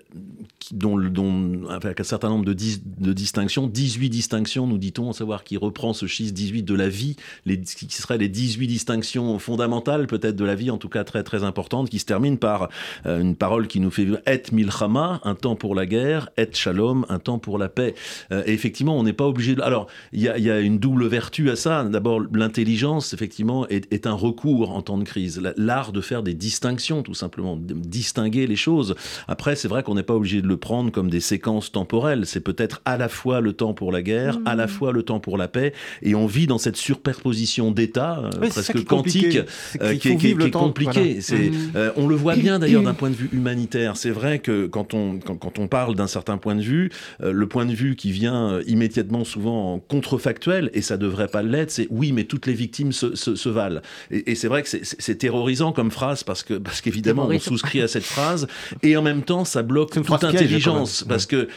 dont, 0.72 1.68
avec 1.68 2.00
un 2.00 2.04
certain 2.04 2.28
nombre 2.28 2.44
de, 2.44 2.52
de, 2.52 3.12
distinctions, 3.12 3.66
18 3.66 4.10
distinctions, 4.10 4.66
nous 4.66 4.78
dit-on, 4.78 5.10
à 5.10 5.12
savoir 5.12 5.44
qui 5.44 5.56
reprend 5.56 5.92
ce 5.92 6.06
chiffre 6.06 6.32
18 6.32 6.62
de 6.62 6.74
la 6.74 6.88
vie, 6.88 7.16
les, 7.44 7.60
qui 7.60 7.86
seraient 7.90 8.18
les 8.18 8.28
18 8.28 8.66
distinctions 8.66 9.38
fondamentales 9.38 10.06
peut-être 10.06 10.36
de 10.36 10.44
la 10.44 10.54
vie, 10.54 10.70
en 10.70 10.78
tout 10.78 10.88
cas 10.88 11.04
très 11.04 11.22
très 11.22 11.44
importantes, 11.44 11.90
qui 11.90 11.98
se 11.98 12.04
terminent 12.04 12.36
par 12.36 12.68
euh, 13.06 13.20
une 13.20 13.36
parole 13.36 13.66
qui 13.66 13.80
nous 13.80 13.90
fait 13.90 14.06
et 14.26 14.42
milchama, 14.52 15.20
un 15.24 15.34
temps 15.34 15.56
pour 15.56 15.74
la 15.74 15.86
guerre, 15.86 16.30
et 16.36 16.48
shalom, 16.52 17.06
un 17.08 17.18
temps 17.18 17.38
pour 17.38 17.58
la 17.58 17.68
paix. 17.68 17.94
Euh, 18.32 18.42
et 18.46 18.52
effectivement, 18.52 18.98
on 18.98 19.02
n'est 19.02 19.12
pas 19.12 19.26
obligé 19.26 19.54
de... 19.54 19.62
Alors, 19.62 19.86
il 20.12 20.20
y, 20.20 20.24
y 20.24 20.50
a, 20.50 20.60
une 20.60 20.78
double 20.78 21.06
vertu 21.06 21.50
à 21.50 21.56
ça. 21.56 21.84
D'abord, 21.84 22.20
l'intelligence, 22.32 23.12
effectivement, 23.12 23.66
est, 23.68 23.92
est, 23.92 24.06
un 24.06 24.12
recours 24.12 24.70
en 24.70 24.82
temps 24.82 24.98
de 24.98 25.04
crise. 25.04 25.40
L'art 25.56 25.92
de 25.92 26.00
faire 26.00 26.22
des 26.22 26.34
distinctions, 26.34 27.02
tout 27.02 27.14
simplement, 27.14 27.56
de 27.56 27.74
distinguer 27.74 28.46
les 28.46 28.56
choses. 28.56 28.94
Après, 29.28 29.56
c'est 29.56 29.68
vrai 29.68 29.82
qu'on 29.82 29.94
n'est 29.94 30.02
pas 30.02 30.14
obligé 30.14 30.42
de 30.42 30.46
le 30.46 30.56
prendre 30.56 30.90
comme 30.90 31.10
des 31.10 31.20
séquences 31.20 31.72
temporelles. 31.72 32.26
C'est 32.26 32.40
peut-être 32.40 32.80
à 32.84 32.96
la 32.96 33.08
fois 33.08 33.40
le 33.40 33.52
temps 33.52 33.74
pour 33.74 33.92
la 33.92 34.02
guerre, 34.02 34.38
à 34.44 34.54
la 34.54 34.66
mmh. 34.66 34.68
fois 34.68 34.92
le 34.92 35.02
temps 35.02 35.20
pour 35.20 35.36
la 35.36 35.48
paix, 35.48 35.72
et 36.02 36.14
on 36.14 36.26
vit 36.26 36.46
dans 36.46 36.58
cette 36.58 36.76
superposition 36.76 37.70
d'états 37.70 38.18
euh, 38.18 38.30
presque 38.48 38.84
quantique 38.84 39.38
euh, 39.80 39.96
qui 39.96 40.08
est, 40.08 40.50
compliquée. 40.50 41.18
Mmh. 41.18 41.76
Euh, 41.76 41.90
on 41.96 42.06
le 42.06 42.14
voit 42.14 42.36
bien 42.36 42.58
d'ailleurs 42.58 42.82
d'un 42.82 42.94
point 42.94 43.10
de 43.10 43.14
vue 43.14 43.28
humanitaire. 43.32 43.96
C'est 43.96 44.10
vrai 44.10 44.38
que 44.38 44.66
quand 44.66 44.94
on, 44.94 45.18
quand, 45.18 45.58
on 45.58 45.68
parle 45.68 45.94
d'un 45.94 46.06
certain 46.06 46.38
point 46.38 46.54
de 46.54 46.62
vue, 46.62 46.90
le 47.20 47.46
point 47.46 47.66
de 47.66 47.72
vue 47.72 47.96
qui 47.96 48.12
vient 48.12 48.60
immédiatement 48.66 49.24
souvent 49.24 49.78
contrefactuel, 49.88 50.70
et 50.74 50.82
ça 50.82 50.96
devrait 50.96 51.28
pas 51.28 51.42
l'être, 51.42 51.70
c'est 51.70 51.88
oui, 51.90 52.12
mais 52.12 52.24
toutes 52.24 52.46
les 52.46 52.54
victimes 52.54 52.92
se, 52.92 53.14
se, 53.14 53.48
valent. 53.48 53.80
Et, 54.10 54.34
c'est 54.34 54.48
vrai 54.48 54.62
que 54.62 54.68
c'est 54.68 55.16
terrorisant 55.16 55.72
comme 55.72 55.90
phrase 55.90 56.22
parce 56.22 56.42
que 56.42 56.54
parce 56.54 56.80
qu'évidemment 56.80 57.28
on 57.30 57.38
souscrit 57.38 57.80
à 57.80 57.88
cette 57.88 58.04
phrase, 58.04 58.46
et 58.82 58.96
en 58.96 59.02
même 59.02 59.15
temps 59.22 59.44
ça 59.44 59.62
bloque 59.62 59.92
toute 59.92 60.24
intelligence 60.24 61.04
parce 61.08 61.26
que 61.26 61.48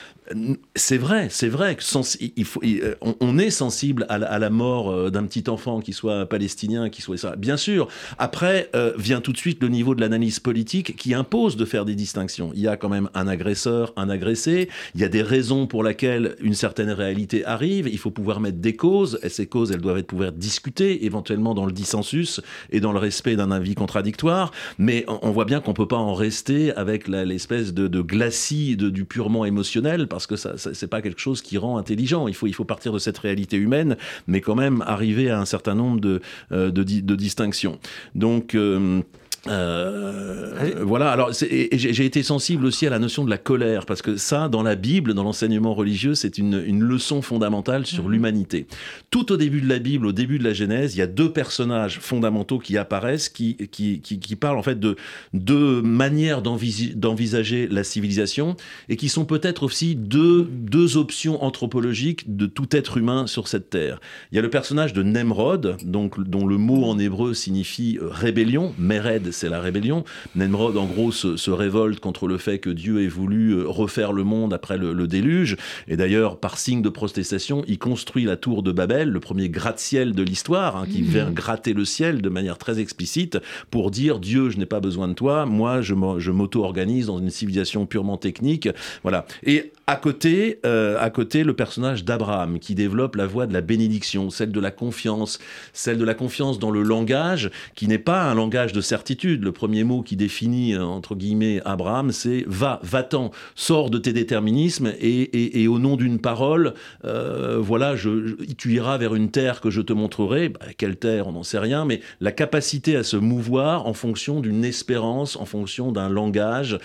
c'est 0.76 0.98
vrai, 0.98 1.28
c'est 1.30 1.48
vrai 1.48 1.78
euh, 1.96 2.96
on, 3.20 3.38
est 3.38 3.50
sensible 3.50 4.06
à 4.10 4.18
la, 4.18 4.50
mort 4.50 4.92
euh, 4.92 5.10
d'un 5.10 5.24
petit 5.24 5.50
enfant 5.50 5.82
qui 5.82 5.94
soit 5.94 6.26
palestinien, 6.28 6.90
qui 6.90 7.02
soit 7.02 7.18
ça. 7.18 7.36
Bien 7.36 7.58
sûr. 7.58 7.88
Après 8.18 8.70
euh, 8.76 8.94
vient 8.98 9.22
tout 9.22 9.32
de 9.32 9.38
suite 9.38 9.62
le 9.62 9.70
niveau 9.70 9.96
de 9.96 10.02
l'analyse 10.02 10.40
politique 10.40 10.96
qui 10.96 11.14
impose 11.14 11.58
de 11.58 11.66
faire 11.66 11.86
des 11.86 11.96
distinctions. 11.96 12.52
Il 12.54 12.62
y 12.62 12.68
a 12.68 12.78
quand 12.78 12.90
même 12.90 13.10
un 13.14 13.28
agresseur, 13.28 13.94
un 13.96 14.10
agressé. 14.10 14.70
Il 14.96 15.02
y 15.02 15.04
a 15.04 15.10
des 15.10 15.22
raisons 15.22 15.68
pour 15.68 15.84
lesquelles 15.84 16.36
une 16.42 16.54
certaine 16.54 16.92
réalité 16.92 17.46
arrive. 17.46 17.88
Il 17.88 17.98
faut 17.98 18.12
pouvoir 18.12 18.40
mettre 18.40 18.60
des 18.60 18.76
causes. 18.76 19.20
Et 19.24 19.30
ces 19.30 19.48
causes, 19.48 19.72
elles 19.72 19.82
doivent 19.82 19.98
être 19.98 20.08
pouvoir 20.08 20.32
discuter, 20.32 21.06
éventuellement 21.06 21.54
dans 21.54 21.66
le 21.66 21.72
dissensus 21.72 22.42
et 22.72 22.80
dans 22.80 22.92
le 22.92 23.00
respect 23.00 23.36
d'un 23.36 23.52
avis 23.52 23.76
contradictoire. 23.76 24.52
Mais 24.78 25.06
on, 25.08 25.32
voit 25.32 25.46
bien 25.46 25.60
qu'on 25.60 25.74
peut 25.74 25.88
pas 25.88 25.98
en 25.98 26.14
rester 26.14 26.74
avec 26.74 27.08
l'espèce 27.08 27.74
de, 27.74 27.88
de 27.88 28.02
glacis 28.02 28.76
du 28.78 29.06
purement 29.06 29.46
émotionnel 29.46 30.08
que 30.28 30.36
ça, 30.36 30.54
c'est 30.58 30.88
pas 30.88 31.02
quelque 31.02 31.20
chose 31.20 31.42
qui 31.42 31.58
rend 31.58 31.78
intelligent. 31.78 32.28
Il 32.28 32.36
faut, 32.36 32.48
il 32.48 32.54
faut 32.54 32.66
partir 32.66 32.94
de 32.94 33.00
cette 33.00 33.18
réalité 33.18 33.58
humaine, 33.58 33.98
mais 34.28 34.42
quand 34.42 34.56
même 34.56 34.84
arriver 34.86 35.30
à 35.30 35.40
un 35.40 35.46
certain 35.46 35.76
nombre 35.76 36.00
de, 36.00 36.22
euh, 36.52 36.72
de 36.72 37.16
distinctions. 37.16 37.80
Donc, 38.16 38.56
euh, 38.56 39.02
euh, 39.48 40.82
voilà, 40.82 41.12
alors 41.12 41.32
j'ai 41.32 42.06
été 42.06 42.24
sensible 42.24 42.66
aussi 42.66 42.86
à 42.86 42.90
la 42.90 43.00
notion 43.00 43.24
de 43.24 43.30
la 43.30 43.38
colère, 43.38 43.86
parce 43.86 44.02
que 44.02 44.18
ça, 44.18 44.50
dans 44.50 44.64
la 44.64 44.76
Bible, 44.76 45.14
dans 45.14 45.24
l'enseignement 45.24 45.74
religieux, 45.74 46.14
c'est 46.14 46.38
une, 46.38 46.62
une, 46.66 46.84
leçon 46.84 47.22
fondamentale 47.22 47.86
sur 47.86 48.06
mhm. 48.06 48.12
l'humanité. 48.12 48.68
Tout 49.12 49.32
au 49.32 49.38
début 49.38 49.62
de 49.62 49.70
la 49.70 49.80
Bible, 49.80 50.06
au 50.08 50.12
début 50.12 50.40
de 50.40 50.44
la 50.44 50.54
Genèse, 50.54 50.96
il 50.96 51.00
y 51.00 51.02
a 51.02 51.08
deux 51.08 51.32
personnages 51.32 52.00
fondamentaux 52.00 52.60
qui 52.60 52.78
apparaissent, 52.78 53.30
qui, 53.30 53.56
qui, 53.72 54.02
qui, 54.02 54.20
qui 54.20 54.36
parlent 54.36 54.58
en 54.58 54.64
fait 54.64 54.80
de 54.80 54.96
deux 55.34 55.82
manières 55.82 56.42
d'envisager 56.42 57.68
la 57.68 57.84
civilisation, 57.84 58.56
et 58.90 58.98
qui 58.98 59.08
sont 59.08 59.26
peut-être 59.26 59.64
aussi 59.64 59.96
deux, 59.96 60.48
deux 60.52 60.98
options 60.98 61.44
anthropologiques 61.44 62.36
de 62.36 62.46
tout 62.46 62.76
être 62.76 62.98
humain 62.98 63.28
sur 63.28 63.48
cette 63.48 63.70
terre. 63.70 64.02
Il 64.32 64.36
y 64.36 64.40
a 64.40 64.42
le 64.42 64.50
personnage 64.50 64.94
de 64.94 65.04
Nemrod, 65.04 65.78
donc, 65.84 66.22
dont 66.22 66.46
le 66.46 66.58
mot 66.58 66.84
en 66.86 67.00
hébreu 67.00 67.34
signifie 67.34 67.98
euh, 68.02 68.08
rébellion, 68.10 68.74
Mered 68.78 69.29
c'est 69.32 69.50
la 69.50 69.60
rébellion. 69.60 70.04
Nemrod, 70.36 70.78
en 70.78 70.86
gros, 70.86 71.12
se, 71.12 71.50
révolte 71.50 72.00
contre 72.00 72.28
le 72.28 72.38
fait 72.38 72.60
que 72.60 72.70
Dieu 72.70 73.04
ait 73.04 73.08
voulu 73.08 73.52
euh, 73.52 73.64
refaire 73.68 74.14
le 74.14 74.24
monde 74.24 74.54
après 74.54 74.78
le, 74.78 75.08
déluge. 75.08 75.58
Et 75.88 75.98
d'ailleurs, 75.98 76.38
par 76.38 76.58
signe 76.58 76.82
de 76.82 76.90
protestation, 76.90 77.64
il 77.68 77.80
construit 77.80 78.26
la 78.26 78.38
tour 78.38 78.64
de 78.64 78.72
Babel, 78.72 79.10
le 79.10 79.20
premier 79.20 79.50
gratte-ciel 79.50 80.14
de 80.14 80.24
l'histoire, 80.24 80.78
hein, 80.78 80.86
qui 80.90 81.02
mmh. 81.02 81.06
vient 81.06 81.32
gratter 81.32 81.74
le 81.74 81.86
ciel 81.86 82.22
de 82.22 82.30
manière 82.30 82.58
très 82.58 82.80
explicite 82.80 83.40
pour 83.72 83.92
dire 83.92 84.20
Dieu, 84.20 84.50
je 84.50 84.58
n'ai 84.58 84.66
pas 84.66 84.80
besoin 84.80 85.08
de 85.08 85.14
toi, 85.14 85.46
moi, 85.46 85.82
je 85.82 85.94
m'auto-organise 86.32 87.08
dans 87.08 87.20
une 87.20 87.30
civilisation 87.30 87.86
purement 87.86 88.18
technique. 88.18 88.70
Voilà. 89.04 89.26
Et 89.44 89.72
à 89.88 89.96
côté, 89.96 90.60
euh, 90.68 90.98
à 91.00 91.10
côté, 91.10 91.44
le 91.44 91.56
personnage 91.56 92.06
d'Abraham 92.06 92.60
qui 92.60 92.76
développe 92.76 93.16
la 93.16 93.26
voie 93.26 93.48
de 93.48 93.54
la 93.54 93.62
bénédiction, 93.62 94.30
celle 94.30 94.52
de 94.52 94.60
la 94.60 94.70
confiance, 94.70 95.40
celle 95.74 95.98
de 95.98 96.06
la 96.06 96.14
confiance 96.14 96.60
dans 96.60 96.70
le 96.70 96.84
langage 96.84 97.50
qui 97.74 97.88
n'est 97.88 97.98
pas 97.98 98.30
un 98.30 98.36
langage 98.36 98.72
de 98.72 98.82
certitude. 98.82 99.19
Le 99.24 99.52
premier 99.52 99.84
mot 99.84 100.02
qui 100.02 100.16
définit 100.16 100.74
euh, 100.74 100.84
entre 100.84 101.16
guillemets 101.16 101.62
Abraham, 101.66 102.12
c'est 102.12 102.44
va, 102.48 102.80
va-t'en, 102.84 103.32
sors 103.56 103.90
de 103.90 103.98
tes 103.98 104.14
déterminismes 104.14 104.94
et, 105.00 105.68
au 105.68 105.80
nom 105.80 105.96
d'une 105.96 106.20
parole, 106.20 106.74
euh, 107.06 107.58
voilà, 107.60 107.96
je, 107.96 108.36
tu 108.58 108.74
iras 108.74 108.98
vers 108.98 109.14
une 109.16 109.30
terre 109.30 109.62
que 109.62 109.70
je 109.70 109.82
te 109.82 109.94
montrerai. 109.94 110.50
Bah, 110.50 110.60
quelle 110.78 110.96
terre, 110.96 111.28
on 111.28 111.34
n'en 111.34 111.44
sait 111.44 111.60
rien, 111.60 111.86
mais 111.86 112.02
la 112.22 112.32
capacité 112.32 112.96
à 112.96 113.04
se 113.04 113.18
mouvoir 113.18 113.86
en 113.86 113.94
fonction 113.94 114.40
d'une 114.40 114.66
espérance, 114.66 115.36
en 115.36 115.46
fonction 115.46 115.92
d'un 115.92 116.10
langage, 116.10 116.78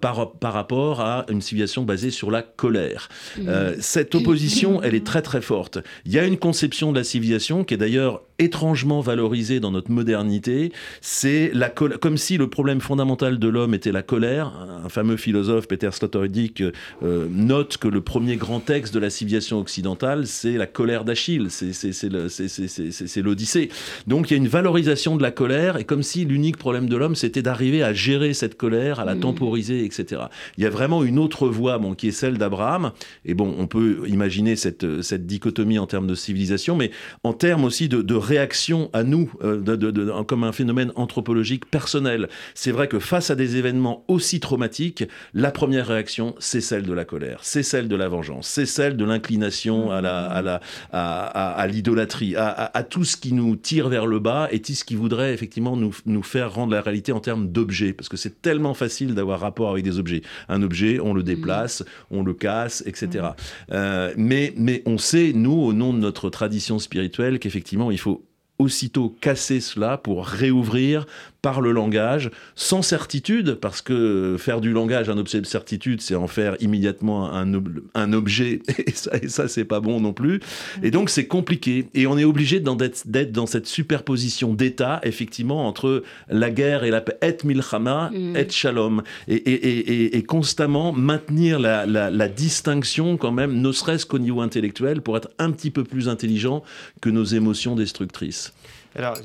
par, 0.00 0.32
par 0.32 0.52
rapport 0.52 1.00
à 1.00 1.26
une 1.28 1.40
civilisation 1.40 1.82
basée 1.82 2.10
sur 2.10 2.30
la 2.30 2.42
colère. 2.42 3.08
Mmh. 3.38 3.48
Euh, 3.48 3.74
cette 3.80 4.14
opposition, 4.14 4.82
elle 4.82 4.94
est 4.94 5.06
très 5.06 5.22
très 5.22 5.40
forte. 5.40 5.78
Il 6.04 6.12
y 6.12 6.18
a 6.18 6.24
une 6.24 6.38
conception 6.38 6.92
de 6.92 6.98
la 6.98 7.04
civilisation 7.04 7.64
qui 7.64 7.74
est 7.74 7.76
d'ailleurs 7.76 8.22
étrangement 8.40 9.00
valorisé 9.00 9.60
dans 9.60 9.70
notre 9.70 9.90
modernité, 9.90 10.72
c'est 11.00 11.50
la 11.54 11.68
comme 11.70 12.16
si 12.16 12.36
le 12.36 12.48
problème 12.48 12.80
fondamental 12.80 13.38
de 13.38 13.48
l'homme 13.48 13.74
était 13.74 13.92
la 13.92 14.02
colère. 14.02 14.52
Un 14.84 14.88
fameux 14.88 15.16
philosophe, 15.16 15.68
Peter 15.68 15.90
Sloterdijk, 15.92 16.62
euh, 17.02 17.26
note 17.30 17.76
que 17.76 17.88
le 17.88 18.00
premier 18.00 18.36
grand 18.36 18.60
texte 18.60 18.94
de 18.94 18.98
la 18.98 19.10
civilisation 19.10 19.58
occidentale, 19.58 20.26
c'est 20.26 20.56
la 20.56 20.66
colère 20.66 21.04
d'Achille, 21.04 21.48
c'est 21.50 23.22
l'Odyssée. 23.22 23.68
Donc 24.06 24.30
il 24.30 24.34
y 24.34 24.34
a 24.34 24.38
une 24.38 24.48
valorisation 24.48 25.16
de 25.16 25.22
la 25.22 25.30
colère, 25.30 25.76
et 25.76 25.84
comme 25.84 26.02
si 26.02 26.24
l'unique 26.24 26.56
problème 26.56 26.88
de 26.88 26.96
l'homme, 26.96 27.14
c'était 27.14 27.42
d'arriver 27.42 27.82
à 27.82 27.92
gérer 27.92 28.34
cette 28.34 28.56
colère, 28.56 29.00
à 29.00 29.04
la 29.04 29.14
mmh. 29.14 29.20
temporiser, 29.20 29.84
etc. 29.84 30.22
Il 30.56 30.64
y 30.64 30.66
a 30.66 30.70
vraiment 30.70 31.04
une 31.04 31.18
autre 31.18 31.48
voie, 31.48 31.78
bon, 31.78 31.94
qui 31.94 32.08
est 32.08 32.12
celle 32.12 32.38
d'Abraham, 32.38 32.92
et 33.24 33.34
bon, 33.34 33.54
on 33.58 33.66
peut 33.66 34.02
imaginer 34.06 34.56
cette, 34.56 35.02
cette 35.02 35.26
dichotomie 35.26 35.78
en 35.78 35.86
termes 35.86 36.06
de 36.06 36.14
civilisation, 36.14 36.76
mais 36.76 36.90
en 37.22 37.32
termes 37.32 37.64
aussi 37.64 37.88
de, 37.88 38.02
de 38.02 38.14
réaction 38.30 38.90
à 38.92 39.02
nous, 39.02 39.32
euh, 39.42 39.60
de, 39.60 40.22
comme 40.22 40.44
un 40.44 40.52
phénomène 40.52 40.92
anthropologique 40.94 41.68
personnel. 41.68 42.28
C'est 42.54 42.70
vrai 42.70 42.86
que 42.86 43.00
face 43.00 43.30
à 43.30 43.34
des 43.34 43.56
événements 43.56 44.04
aussi 44.06 44.38
traumatiques, 44.38 45.04
la 45.34 45.50
première 45.50 45.88
réaction, 45.88 46.36
c'est 46.38 46.60
celle 46.60 46.84
de 46.84 46.92
la 46.92 47.04
colère, 47.04 47.40
c'est 47.42 47.64
celle 47.64 47.88
de 47.88 47.96
la 47.96 48.08
vengeance, 48.08 48.46
c'est 48.46 48.66
celle 48.66 48.96
de 48.96 49.04
l'inclination 49.04 49.90
à 49.90 50.00
la, 50.00 50.26
à 50.26 50.42
la, 50.42 50.60
à, 50.92 51.66
l'idolâtrie, 51.66 52.36
à, 52.36 52.70
à, 52.72 52.82
tout 52.84 53.04
ce 53.04 53.16
qui 53.16 53.32
nous 53.32 53.56
tire 53.56 53.88
vers 53.88 54.06
le 54.06 54.20
bas 54.20 54.48
et 54.52 54.60
tout 54.62 54.74
ce 54.74 54.84
qui 54.84 54.94
voudrait 54.94 55.34
effectivement 55.34 55.76
nous, 55.76 55.94
nous 56.06 56.22
faire 56.22 56.54
rendre 56.54 56.72
la 56.72 56.82
réalité 56.82 57.10
en 57.10 57.20
termes 57.20 57.48
d'objets, 57.48 57.92
parce 57.92 58.08
que 58.08 58.16
c'est 58.16 58.40
tellement 58.42 58.74
facile 58.74 59.14
d'avoir 59.14 59.40
rapport 59.40 59.70
avec 59.70 59.82
des 59.82 59.98
objets. 59.98 60.22
Un 60.48 60.62
objet, 60.62 61.00
on 61.00 61.14
le 61.14 61.24
déplace, 61.24 61.82
on 62.12 62.22
le 62.22 62.34
casse, 62.34 62.84
etc. 62.86 63.30
Euh, 63.72 64.14
mais, 64.16 64.52
mais 64.56 64.82
on 64.86 64.98
sait, 64.98 65.32
nous, 65.34 65.60
au 65.60 65.72
nom 65.72 65.92
de 65.92 65.98
notre 65.98 66.30
tradition 66.30 66.78
spirituelle, 66.78 67.40
qu'effectivement, 67.40 67.90
il 67.90 67.98
faut 67.98 68.19
aussitôt 68.60 69.16
casser 69.20 69.60
cela 69.60 69.96
pour 69.96 70.26
réouvrir 70.26 71.06
par 71.42 71.60
le 71.60 71.72
langage, 71.72 72.30
sans 72.54 72.82
certitude, 72.82 73.54
parce 73.54 73.82
que 73.82 74.36
faire 74.38 74.60
du 74.60 74.72
langage 74.72 75.08
un 75.08 75.18
objet 75.18 75.40
de 75.40 75.46
certitude, 75.46 76.00
c'est 76.00 76.14
en 76.14 76.26
faire 76.26 76.56
immédiatement 76.60 77.32
un, 77.32 77.50
un 77.94 78.12
objet, 78.12 78.60
et 78.86 78.90
ça, 78.90 79.12
et 79.22 79.28
ça 79.28 79.48
c'est 79.48 79.64
pas 79.64 79.80
bon 79.80 80.00
non 80.00 80.12
plus. 80.12 80.40
Et 80.82 80.90
donc 80.90 81.10
c'est 81.10 81.26
compliqué, 81.26 81.88
et 81.94 82.06
on 82.06 82.18
est 82.18 82.24
obligé 82.24 82.60
d'être 82.60 83.32
dans 83.32 83.46
cette 83.46 83.66
superposition 83.66 84.52
d'état, 84.54 85.00
effectivement, 85.02 85.66
entre 85.66 86.02
la 86.28 86.50
guerre 86.50 86.84
et 86.84 86.90
la 86.90 87.00
paix, 87.00 87.16
et 87.22 87.36
milchama, 87.44 88.10
mm. 88.10 88.36
et 88.36 88.50
shalom, 88.50 89.02
et, 89.28 89.34
et, 89.34 90.16
et, 90.16 90.22
constamment 90.22 90.92
maintenir 90.92 91.58
la, 91.58 91.86
la, 91.86 92.10
la, 92.10 92.28
distinction 92.28 93.16
quand 93.16 93.32
même, 93.32 93.60
ne 93.60 93.72
serait-ce 93.72 94.06
qu'au 94.06 94.18
niveau 94.18 94.40
intellectuel, 94.40 95.00
pour 95.02 95.16
être 95.16 95.30
un 95.38 95.50
petit 95.50 95.70
peu 95.70 95.84
plus 95.84 96.08
intelligent 96.08 96.62
que 97.00 97.10
nos 97.10 97.24
émotions 97.24 97.74
destructrices. 97.74 98.52
Alors, 98.94 99.16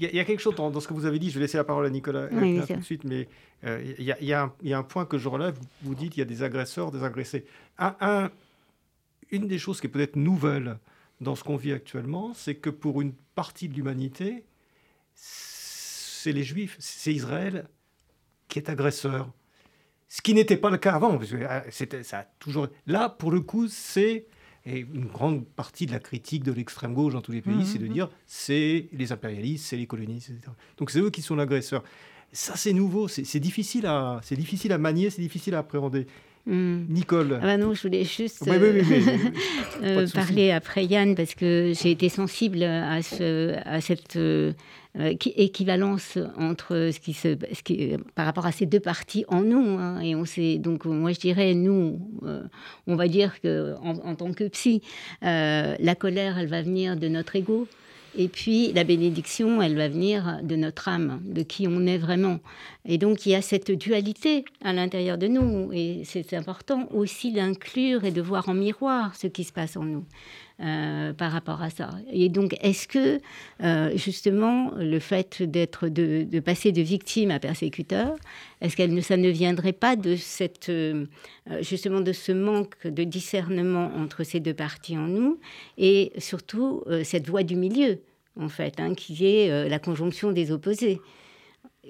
il 0.00 0.14
y, 0.14 0.20
a 0.20 0.24
quelque 0.24 0.40
chose 0.40 0.54
dans, 0.54 0.80
ce 0.80 0.86
que 0.86 0.94
vous 0.94 1.06
avez 1.06 1.18
dit. 1.18 1.28
Je 1.30 1.34
vais 1.34 1.40
laisser 1.40 1.56
la 1.56 1.64
parole 1.64 1.84
à 1.84 1.90
Nicolas 1.90 2.28
tout 2.28 2.36
de 2.36 2.80
suite, 2.82 3.02
mais 3.02 3.28
euh, 3.64 3.82
il 3.98 4.04
y, 4.04 4.32
a 4.32 4.52
un 4.78 4.82
point 4.82 5.04
que 5.04 5.18
je 5.18 5.28
relève. 5.28 5.58
Vous 5.82 5.94
dites 5.96 6.12
qu'il 6.12 6.20
y 6.20 6.22
a 6.22 6.24
des 6.24 6.42
agresseurs, 6.44 6.92
des 6.92 7.02
agressés. 7.02 7.44
Un, 7.78 8.30
une 9.30 9.48
des 9.48 9.58
choses 9.58 9.80
qui 9.80 9.88
est 9.88 9.90
peut-être 9.90 10.16
nouvelle 10.16 10.78
dans 11.20 11.34
ce 11.34 11.42
qu'on 11.42 11.56
vit 11.56 11.72
actuellement, 11.72 12.32
c'est 12.32 12.54
que 12.54 12.70
pour 12.70 13.00
une 13.00 13.12
partie 13.34 13.68
de 13.68 13.74
l'humanité, 13.74 14.44
c'est 15.14 16.32
les 16.32 16.44
Juifs, 16.44 16.76
c'est 16.78 17.12
Israël 17.12 17.66
qui 18.46 18.60
est 18.60 18.70
agresseur. 18.70 19.32
Ce 20.08 20.22
qui 20.22 20.32
n'était 20.32 20.56
pas 20.56 20.70
le 20.70 20.78
cas 20.78 20.94
avant. 20.94 21.18
Parce 21.18 21.30
que 21.30 21.36
euh, 21.36 22.02
ça 22.02 22.18
a 22.20 22.24
toujours... 22.38 22.68
Là, 22.86 23.08
pour 23.08 23.30
le 23.30 23.40
coup, 23.40 23.66
c'est 23.68 24.26
et 24.66 24.80
une 24.80 25.06
grande 25.06 25.46
partie 25.46 25.86
de 25.86 25.92
la 25.92 25.98
critique 25.98 26.44
de 26.44 26.52
l'extrême 26.52 26.94
gauche 26.94 27.14
dans 27.14 27.20
tous 27.20 27.32
les 27.32 27.42
pays, 27.42 27.54
mmh, 27.54 27.64
c'est 27.64 27.78
de 27.78 27.86
mmh. 27.86 27.92
dire 27.92 28.10
c'est 28.26 28.88
les 28.92 29.12
impérialistes, 29.12 29.66
c'est 29.66 29.76
les 29.76 29.86
colonistes, 29.86 30.30
etc. 30.30 30.52
Donc 30.76 30.90
c'est 30.90 31.00
eux 31.00 31.10
qui 31.10 31.22
sont 31.22 31.36
l'agresseur. 31.36 31.82
Ça, 32.32 32.56
c'est 32.56 32.74
nouveau, 32.74 33.08
c'est 33.08 33.40
difficile, 33.40 33.86
à, 33.86 34.20
difficile 34.30 34.72
à 34.72 34.78
manier, 34.78 35.08
c'est 35.08 35.22
difficile 35.22 35.54
à 35.54 35.60
appréhender. 35.60 36.06
Mmh. 36.48 36.86
Nicole. 36.88 37.38
Ah 37.42 37.44
bah 37.44 37.56
non, 37.58 37.74
je 37.74 37.82
voulais 37.82 38.04
juste 38.04 38.48
euh, 38.48 40.06
parler 40.14 40.50
après 40.50 40.86
Yann 40.86 41.14
parce 41.14 41.34
que 41.34 41.72
j'ai 41.78 41.90
été 41.90 42.08
sensible 42.08 42.62
à, 42.62 43.02
ce, 43.02 43.54
à 43.66 43.82
cette 43.82 44.16
euh, 44.16 44.52
euh, 44.98 45.14
équivalence 45.36 46.18
entre 46.36 46.90
ce 46.92 46.98
qui 46.98 47.12
se, 47.12 47.36
ce 47.52 47.62
qui, 47.62 47.92
par 48.14 48.24
rapport 48.24 48.46
à 48.46 48.52
ces 48.52 48.66
deux 48.66 48.80
parties 48.80 49.24
en 49.28 49.42
nous. 49.42 49.78
Hein, 49.78 50.00
et 50.00 50.14
on 50.14 50.24
sait, 50.24 50.56
donc, 50.58 50.86
moi, 50.86 51.12
je 51.12 51.20
dirais, 51.20 51.54
nous, 51.54 52.00
euh, 52.24 52.42
on 52.86 52.96
va 52.96 53.06
dire 53.06 53.40
que 53.40 53.74
en, 53.82 54.14
tant 54.14 54.32
que 54.32 54.48
psy, 54.48 54.80
euh, 55.24 55.76
la 55.78 55.94
colère, 55.94 56.38
elle 56.38 56.48
va 56.48 56.62
venir 56.62 56.96
de 56.96 57.06
notre 57.08 57.36
ego. 57.36 57.68
Et 58.20 58.26
puis 58.26 58.72
la 58.72 58.82
bénédiction, 58.82 59.62
elle 59.62 59.76
va 59.76 59.88
venir 59.88 60.40
de 60.42 60.56
notre 60.56 60.88
âme, 60.88 61.20
de 61.24 61.42
qui 61.42 61.68
on 61.68 61.86
est 61.86 61.98
vraiment. 61.98 62.40
Et 62.84 62.98
donc 62.98 63.24
il 63.24 63.30
y 63.30 63.34
a 63.36 63.42
cette 63.42 63.70
dualité 63.70 64.44
à 64.62 64.72
l'intérieur 64.72 65.18
de 65.18 65.28
nous. 65.28 65.70
Et 65.72 66.02
c'est 66.04 66.34
important 66.34 66.88
aussi 66.92 67.32
d'inclure 67.32 68.04
et 68.04 68.10
de 68.10 68.20
voir 68.20 68.48
en 68.48 68.54
miroir 68.54 69.14
ce 69.14 69.28
qui 69.28 69.44
se 69.44 69.52
passe 69.52 69.76
en 69.76 69.84
nous. 69.84 70.04
Euh, 70.60 71.12
par 71.12 71.30
rapport 71.30 71.62
à 71.62 71.70
ça. 71.70 71.90
Et 72.10 72.28
donc, 72.28 72.56
est-ce 72.60 72.88
que 72.88 73.20
euh, 73.62 73.92
justement 73.96 74.72
le 74.76 74.98
fait 74.98 75.40
d'être 75.40 75.86
de, 75.86 76.40
passer 76.40 76.72
de 76.72 76.82
victime 76.82 77.30
à 77.30 77.38
persécuteur, 77.38 78.16
est-ce 78.60 78.76
que 78.76 79.00
ça 79.00 79.16
ne 79.16 79.28
viendrait 79.28 79.72
pas 79.72 79.94
de 79.94 80.16
cette 80.16 80.68
euh, 80.68 81.06
justement 81.60 82.00
de 82.00 82.12
ce 82.12 82.32
manque 82.32 82.88
de 82.88 83.04
discernement 83.04 83.92
entre 83.98 84.24
ces 84.24 84.40
deux 84.40 84.52
parties 84.52 84.98
en 84.98 85.06
nous 85.06 85.38
et 85.76 86.10
surtout 86.18 86.82
cette 87.04 87.28
voie 87.28 87.44
du 87.44 87.54
milieu 87.54 88.00
en 88.38 88.48
fait, 88.48 88.80
hein, 88.80 88.94
qui 88.94 89.26
est 89.26 89.68
la 89.68 89.78
conjonction 89.78 90.32
des 90.32 90.52
opposés. 90.52 91.00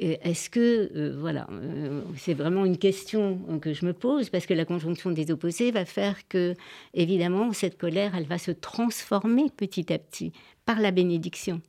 Est-ce 0.01 0.49
que, 0.49 0.91
euh, 0.95 1.17
voilà, 1.19 1.49
euh, 1.51 2.03
c'est 2.17 2.35
vraiment 2.35 2.65
une 2.65 2.79
question 2.79 3.59
que 3.61 3.73
je 3.73 3.85
me 3.85 3.93
pose, 3.93 4.31
parce 4.31 4.47
que 4.47 4.55
la 4.55 4.65
conjonction 4.65 5.11
des 5.11 5.33
opposés 5.33 5.73
va 5.73 5.85
faire 5.85 6.29
que, 6.29 6.55
évidemment, 6.95 7.53
cette 7.53 7.77
colère, 7.79 8.15
elle 8.15 8.27
va 8.27 8.39
se 8.39 8.53
transformer 8.53 9.51
petit 9.57 9.93
à 9.93 9.99
petit 9.99 10.33
par 10.67 10.81
la 10.81 10.93
bénédiction. 10.93 11.61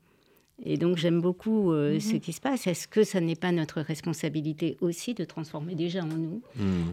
Et 0.66 0.78
donc 0.78 0.98
j'aime 0.98 1.22
beaucoup 1.22 1.72
euh, 1.72 1.94
mhm. 1.94 2.00
ce 2.00 2.16
qui 2.18 2.34
se 2.34 2.42
passe. 2.42 2.68
Est-ce 2.68 2.88
que 2.88 3.04
ça 3.04 3.22
n'est 3.22 3.36
pas 3.36 3.52
notre 3.52 3.82
responsabilité 3.82 4.78
aussi 4.82 5.14
de 5.14 5.24
transformer 5.24 5.76
déjà 5.76 6.02
en 6.02 6.08
nous 6.08 6.42
mhm. 6.56 6.92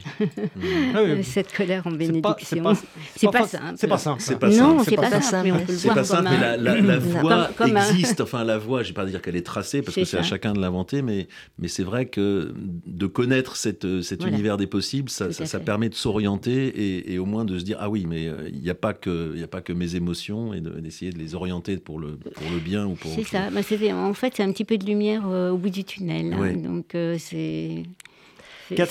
Mhm. 0.95 1.23
cette 1.23 1.53
colère 1.53 1.87
en 1.87 1.91
bénédiction 1.91 2.75
C'est 3.17 3.31
pas, 3.31 3.47
simple. 3.47 3.75
C'est 3.77 3.89
pas 3.89 3.99
simple. 3.99 4.21
C'est 4.21 4.39
pas 4.39 4.51
simple. 4.51 4.77
Non, 4.77 4.85
c'est 4.85 4.97
pas, 4.97 5.21
simple. 5.21 5.65
C'est 5.69 5.89
pas 5.89 6.05
simple, 6.05 6.29
mais 6.31 6.57
la, 6.57 6.57
la, 6.57 6.99
voie 6.99 7.51
existe. 7.67 8.21
Enfin, 8.21 8.45
la 8.45 8.59
voie, 8.59 8.83
je 8.83 8.89
vais 8.89 8.95
pas 8.95 9.05
dire 9.05 9.21
qu'elle 9.21 9.37
est 9.37 9.47
tracée 9.47 9.83
parce 9.83 9.95
que 9.95 10.05
c'est 10.05 10.19
à 10.19 10.23
chacun 10.23 10.53
de 10.53 10.61
l'inventer, 10.61 11.03
mais, 11.03 11.27
mais 11.59 11.69
c'est 11.69 11.83
vrai 11.83 12.07
que 12.07 12.55
de 12.87 13.07
connaître 13.07 13.57
cette, 13.57 14.03
cet 14.03 14.25
univers 14.25 14.57
des 14.57 14.67
possibles, 14.67 15.11
ça, 15.11 15.33
ça, 15.33 15.61
permet 15.61 15.89
de 15.89 15.95
s'orienter 15.95 16.67
et, 16.67 17.15
et, 17.15 17.19
au 17.19 17.27
moins 17.27 17.45
de 17.45 17.59
se 17.59 17.65
dire 17.65 17.79
ah 17.81 17.91
oui, 17.91 18.07
mais 18.09 18.29
euh, 18.29 18.49
il 18.53 18.61
n'y 18.61 18.71
a 18.71 18.75
pas 18.75 18.93
que 18.93 19.33
il 19.35 19.43
a 19.43 19.49
pas 19.49 19.61
que 19.61 19.73
mes 19.73 19.97
émotions 19.97 20.55
et 20.55 20.61
d'essayer 20.61 21.11
de, 21.11 21.19
les 21.19 21.35
orienter 21.35 21.77
pour 21.79 21.99
le 21.99 22.17
pour 22.17 22.51
le 22.53 22.59
bien 22.59 22.87
ou 22.87 22.95
pour. 22.95 23.13
C'est 23.13 23.25
ça. 23.25 23.51
Bah, 23.57 23.63
en 23.95 24.13
fait, 24.13 24.35
c'est 24.37 24.43
un 24.43 24.53
petit 24.53 24.67
peu 24.67 24.77
de 24.77 24.85
lumière 24.85 25.23
euh, 25.27 25.51
au 25.51 25.57
bout 25.57 25.71
du 25.71 25.83
tunnel. 25.83 26.35
Hein. 26.35 26.53
donc, 26.57 26.95
euh, 26.95 27.17
c'est. 27.19 27.85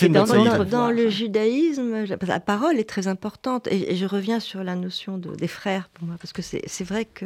Dans, 0.10 0.90
le 0.90 1.10
judaïsme, 1.10 2.06
la 2.26 2.40
parole 2.40 2.80
est 2.80 2.90
très 2.90 3.08
importante. 3.08 3.68
Et, 3.68 3.96
je 3.96 4.06
reviens 4.06 4.40
sur 4.40 4.64
la 4.64 4.76
notion 4.76 5.18
de, 5.18 5.36
des 5.36 5.48
frères, 5.48 5.90
pour 5.94 6.08
moi, 6.08 6.16
parce 6.20 6.34
que 6.34 6.42
c'est 6.42 6.84
vrai 6.84 7.06
que. 7.06 7.26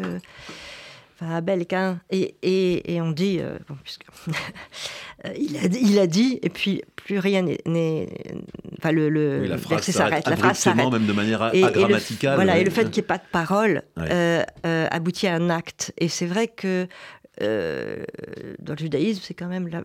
Enfin, 1.21 1.35
Abel 1.35 1.65
et, 2.11 2.35
et, 2.41 2.93
et, 2.93 3.01
on 3.01 3.11
dit, 3.11 3.39
euh, 3.41 3.57
puisque, 3.83 4.05
il, 5.37 5.57
a, 5.57 5.65
il, 5.65 5.99
a, 5.99 6.07
dit, 6.07 6.39
et 6.41 6.49
puis 6.49 6.81
plus 6.95 7.19
rien 7.19 7.43
n'est. 7.65 8.07
Enfin, 8.77 8.93
le, 8.93 9.09
le 9.09 9.45
la 9.45 9.57
phrase 9.57 9.83
s'arrête. 9.83 10.27
La 10.27 10.37
phrase 10.37 10.57
s'arrête. 10.57 10.89
même 10.89 11.05
de 11.05 11.13
manière 11.13 11.43
agrammaticale. 11.43 12.35
voilà, 12.35 12.57
et 12.57 12.63
le 12.63 12.71
fait 12.71 12.85
qu'il 12.85 12.93
n'y 12.93 12.99
ait 12.99 13.03
pas 13.03 13.17
de 13.17 13.23
parole 13.31 13.83
aboutit 14.63 15.27
à 15.27 15.35
un 15.35 15.49
acte. 15.49 15.93
Et 15.97 16.07
c'est 16.07 16.25
vrai 16.25 16.47
que 16.47 16.87
euh, 17.41 18.03
dans 18.59 18.73
le 18.73 18.79
judaïsme, 18.79 19.21
c'est 19.23 19.33
quand 19.33 19.47
même 19.47 19.67
le 19.67 19.81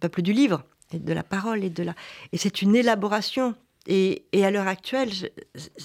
peuple 0.00 0.22
du 0.22 0.32
livre, 0.32 0.64
et 0.92 0.98
de 0.98 1.12
la 1.12 1.22
parole, 1.22 1.64
et 1.64 1.70
de 1.70 1.82
la... 1.82 1.94
Et 2.32 2.38
c'est 2.38 2.62
une 2.62 2.74
élaboration. 2.76 3.54
Et, 3.86 4.24
et 4.32 4.44
à 4.44 4.50
l'heure 4.50 4.68
actuelle, 4.68 5.08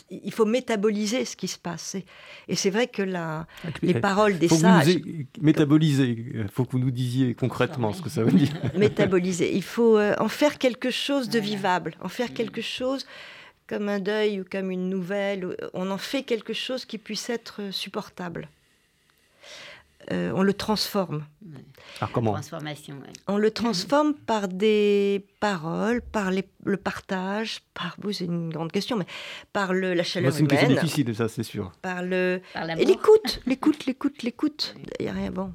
il 0.10 0.34
faut 0.34 0.46
métaboliser 0.46 1.24
ce 1.24 1.38
qui 1.38 1.48
se 1.48 1.58
passe. 1.58 1.96
Et, 2.48 2.56
c'est 2.56 2.70
vrai 2.70 2.88
que 2.88 3.02
la, 3.02 3.48
les 3.82 3.94
paroles 3.94 4.38
des 4.38 4.50
sages... 4.50 5.00
métaboliser, 5.42 6.26
il 6.36 6.50
faut 6.50 6.66
que 6.66 6.74
vous 6.74 6.80
nous 6.80 6.92
disiez 6.92 7.36
concrètement 7.36 7.94
ce 7.94 8.02
que 8.02 8.10
ça 8.10 8.24
veut 8.24 8.34
dire. 8.34 8.52
métaboliser, 8.78 9.56
il 9.56 9.64
faut 9.64 9.98
euh, 9.98 10.14
en 10.20 10.28
faire 10.28 10.58
quelque 10.58 10.92
chose 10.92 11.30
de 11.30 11.40
vivable, 11.40 11.96
en 12.02 12.10
faire 12.10 12.34
quelque 12.34 12.62
chose 12.62 13.06
comme 13.68 13.90
un 13.90 14.00
deuil 14.00 14.42
ou 14.42 14.44
comme 14.50 14.72
une 14.72 14.90
nouvelle, 14.90 15.56
on 15.74 15.90
en 15.90 15.98
fait 15.98 16.24
quelque 16.24 16.54
chose 16.54 16.86
qui 16.86 16.98
puisse 16.98 17.30
être 17.30 17.72
supportable. 17.72 18.50
On 20.12 20.44
le 20.44 20.54
transforme. 20.54 21.26
Alors 22.00 22.12
comment 22.12 22.34
Transformation. 22.34 22.96
On 23.28 23.38
le 23.38 23.52
transforme 23.52 24.14
par 24.14 24.48
des 24.48 25.26
paroles, 25.40 26.02
par 26.02 26.32
le 26.32 26.78
partage, 26.78 27.62
par 27.74 27.96
c'est 28.12 28.26
une 28.26 28.50
grande 28.50 28.72
question, 28.72 28.98
mais 28.98 29.06
par 29.54 29.74
le, 29.74 29.94
la 29.94 30.04
chaleur 30.04 30.34
C'est 30.34 30.40
une 30.40 30.46
humaine. 30.46 30.60
question 30.60 30.82
difficile, 30.82 31.16
ça, 31.16 31.30
c'est 31.30 31.44
sûr. 31.44 31.72
Par 31.82 32.04
le 32.04 32.42
Par 32.54 32.70
et 32.70 32.76
l'écoute, 32.86 33.42
l'écoute, 33.46 33.86
l'écoute, 33.86 34.24
l'écoute. 34.24 34.76
Il 35.00 35.06
y 35.06 35.10
a 35.10 35.14
rien 35.14 35.32
bon. 35.32 35.54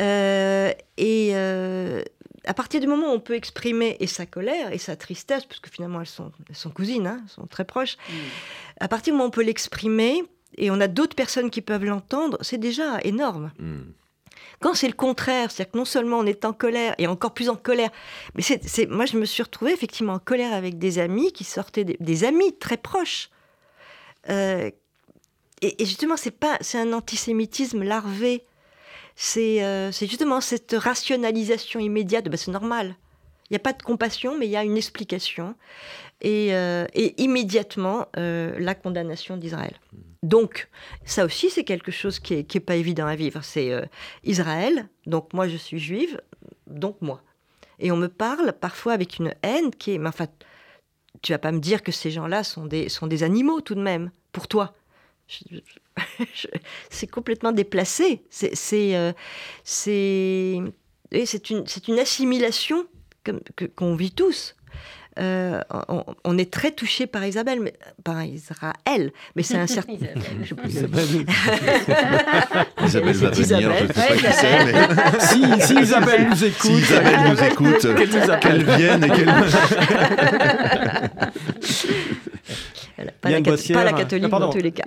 Euh, 0.00 0.72
et 0.96 1.30
euh, 1.34 2.02
à 2.44 2.54
partir 2.54 2.80
du 2.80 2.86
moment 2.86 3.08
où 3.12 3.14
on 3.14 3.20
peut 3.20 3.34
exprimer 3.34 3.96
et 4.00 4.06
sa 4.06 4.24
colère 4.26 4.72
et 4.72 4.78
sa 4.78 4.96
tristesse, 4.96 5.44
parce 5.44 5.60
que 5.60 5.70
finalement 5.70 6.00
elles 6.00 6.06
sont, 6.06 6.32
elles 6.48 6.56
sont 6.56 6.70
cousines, 6.70 7.06
hein, 7.06 7.20
elles 7.24 7.30
sont 7.30 7.46
très 7.46 7.64
proches. 7.64 7.96
À 8.80 8.88
partir 8.88 9.12
du 9.12 9.16
moment 9.16 9.24
où 9.24 9.28
on 9.28 9.32
peut 9.32 9.44
l'exprimer 9.44 10.22
et 10.58 10.70
on 10.70 10.80
a 10.80 10.88
d'autres 10.88 11.16
personnes 11.16 11.50
qui 11.50 11.62
peuvent 11.62 11.84
l'entendre, 11.84 12.36
c'est 12.40 12.58
déjà 12.58 12.98
énorme. 13.02 13.52
Hmm. 13.58 13.92
Quand 14.60 14.74
c'est 14.74 14.88
le 14.88 14.94
contraire, 14.94 15.50
c'est-à-dire 15.50 15.72
que 15.72 15.78
non 15.78 15.84
seulement 15.84 16.18
on 16.18 16.26
est 16.26 16.44
en 16.44 16.52
colère 16.52 16.94
et 16.98 17.06
encore 17.06 17.32
plus 17.32 17.48
en 17.48 17.54
colère, 17.54 17.90
mais 18.34 18.42
c'est, 18.42 18.86
moi 18.88 19.06
je 19.06 19.16
me 19.16 19.24
suis 19.24 19.42
retrouvée 19.42 19.72
effectivement 19.72 20.14
en 20.14 20.18
colère 20.18 20.52
avec 20.52 20.78
des 20.78 20.98
amis 20.98 21.32
qui 21.32 21.44
sortaient 21.44 21.84
des, 21.84 21.96
des 22.00 22.24
amis 22.24 22.56
très 22.58 22.76
proches. 22.76 23.30
Euh, 24.28 24.70
et, 25.62 25.82
et 25.82 25.86
justement, 25.86 26.16
c'est 26.16 26.32
pas, 26.32 26.58
c'est 26.60 26.78
un 26.78 26.92
antisémitisme 26.92 27.84
larvé. 27.84 28.44
C'est, 29.14 29.64
euh, 29.64 29.92
c'est 29.92 30.06
justement 30.06 30.40
cette 30.40 30.74
rationalisation 30.76 31.78
immédiate. 31.80 32.24
de, 32.24 32.30
bah, 32.30 32.36
c'est 32.36 32.50
normal. 32.50 32.96
Il 33.50 33.54
n'y 33.54 33.56
a 33.56 33.60
pas 33.60 33.72
de 33.72 33.82
compassion, 33.82 34.36
mais 34.38 34.46
il 34.46 34.50
y 34.50 34.56
a 34.56 34.64
une 34.64 34.76
explication. 34.76 35.54
Et, 36.20 36.48
euh, 36.54 36.86
et 36.94 37.20
immédiatement, 37.22 38.06
la 38.14 38.74
condamnation 38.74 39.36
d'Israël. 39.36 39.74
Donc, 40.22 40.68
ça 41.04 41.24
aussi, 41.24 41.48
c'est 41.50 41.64
quelque 41.64 41.92
chose 41.92 42.18
qui 42.18 42.34
n'est 42.34 42.40
est 42.40 42.60
pas 42.60 42.76
évident 42.76 43.06
à 43.06 43.14
vivre. 43.14 43.42
C'est 43.44 43.72
euh, 43.72 43.84
Israël, 44.24 44.88
donc 45.06 45.32
moi 45.32 45.48
je 45.48 45.56
suis 45.56 45.78
juive, 45.78 46.20
donc 46.66 46.96
moi. 47.00 47.22
Et 47.78 47.92
on 47.92 47.96
me 47.96 48.08
parle 48.08 48.52
parfois 48.52 48.94
avec 48.94 49.18
une 49.18 49.34
haine 49.42 49.70
qui 49.70 49.92
est. 49.92 49.98
Mais 49.98 50.08
enfin, 50.08 50.26
tu 51.22 51.32
vas 51.32 51.38
pas 51.38 51.52
me 51.52 51.60
dire 51.60 51.82
que 51.82 51.92
ces 51.92 52.10
gens-là 52.10 52.42
sont 52.42 52.66
des, 52.66 52.88
sont 52.88 53.06
des 53.06 53.22
animaux 53.22 53.60
tout 53.60 53.76
de 53.76 53.82
même, 53.82 54.10
pour 54.32 54.48
toi. 54.48 54.74
C'est 56.90 57.06
complètement 57.06 57.52
déplacé. 57.52 58.24
C'est 58.30 58.54
c'est 58.54 58.96
euh, 58.96 59.12
une 59.62 60.72
une 61.12 61.98
assimilation 61.98 62.86
qu'on 63.76 63.94
vit 63.94 64.12
tous. 64.12 64.56
Euh, 65.20 65.60
on, 65.88 66.04
on 66.24 66.38
est 66.38 66.50
très 66.50 66.70
touché 66.70 67.06
par 67.08 67.24
Isabelle, 67.26 67.58
mais, 67.60 67.72
par 68.04 68.22
Israël, 68.22 69.10
mais 69.34 69.42
c'est 69.42 69.56
un 69.56 69.66
certain. 69.66 69.94
je- 70.44 70.54
Isabelle, 70.68 71.04
Isabelle 72.84 73.16
va 73.16 73.30
venir, 73.30 73.34
je 73.34 73.40
Isabelle. 73.42 73.82
ne 73.82 73.86
sais 73.88 73.92
pas 73.92 74.14
qui 74.14 74.32
c'est, 74.32 74.64
mais 74.64 74.74
si, 75.60 75.66
si 75.66 75.74
Isabelle 75.80 76.26
nous 76.30 76.36
si 76.36 76.46
écoute, 76.46 76.70
Isabelle 76.70 77.20
nous 77.28 77.44
écoute, 77.44 78.40
qu'elle 78.40 78.64
vienne 78.64 79.04
et 79.04 79.08
qu'elle... 79.10 79.32
Pas, 82.98 83.04
la, 83.04 83.12
pas 83.12 83.30
la 83.30 83.92
catholique 83.92 84.28
Ah, 84.32 84.38
dans 84.40 84.50
tous 84.50 84.58
les 84.58 84.72
cas. 84.72 84.84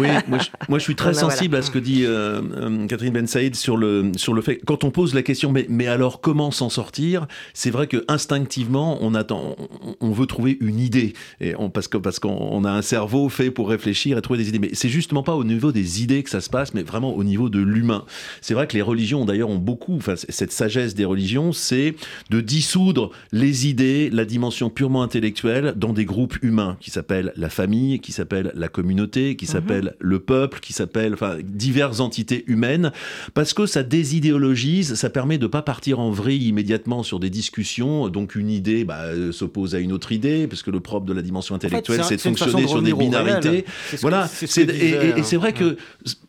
Oui, 0.00 0.08
moi 0.28 0.38
je, 0.38 0.48
moi, 0.68 0.78
je 0.78 0.84
suis 0.84 0.94
très 0.94 1.12
voilà. 1.12 1.30
sensible 1.30 1.56
à 1.56 1.62
ce 1.62 1.70
que 1.70 1.78
dit 1.78 2.04
euh, 2.04 2.40
euh, 2.56 2.86
Catherine 2.86 3.12
Ben 3.12 3.26
Saïd 3.26 3.54
sur 3.54 3.76
le, 3.76 4.12
sur 4.16 4.34
le 4.34 4.42
fait, 4.42 4.60
quand 4.66 4.84
on 4.84 4.90
pose 4.90 5.14
la 5.14 5.22
question, 5.22 5.52
mais, 5.52 5.66
mais 5.70 5.86
alors 5.86 6.20
comment 6.20 6.50
s'en 6.50 6.68
sortir 6.68 7.26
C'est 7.54 7.70
vrai 7.70 7.86
que 7.86 8.04
instinctivement, 8.08 8.98
on, 9.00 9.14
attend, 9.14 9.56
on, 9.82 9.96
on 10.00 10.10
veut 10.12 10.26
trouver 10.26 10.58
une 10.60 10.78
idée, 10.78 11.14
et 11.40 11.54
on, 11.58 11.70
parce 11.70 11.88
qu'on 11.88 12.00
parce 12.00 12.18
qu'on 12.18 12.36
on 12.50 12.64
a 12.64 12.70
un 12.70 12.82
cerveau 12.82 13.28
fait 13.28 13.50
pour 13.50 13.68
réfléchir 13.70 14.18
et 14.18 14.22
trouver 14.22 14.38
des 14.38 14.48
idées. 14.48 14.58
Mais 14.58 14.70
c'est 14.74 14.88
justement 14.88 15.22
pas 15.22 15.34
au 15.34 15.44
niveau 15.44 15.72
des 15.72 16.02
idées 16.02 16.22
que 16.22 16.30
ça 16.30 16.40
se 16.40 16.50
passe, 16.50 16.74
mais 16.74 16.82
vraiment 16.82 17.14
au 17.14 17.24
niveau 17.24 17.48
de 17.48 17.60
l'humain. 17.60 18.04
C'est 18.42 18.54
vrai 18.54 18.66
que 18.66 18.74
les 18.74 18.82
religions, 18.82 19.24
d'ailleurs, 19.24 19.48
ont 19.48 19.58
beaucoup, 19.58 19.96
enfin, 19.96 20.14
cette 20.16 20.52
sagesse 20.52 20.94
des 20.94 21.04
religions, 21.04 21.52
c'est 21.52 21.94
de 22.30 22.40
dissoudre 22.40 23.10
les 23.32 23.66
idées, 23.66 24.10
la 24.10 24.24
dimension 24.24 24.68
purement 24.68 25.02
intellectuelle, 25.02 25.72
dans 25.76 25.92
des 25.92 26.04
groupes 26.04 26.36
humains 26.42 26.76
qui 26.80 26.90
s'appellent 26.90 27.32
la 27.36 27.45
famille, 27.48 28.00
qui 28.00 28.12
s'appellent 28.12 28.52
la 28.54 28.68
communauté, 28.68 29.36
qui 29.36 29.46
s'appellent 29.46 29.94
le 30.00 30.18
peuple, 30.18 30.60
qui 30.60 30.72
s'appellent 30.72 31.14
enfin, 31.14 31.36
diverses 31.42 32.00
entités 32.00 32.44
humaines, 32.46 32.92
parce 33.34 33.54
que 33.54 33.66
ça 33.66 33.82
désidéologise, 33.82 34.94
ça 34.94 35.10
permet 35.10 35.38
de 35.38 35.46
pas 35.46 35.62
partir 35.62 36.00
en 36.00 36.10
vrille 36.10 36.48
immédiatement 36.48 37.02
sur 37.02 37.20
des 37.20 37.30
discussions. 37.30 38.08
Donc 38.08 38.34
une 38.34 38.50
idée 38.50 38.84
bah, 38.84 39.00
euh, 39.04 39.32
s'oppose 39.32 39.74
à 39.74 39.78
une 39.78 39.92
autre 39.92 40.12
idée, 40.12 40.46
parce 40.46 40.62
que 40.62 40.70
le 40.70 40.80
propre 40.80 41.06
de 41.06 41.12
la 41.12 41.22
dimension 41.22 41.54
intellectuelle, 41.54 42.00
En 42.00 42.04
fait, 42.04 42.08
c'est 42.08 42.16
de 42.16 42.36
fonctionner 42.36 42.62
de 42.64 42.68
sur 42.68 42.82
des 42.82 42.92
binarités. 42.92 43.64
Ce 43.90 43.96
Voilà, 44.00 44.26
ce 44.28 44.44
et, 44.60 44.66
disait, 44.66 45.12
et- 45.16 45.18
et 45.20 45.22
c'est 45.22 45.36
vrai 45.36 45.50
hein. 45.50 45.52
que 45.52 45.76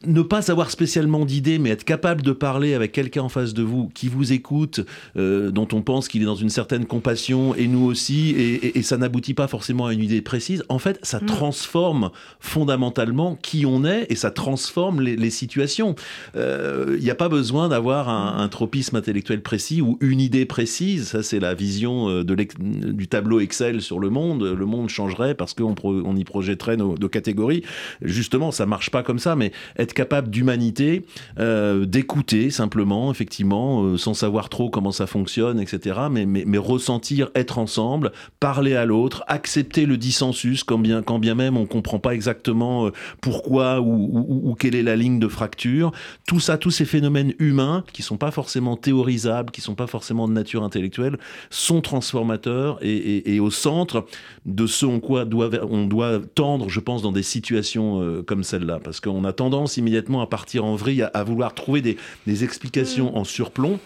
ne 0.06 0.22
pas 0.22 0.52
avoir 0.52 0.72
spécialement 0.72 1.26
d'idées, 1.26 1.60
mais 1.60 1.70
être 1.70 1.84
capable 1.84 2.22
de 2.22 2.32
parler 2.32 2.74
avec 2.74 2.92
quelqu'un 2.92 3.24
en 3.24 3.30
face 3.30 3.54
de 3.54 3.64
vous 3.64 3.90
qui 3.94 4.08
vous 4.08 4.34
écoute, 4.34 4.82
euh, 5.18 5.52
dont 5.52 5.68
on 5.74 5.82
pense 5.82 6.08
qu'il 6.08 6.22
est 6.22 6.26
dans 6.26 6.36
une 6.36 6.50
certaine 6.50 6.86
compassion, 6.86 7.56
et 7.56 7.68
nous 7.68 7.84
aussi, 7.86 8.30
et, 8.32 8.54
et- 8.68 8.78
et 8.80 8.82
ça 8.82 8.98
n'aboutit 8.98 9.34
pas 9.34 9.48
forcément 9.48 9.86
à 9.88 9.94
une 9.94 10.04
idée 10.04 10.22
précise, 10.22 10.64
en 10.70 10.80
fait, 10.80 11.00
ça 11.08 11.20
transforme 11.20 12.12
fondamentalement 12.40 13.36
qui 13.42 13.66
on 13.66 13.86
est 13.86 14.06
et 14.10 14.16
ça 14.16 14.32
transforme 14.32 15.02
les, 15.02 15.16
les 15.16 15.30
situations. 15.30 15.96
Euh, 16.36 16.96
Il 16.98 17.04
n'y 17.04 17.10
a 17.10 17.16
pas 17.16 17.30
besoin 17.30 17.70
d'avoir 17.70 18.10
un, 18.10 18.38
un 18.38 18.48
tropisme 18.50 18.96
intellectuel 18.96 19.42
précis 19.42 19.82
ou 19.82 19.98
une 20.02 20.20
idée 20.20 20.46
précise. 20.46 21.08
Ça, 21.08 21.24
c'est 21.24 21.40
la 21.40 21.54
vision 21.54 22.10
euh, 22.10 22.24
de 22.24 22.36
du 22.38 23.08
tableau 23.08 23.40
Excel 23.40 23.82
sur 23.82 24.00
le 24.00 24.10
monde. 24.10 24.44
Le 24.44 24.66
monde 24.66 24.90
changerait 24.90 25.34
parce 25.34 25.54
qu'on 25.54 25.76
on 25.84 26.16
y 26.16 26.24
projetterait 26.24 26.78
nos, 26.78 26.98
nos 26.98 27.10
catégories. 27.10 27.64
Justement, 28.02 28.52
ça 28.52 28.66
marche 28.66 28.90
pas 28.92 29.02
comme 29.02 29.20
ça, 29.20 29.36
mais 29.36 29.52
être 29.78 29.94
capable 29.94 30.30
d'humanité, 30.30 31.06
euh, 31.40 31.86
d'écouter 31.86 32.52
simplement, 32.52 33.12
effectivement, 33.12 33.84
euh, 33.84 33.98
sans 33.98 34.14
savoir 34.14 34.50
trop 34.50 34.70
comment 34.70 34.92
ça 34.92 35.08
fonctionne, 35.08 35.60
etc. 35.60 36.00
Mais, 36.12 36.26
mais, 36.26 36.44
mais 36.46 36.58
ressentir, 36.58 37.30
être 37.34 37.58
ensemble, 37.58 38.12
parler 38.40 38.76
à 38.76 38.86
l'autre, 38.86 39.24
accepter 39.28 39.86
le 39.86 39.98
dissensus, 39.98 40.64
quand 40.64 40.78
bien, 40.78 40.97
quand 41.02 41.20
bien 41.20 41.36
même 41.36 41.58
on 41.58 41.66
comprend 41.66 42.00
pas 42.00 42.14
exactement 42.14 42.88
euh, 42.88 42.92
pourquoi 43.22 43.80
ou, 43.82 43.92
ou- 43.94 44.50
ou 44.52 44.56
quelle 44.56 44.76
est 44.76 44.84
la 44.84 44.96
ligne 44.96 45.20
de 45.20 45.28
fracture. 45.28 45.92
Tout 46.28 46.40
ça, 46.40 46.58
tous 46.58 46.72
ces 46.72 46.86
phénomènes 46.86 47.34
humains 47.40 47.84
qui 47.94 48.02
sont 48.02 48.18
pas 48.18 48.32
forcément 48.32 48.76
théorisables, 48.76 49.52
qui 49.52 49.62
sont 49.62 49.76
pas 49.76 49.88
forcément 49.88 50.28
de 50.28 50.34
nature 50.34 50.64
intellectuelle, 50.64 51.18
sont 51.50 51.82
transformateurs 51.82 52.80
et, 52.82 52.96
et- 52.96 53.36
et 53.36 53.40
au 53.40 53.52
centre 53.52 54.06
de 54.46 54.66
ce 54.68 54.86
en 54.86 55.00
quoi 55.00 55.26
doit, 55.26 55.50
on 55.70 55.86
doit 55.86 56.20
tendre, 56.36 56.70
je 56.70 56.80
pense, 56.80 57.02
dans 57.02 57.12
des 57.12 57.24
situations 57.24 58.02
euh, 58.02 58.24
comme 58.24 58.44
celle-là. 58.44 58.80
Parce 58.84 59.00
qu'on 59.00 59.24
a 59.26 59.34
tendance 59.34 59.78
immédiatement 59.78 60.22
à 60.22 60.28
partir 60.28 60.66
en 60.66 60.76
vrille, 60.76 61.02
à, 61.02 61.08
à 61.08 61.24
vouloir 61.24 61.54
trouver 61.54 61.82
des, 61.82 61.98
des 62.26 62.44
explications 62.44 63.18
en 63.18 63.24
surplomb. 63.24 63.80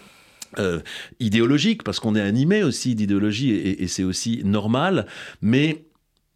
euh, 0.58 0.80
idéologiques, 1.18 1.82
parce 1.82 1.98
qu'on 1.98 2.14
est 2.14 2.20
animé 2.20 2.62
aussi 2.62 2.94
d'idéologie 2.94 3.52
et, 3.52 3.82
et 3.84 3.88
c'est 3.88 4.04
aussi 4.04 4.42
normal, 4.44 5.06
mais 5.40 5.84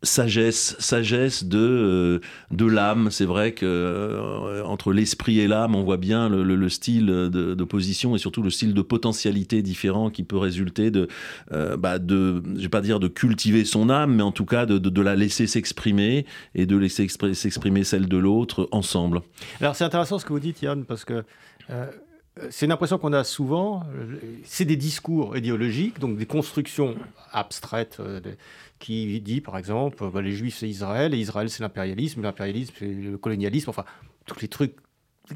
sagesse, 0.02 0.76
sagesse 0.78 1.44
de, 1.44 1.58
euh, 1.58 2.20
de 2.50 2.66
l'âme. 2.66 3.10
C'est 3.10 3.24
vrai 3.24 3.52
que 3.52 3.64
euh, 3.66 4.62
entre 4.64 4.92
l'esprit 4.92 5.40
et 5.40 5.48
l'âme, 5.48 5.74
on 5.74 5.82
voit 5.82 5.96
bien 5.96 6.28
le, 6.28 6.44
le- 6.44 6.54
le 6.56 6.68
style 6.68 7.06
d'opposition 7.06 8.14
et 8.14 8.18
surtout 8.18 8.42
le 8.42 8.50
style 8.50 8.74
de 8.74 8.82
potentialité 8.82 9.62
différent 9.62 10.10
qui 10.10 10.22
peut 10.22 10.36
résulter 10.36 10.90
de, 10.90 11.08
euh, 11.52 11.76
bah, 11.76 11.98
de 11.98 12.42
je 12.56 12.60
vais 12.62 12.68
pas 12.68 12.82
dire 12.82 13.00
de 13.00 13.08
cultiver 13.08 13.64
son 13.64 13.88
âme, 13.90 14.14
mais 14.14 14.22
en 14.22 14.32
tout 14.32 14.44
cas 14.44 14.66
de, 14.66 14.78
de- 14.78 15.00
la 15.02 15.16
laisser 15.16 15.46
s'exprimer 15.46 16.26
et 16.54 16.66
de 16.66 16.76
laisser 16.76 17.04
expri- 17.06 17.34
s'exprimer 17.34 17.82
celle 17.84 18.06
de 18.08 18.16
l'autre 18.16 18.68
ensemble. 18.72 19.22
Alors 19.60 19.76
c'est 19.76 19.84
intéressant 19.84 20.18
ce 20.18 20.24
que 20.24 20.32
vous 20.32 20.40
dites 20.40 20.60
Yann, 20.62 20.84
parce 20.84 21.04
que 21.04 21.24
c'est 22.50 22.66
une 22.66 22.72
impression 22.72 22.98
qu'on 22.98 23.14
a 23.14 23.24
souvent, 23.24 23.82
c'est 24.44 24.66
des 24.66 24.76
discours 24.76 25.36
idéologiques, 25.36 25.98
donc 26.00 26.18
des 26.18 26.26
constructions 26.26 26.94
abstraites, 27.32 27.98
qui 28.78 29.20
dit 29.20 29.40
par 29.40 29.56
exemple, 29.58 30.04
bah, 30.12 30.20
les 30.22 30.32
juifs 30.32 30.56
c'est 30.58 30.68
Israël, 30.68 31.14
et 31.14 31.18
Israël 31.18 31.48
c'est 31.50 31.62
l'impérialisme, 31.62 32.22
l'impérialisme 32.22 32.74
c'est 32.78 32.86
le 32.86 33.16
colonialisme, 33.18 33.70
enfin 33.70 33.84
tous 34.26 34.40
les 34.40 34.48
trucs. 34.48 34.74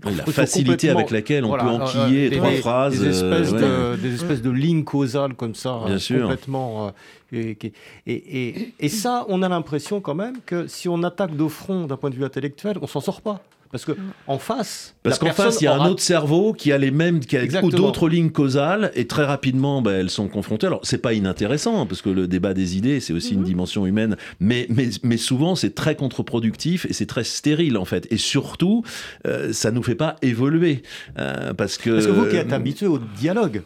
des 0.04 0.10
La 0.14 0.24
facilité 0.24 0.88
avec 0.90 1.10
laquelle 1.10 1.44
on 1.44 1.48
Voilà, 1.48 1.64
peut 1.64 1.70
enquiller 1.70 2.30
des- 2.30 2.36
trois 2.36 2.50
des- 2.50 2.56
phrases. 2.58 3.00
Des 3.00 3.08
espèces, 3.08 3.52
euh, 3.52 3.92
ouais. 3.92 3.96
de, 3.96 4.02
des 4.02 4.14
espèces 4.14 4.40
de 4.42 4.50
lignes 4.50 4.84
causales 4.84 5.34
comme 5.34 5.54
ça, 5.56 5.80
Bien 5.86 5.96
euh, 5.96 6.20
complètement. 6.22 6.92
et, 7.32 7.58
et, 7.60 7.72
et- 8.06 8.74
et 8.78 8.88
ça, 8.88 9.24
on 9.28 9.42
a 9.42 9.48
l'impression 9.48 10.00
quand 10.00 10.14
même 10.14 10.36
que 10.46 10.66
si 10.68 10.88
on 10.88 11.02
attaque 11.02 11.36
de 11.36 11.48
front 11.48 11.86
d'un 11.86 11.96
point 11.96 12.10
de 12.10 12.14
vue 12.14 12.24
intellectuel, 12.24 12.78
on 12.82 12.86
s'en 12.86 13.00
sort 13.00 13.20
pas. 13.20 13.42
Parce 13.72 13.84
que 13.84 13.92
en 14.26 14.38
face, 14.38 14.96
Parce 15.04 15.20
qu'en 15.20 15.30
face, 15.30 15.60
il 15.60 15.64
y 15.64 15.66
a 15.68 15.74
un 15.74 15.86
autre 15.86 16.02
cerveau 16.02 16.52
qui 16.52 16.72
a 16.72 16.78
les 16.78 16.90
mêmes, 16.90 17.20
qui 17.20 17.36
a 17.36 17.46
d'autres 17.46 18.08
lignes 18.08 18.30
causales, 18.30 18.90
et 18.96 19.06
très 19.06 19.24
rapidement, 19.24 19.80
bah, 19.80 19.92
elles 19.92 20.10
sont 20.10 20.26
confrontées. 20.26 20.66
Alors, 20.66 20.80
c'est 20.82 20.98
pas 20.98 21.14
inintéressant, 21.14 21.80
hein, 21.80 21.86
parce 21.86 22.02
que 22.02 22.10
le 22.10 22.26
débat 22.26 22.52
des 22.52 22.76
idées, 22.76 22.98
c'est 22.98 23.12
aussi 23.12 23.34
une 23.34 23.44
dimension 23.44 23.86
humaine, 23.86 24.16
mais, 24.40 24.66
mais, 24.70 24.88
mais 25.04 25.16
souvent, 25.16 25.54
c'est 25.54 25.74
très 25.74 25.94
contre-productif 25.94 26.84
et 26.86 26.92
c'est 26.92 27.06
très 27.06 27.22
stérile, 27.22 27.76
en 27.76 27.84
fait. 27.84 28.08
Et 28.10 28.16
surtout, 28.16 28.82
euh, 29.26 29.52
ça 29.52 29.70
nous 29.70 29.84
fait 29.84 29.94
pas 29.94 30.16
évoluer. 30.20 30.82
euh, 31.18 31.54
parce 31.54 31.78
que. 31.78 31.90
Parce 31.90 32.06
que 32.06 32.10
vous 32.12 32.26
qui 32.26 32.36
êtes 32.36 32.52
habitué 32.52 32.86
au 32.86 32.98
dialogue, 32.98 33.62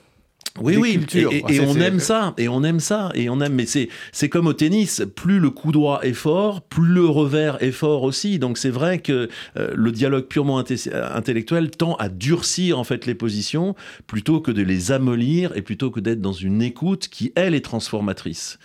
oui, 0.60 0.76
oui, 0.76 1.00
et, 1.14 1.60
on 1.60 1.74
aime 1.80 1.98
ça, 1.98 2.32
et 2.38 2.46
on 2.46 2.62
aime 2.62 2.78
ça, 2.78 3.10
et 3.14 3.28
on 3.28 3.40
aime. 3.40 3.54
Mais 3.54 3.66
c'est 3.66 3.88
c'est 4.12 4.28
comme 4.28 4.46
au 4.46 4.52
tennis, 4.52 5.02
plus 5.16 5.40
le 5.40 5.50
coup 5.50 5.72
droit 5.72 5.98
est 6.02 6.12
fort, 6.12 6.62
plus 6.62 6.86
le 6.86 7.06
revers 7.06 7.60
est 7.60 7.72
fort 7.72 8.04
aussi. 8.04 8.38
Donc 8.38 8.56
c'est 8.56 8.70
vrai 8.70 9.00
que 9.00 9.28
euh, 9.56 9.72
le 9.74 9.90
dialogue 9.90 10.26
purement 10.26 10.58
intellectuel 10.58 11.72
tend 11.72 11.96
à 11.96 12.08
durcir 12.08 12.78
en 12.78 12.84
fait 12.84 13.04
les 13.06 13.16
positions 13.16 13.74
plutôt 14.06 14.40
que 14.40 14.52
de 14.52 14.62
les 14.62 14.92
amollir 14.92 15.56
et 15.56 15.62
plutôt 15.62 15.90
que 15.90 15.98
d'être 15.98 16.20
dans 16.20 16.32
une 16.32 16.62
écoute 16.62 17.08
qui 17.08 17.32
elle 17.34 17.56
est 17.56 17.64
transformatrice. 17.64 18.60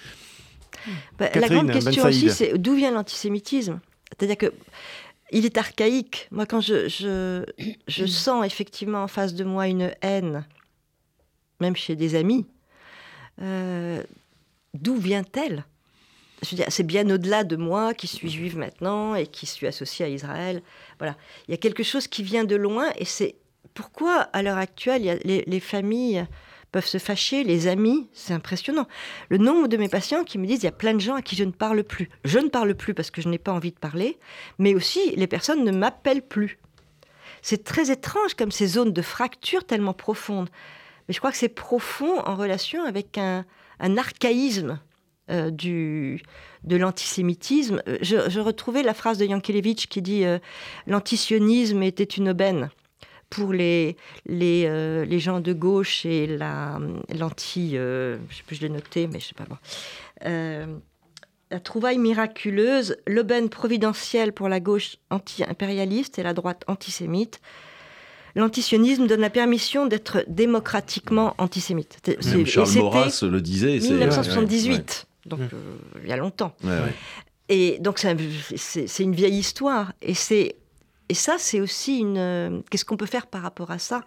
Bah, 1.17 1.29
la 1.33 1.47
grande 1.47 1.71
question 1.71 2.05
aussi, 2.05 2.29
c'est 2.29 2.55
d'où 2.59 2.75
vient 2.75 2.91
l'antisémitisme? 2.91 3.79
C'est-à-dire 4.11 4.37
que 4.37 4.53
il 5.31 5.45
est 5.45 5.57
archaïque. 5.57 6.27
Moi, 6.31 6.45
quand 6.45 6.61
je, 6.61 6.87
je, 6.87 7.43
je 7.87 8.05
sens 8.07 8.45
effectivement 8.45 9.03
en 9.03 9.07
face 9.07 9.33
de 9.33 9.43
moi 9.43 9.67
une 9.67 9.91
haine 10.01 10.45
même 11.60 11.76
chez 11.76 11.95
des 11.95 12.16
amis. 12.16 12.45
Euh, 13.41 14.03
d'où 14.74 14.95
vient-elle? 14.95 15.66
C'est 16.41 16.84
bien 16.84 17.10
au-delà 17.10 17.43
de 17.43 17.57
moi 17.57 17.93
qui 17.93 18.07
suis 18.07 18.30
juive 18.30 18.57
maintenant 18.57 19.14
et 19.14 19.28
qui 19.28 19.45
suis 19.45 19.68
associée 19.68 20.05
à 20.05 20.10
Israël. 20.10 20.62
Voilà, 20.97 21.18
il 21.47 21.51
y 21.51 21.53
a 21.53 21.57
quelque 21.57 21.84
chose 21.84 22.07
qui 22.07 22.24
vient 22.24 22.45
de 22.45 22.55
loin 22.55 22.89
et 22.97 23.03
c'est 23.03 23.36
pourquoi 23.74 24.22
à 24.22 24.41
l'heure 24.41 24.57
actuelle 24.57 25.20
les, 25.26 25.60
familles 25.60 26.26
peuvent 26.72 26.86
se 26.86 26.97
fâcher, 26.97 27.43
les 27.43 27.68
amis, 27.68 28.10
c'est 28.14 28.34
impressionnant. 28.34 28.88
Le 29.28 29.38
nombre 29.38 29.68
de 29.68 29.76
mes 29.76 29.89
patients 29.89 30.24
qui 30.24 30.38
me 30.38 30.45
disent 30.45 30.60
il 30.60 30.66
y 30.66 30.68
a 30.68 30.72
plein 30.72 30.93
de 30.93 30.99
gens 30.99 31.16
à 31.16 31.22
qui 31.22 31.36
je 31.36 31.43
ne 31.43 31.51
parle 31.51 31.84
plus. 31.84 32.10
Je 32.24 32.39
ne 32.39 32.47
parle 32.47 32.74
plus 32.74 32.93
parce 32.93 33.12
que 33.12 33.22
je 33.22 33.28
n'ai 33.28 33.38
pas 33.38 33.51
envie 33.51 33.72
de 33.72 33.80
parler, 33.80 34.18
mais 34.60 34.76
aussi 34.76 35.14
les 35.18 35.28
personnes 35.28 35.66
ne 35.66 35.72
m'appellent 35.72 36.26
plus. 36.26 36.57
C'est 37.41 37.64
très 37.64 37.91
étrange 37.91 38.34
comme 38.34 38.51
ces 38.51 38.68
zones 38.68 38.93
de 38.93 39.01
fracture 39.01 39.66
tellement 39.66 39.93
profondes. 39.93 40.49
Mais 41.10 41.14
je 41.14 41.20
crois 41.20 41.32
que 41.32 41.38
c'est 41.38 41.49
profond 41.49 42.20
en 42.20 42.36
relation 42.36 42.84
avec 42.86 43.18
un, 43.18 43.43
archaïsme 43.97 44.80
euh, 45.32 45.49
de 45.49 46.76
l'antisémitisme. 46.78 47.82
Euh, 47.88 47.97
je, 48.01 48.39
retrouvais 48.39 48.84
la 48.84 48.93
phrase 48.93 49.18
de 49.18 49.26
Yankelevitch 49.26 49.88
qui 49.88 50.03
dit 50.03 50.24
euh, 50.24 50.38
L'antisionisme 50.86 51.82
était 51.82 52.03
une 52.03 52.30
aubaine 52.30 52.70
pour 53.32 53.53
les, 53.53 53.97
gens 54.28 55.39
de 55.39 55.51
gauche 55.51 56.05
et 56.05 56.28
l'anti... 56.38 57.72
je 57.72 58.18
sais 58.30 58.43
plus, 58.45 58.57
je 58.57 58.62
l'ai 58.62 58.70
noté, 58.70 59.07
mais 59.07 59.20
je 59.20 59.30
sais 59.30 59.36
pas 59.36 59.45
bon. 59.45 59.57
la 61.49 61.60
trouvaille 61.60 61.97
miraculeuse, 61.97 62.97
l'aubaine 63.07 63.49
providentielle 63.49 64.32
pour 64.32 64.47
la 64.47 64.60
gauche 64.60 64.97
anti-impérialiste 65.10 66.20
et 66.20 66.24
la 66.24 66.36
droite 66.36 66.64
antisémite, 66.68 67.41
l'antisionisme 68.36 69.07
donne 69.07 69.21
la 69.21 69.30
permission 69.30 69.86
d'être 69.86 70.23
démocratiquement 70.27 71.34
antisémite. 71.38 71.99
Même 72.25 72.45
Charles 72.45 72.71
Maurras 72.75 73.23
le 73.23 73.41
disait. 73.41 73.80
1978, 73.80 75.07
donc 75.25 75.39
euh, 75.41 75.47
il 76.03 76.09
y 76.09 76.13
a 76.13 76.17
longtemps. 76.17 76.55
Et 77.49 77.80
donc 77.80 77.99
c'est 77.99 79.03
une 79.03 79.15
vieille 79.15 79.38
histoire. 79.38 79.93
Et, 80.01 80.13
et 81.09 81.13
ça, 81.13 81.36
c'est 81.39 81.59
aussi 81.59 81.97
une... 81.97 82.17
Euh, 82.17 82.61
qu'est-ce 82.69 82.86
qu'on 82.86 82.97
peut 82.97 83.07
faire 83.07 83.25
par 83.25 83.41
rapport 83.41 83.71
à 83.71 83.80
ça? 83.80 84.01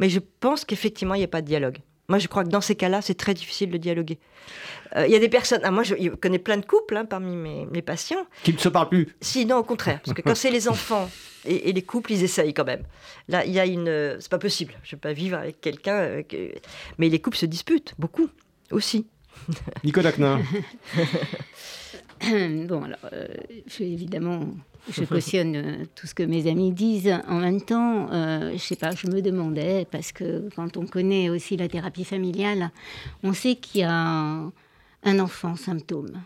Mais 0.00 0.08
je 0.08 0.18
pense 0.40 0.64
qu'effectivement, 0.64 1.14
il 1.14 1.18
n'y 1.18 1.24
a 1.24 1.28
pas 1.28 1.42
de 1.42 1.46
dialogue. 1.46 1.78
Moi, 2.08 2.18
je 2.18 2.28
crois 2.28 2.44
que 2.44 2.48
dans 2.48 2.60
ces 2.60 2.74
cas-là, 2.74 3.00
c'est 3.00 3.14
très 3.14 3.34
difficile 3.34 3.70
de 3.70 3.78
dialoguer. 3.78 4.18
Euh, 4.96 5.06
il 5.06 5.12
y 5.12 5.16
a 5.16 5.18
des 5.18 5.28
personnes. 5.28 5.60
Ah, 5.64 5.70
moi, 5.70 5.82
je, 5.82 5.94
connais 6.16 6.38
plein 6.38 6.56
de 6.56 6.66
couples 6.66 6.96
hein, 6.96 7.04
parmi 7.04 7.36
mes, 7.36 7.66
mes, 7.66 7.82
patients. 7.82 8.26
Qui 8.42 8.52
ne 8.52 8.58
se 8.58 8.68
parlent 8.68 8.88
plus 8.88 9.14
Si, 9.20 9.46
non, 9.46 9.58
au 9.58 9.62
contraire. 9.62 10.00
Parce 10.04 10.14
que 10.14 10.22
quand 10.22 10.34
c'est 10.34 10.50
les 10.50 10.68
enfants 10.68 11.08
et, 11.44 11.72
les 11.72 11.82
couples, 11.82 12.12
ils 12.12 12.22
essayent 12.22 12.54
quand 12.54 12.64
même. 12.64 12.82
Là, 13.28 13.44
il 13.44 13.52
y 13.52 13.60
a 13.60 13.66
une. 13.66 14.16
C'est 14.20 14.30
pas 14.30 14.38
possible. 14.38 14.74
Je 14.82 14.88
ne 14.88 14.96
vais 14.96 15.00
pas 15.00 15.12
vivre 15.12 15.38
avec 15.38 15.60
quelqu'un. 15.60 15.94
Euh, 15.94 16.22
mais 16.98 17.08
les 17.08 17.20
couples 17.20 17.36
se 17.36 17.46
disputent, 17.46 17.94
beaucoup, 17.98 18.28
aussi. 18.70 19.06
Nicolas 19.84 20.12
Knin. 20.12 20.42
bon, 22.68 22.84
alors, 22.84 22.98
euh, 23.12 23.26
je, 23.66 23.82
évidemment, 23.82 24.46
je 24.90 25.04
cautionne 25.04 25.56
euh, 25.56 25.84
tout 25.94 26.06
ce 26.06 26.14
que 26.14 26.22
mes 26.22 26.48
amis 26.48 26.72
disent. 26.72 27.14
En 27.28 27.40
même 27.40 27.60
temps, 27.60 28.12
euh, 28.12 28.52
je 28.52 28.58
sais 28.58 28.76
pas, 28.76 28.90
je 28.92 29.08
me 29.08 29.20
demandais, 29.20 29.86
parce 29.90 30.12
que 30.12 30.48
quand 30.54 30.76
on 30.76 30.86
connaît 30.86 31.30
aussi 31.30 31.56
la 31.56 31.68
thérapie 31.68 32.04
familiale, 32.04 32.70
on 33.22 33.32
sait 33.32 33.56
qu'il 33.56 33.80
y 33.80 33.84
a 33.84 33.92
un, 33.92 35.18
enfant 35.18 35.56
symptôme. 35.56 36.22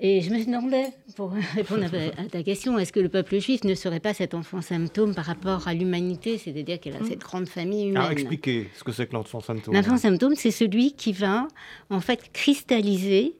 Et 0.00 0.20
je 0.20 0.30
me 0.30 0.44
demandais, 0.44 0.88
pour 1.16 1.32
répondre 1.54 1.84
à 1.84 2.28
ta 2.28 2.42
question, 2.42 2.78
est-ce 2.78 2.92
que 2.92 3.00
le 3.00 3.08
peuple 3.08 3.38
juif 3.38 3.64
ne 3.64 3.74
serait 3.74 4.00
pas 4.00 4.12
cet 4.12 4.34
enfant 4.34 4.60
symptôme 4.60 5.14
par 5.14 5.24
rapport 5.24 5.66
à 5.66 5.72
l'humanité, 5.72 6.36
c'est-à-dire 6.36 6.78
qu'elle 6.78 6.96
a 6.96 7.00
hmm. 7.00 7.08
cette 7.08 7.20
grande 7.20 7.48
famille 7.48 7.84
humaine 7.84 7.98
Alors 7.98 8.10
expliquez 8.10 8.68
ce 8.76 8.84
que 8.84 8.92
c'est 8.92 9.06
que 9.06 9.14
l'enfant 9.14 9.40
symptôme. 9.40 9.72
L'enfant 9.72 9.96
symptôme, 9.96 10.34
c'est 10.34 10.50
celui 10.50 10.92
qui 10.92 11.12
va 11.12 11.48
en 11.88 12.00
fait 12.00 12.32
cristalliser 12.32 13.36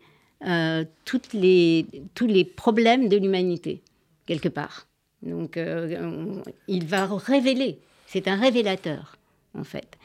toutes 1.05 1.33
les, 1.33 1.87
tous 2.15 2.27
les 2.27 2.45
problèmes 2.45 3.09
de 3.09 3.17
l'humanité, 3.17 3.81
quelque 4.27 4.49
part. 4.49 4.87
Donc, 5.23 5.57
euh, 5.57 6.43
il 6.69 6.85
va 6.87 7.07
révéler, 7.07 7.79
c'est 8.07 8.29
un 8.29 8.37
révélateur, 8.37 9.17
en 9.59 9.65
fait. 9.65 9.97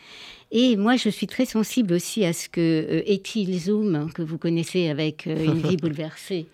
Et 0.51 0.77
moi, 0.77 0.95
je 0.95 1.09
suis 1.09 1.27
très 1.27 1.45
sensible 1.45 1.93
aussi 1.93 2.25
à 2.25 2.33
ce 2.33 2.47
que 2.49 2.61
euh, 2.61 3.01
Ethel 3.05 3.53
Zoom, 3.59 4.11
que 4.13 4.21
vous 4.21 4.37
connaissez 4.37 4.89
avec 4.89 5.25
Une 5.25 5.59
vie 5.59 5.77
bouleversée, 5.81 6.47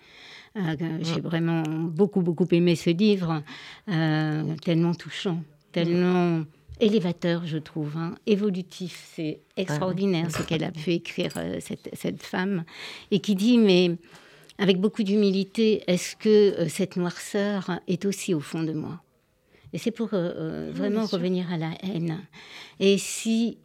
j'ai 0.56 1.20
vraiment 1.20 1.62
beaucoup, 1.62 2.22
beaucoup 2.22 2.46
aimé 2.50 2.76
ce 2.76 2.88
livre, 2.88 3.42
tellement 4.62 4.94
touchant, 4.94 5.42
tellement 5.70 6.44
élévateur, 6.80 7.46
je 7.46 7.58
trouve, 7.58 7.96
hein, 7.96 8.14
évolutif. 8.26 9.10
C'est 9.14 9.40
extraordinaire 9.56 10.30
ce 10.30 10.42
qu'elle 10.42 10.64
a 10.64 10.70
pu 10.70 10.92
écrire, 10.92 11.32
euh, 11.36 11.58
cette, 11.60 12.22
femme, 12.22 12.64
et 13.10 13.20
qui 13.20 13.34
dit, 13.34 13.58
mais 13.58 13.96
avec 14.58 14.78
beaucoup 14.78 15.02
d'humilité, 15.02 15.82
est-ce 15.86 16.16
que 16.16 16.28
euh, 16.60 16.68
cette 16.68 16.96
noirceur 16.96 17.80
est 17.88 18.04
aussi 18.04 18.34
au 18.34 18.40
fond 18.40 18.62
de 18.62 18.72
moi? 18.72 19.00
Et 19.72 19.78
c'est 19.78 19.90
pour 19.90 20.10
euh, 20.12 20.70
vraiment 20.72 21.04
revenir 21.04 21.52
à 21.52 21.56
la 21.56 21.70
haine. 21.82 22.20
Et 22.80 22.98
si 22.98 23.58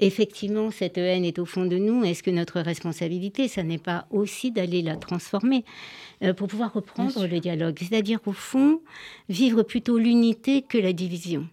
effectivement 0.00 0.70
cette 0.70 0.98
haine 0.98 1.24
est 1.24 1.40
au 1.40 1.44
fond 1.44 1.64
de 1.64 1.76
nous, 1.76 2.04
est-ce 2.04 2.22
que 2.22 2.30
notre 2.30 2.60
responsabilité, 2.60 3.48
ça 3.48 3.64
n'est 3.64 3.78
pas 3.78 4.06
aussi 4.10 4.52
d'aller 4.52 4.82
la 4.82 4.96
transformer 4.96 5.64
pour 6.36 6.46
pouvoir 6.46 6.72
reprendre 6.72 7.26
le 7.26 7.40
dialogue? 7.40 7.76
C'est-à-dire, 7.80 8.20
au 8.26 8.32
fond, 8.32 8.80
vivre 9.28 9.64
plutôt 9.64 9.98
l'unité 9.98 10.62
que 10.62 10.78
la 10.78 10.92
division. 10.92 11.48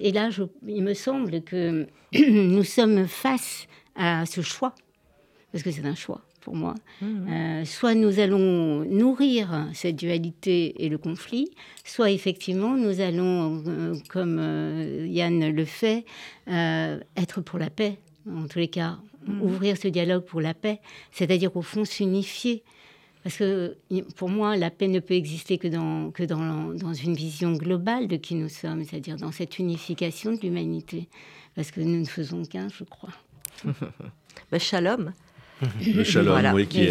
Et 0.00 0.12
là, 0.12 0.30
il 0.66 0.82
me 0.82 0.94
semble 0.94 1.42
que 1.42 1.86
nous 2.30 2.64
sommes 2.64 3.06
face 3.06 3.66
à 3.94 4.26
ce 4.26 4.40
choix, 4.40 4.74
parce 5.52 5.64
que 5.64 5.70
c'est 5.70 5.84
un 5.84 5.94
choix 5.94 6.22
pour 6.40 6.56
moi. 6.56 6.74
Mmh. 7.02 7.06
Euh, 7.28 7.64
soit 7.64 7.94
nous 7.94 8.20
allons 8.20 8.84
nourrir 8.84 9.68
cette 9.74 9.96
dualité 9.96 10.84
et 10.84 10.88
le 10.88 10.96
conflit, 10.96 11.50
soit 11.84 12.10
effectivement 12.10 12.74
nous 12.74 13.00
allons, 13.00 13.62
euh, 13.66 13.94
comme 14.08 14.38
euh, 14.40 15.06
Yann 15.06 15.50
le 15.50 15.64
fait, 15.64 16.04
être 16.46 17.40
pour 17.42 17.58
la 17.58 17.70
paix, 17.70 17.98
en 18.30 18.46
tous 18.46 18.60
les 18.60 18.68
cas, 18.68 18.98
mmh. 19.26 19.42
ouvrir 19.42 19.76
ce 19.76 19.88
dialogue 19.88 20.24
pour 20.24 20.40
la 20.40 20.54
paix, 20.54 20.80
c'est-à-dire 21.12 21.54
au 21.56 21.62
fond 21.62 21.84
s'unifier 21.84 22.62
parce 23.22 23.36
que 23.36 23.76
pour 24.16 24.28
moi, 24.28 24.56
la 24.56 24.70
paix 24.70 24.88
ne 24.88 25.00
peut 25.00 25.14
exister 25.14 25.58
que 25.58 25.68
dans, 25.68 26.10
que 26.10 26.22
dans, 26.22 26.72
dans 26.74 26.94
une 26.94 27.14
vision 27.14 27.52
globale 27.52 28.08
de 28.08 28.16
qui 28.16 28.34
nous 28.34 28.48
sommes, 28.48 28.84
c'est-à-dire 28.84 29.16
dans 29.16 29.32
cette 29.32 29.58
unification 29.58 30.32
de 30.32 30.40
l'humanité. 30.40 31.08
Parce 31.54 31.70
que 31.70 31.80
nous 31.80 32.00
ne 32.00 32.06
faisons 32.06 32.44
qu'un, 32.44 32.68
je 32.68 32.84
crois. 32.84 33.12
ben, 34.52 34.60
shalom. 34.60 35.12
Le 35.84 36.04
shalom, 36.04 36.54
oui, 36.54 36.68
qui, 36.68 36.86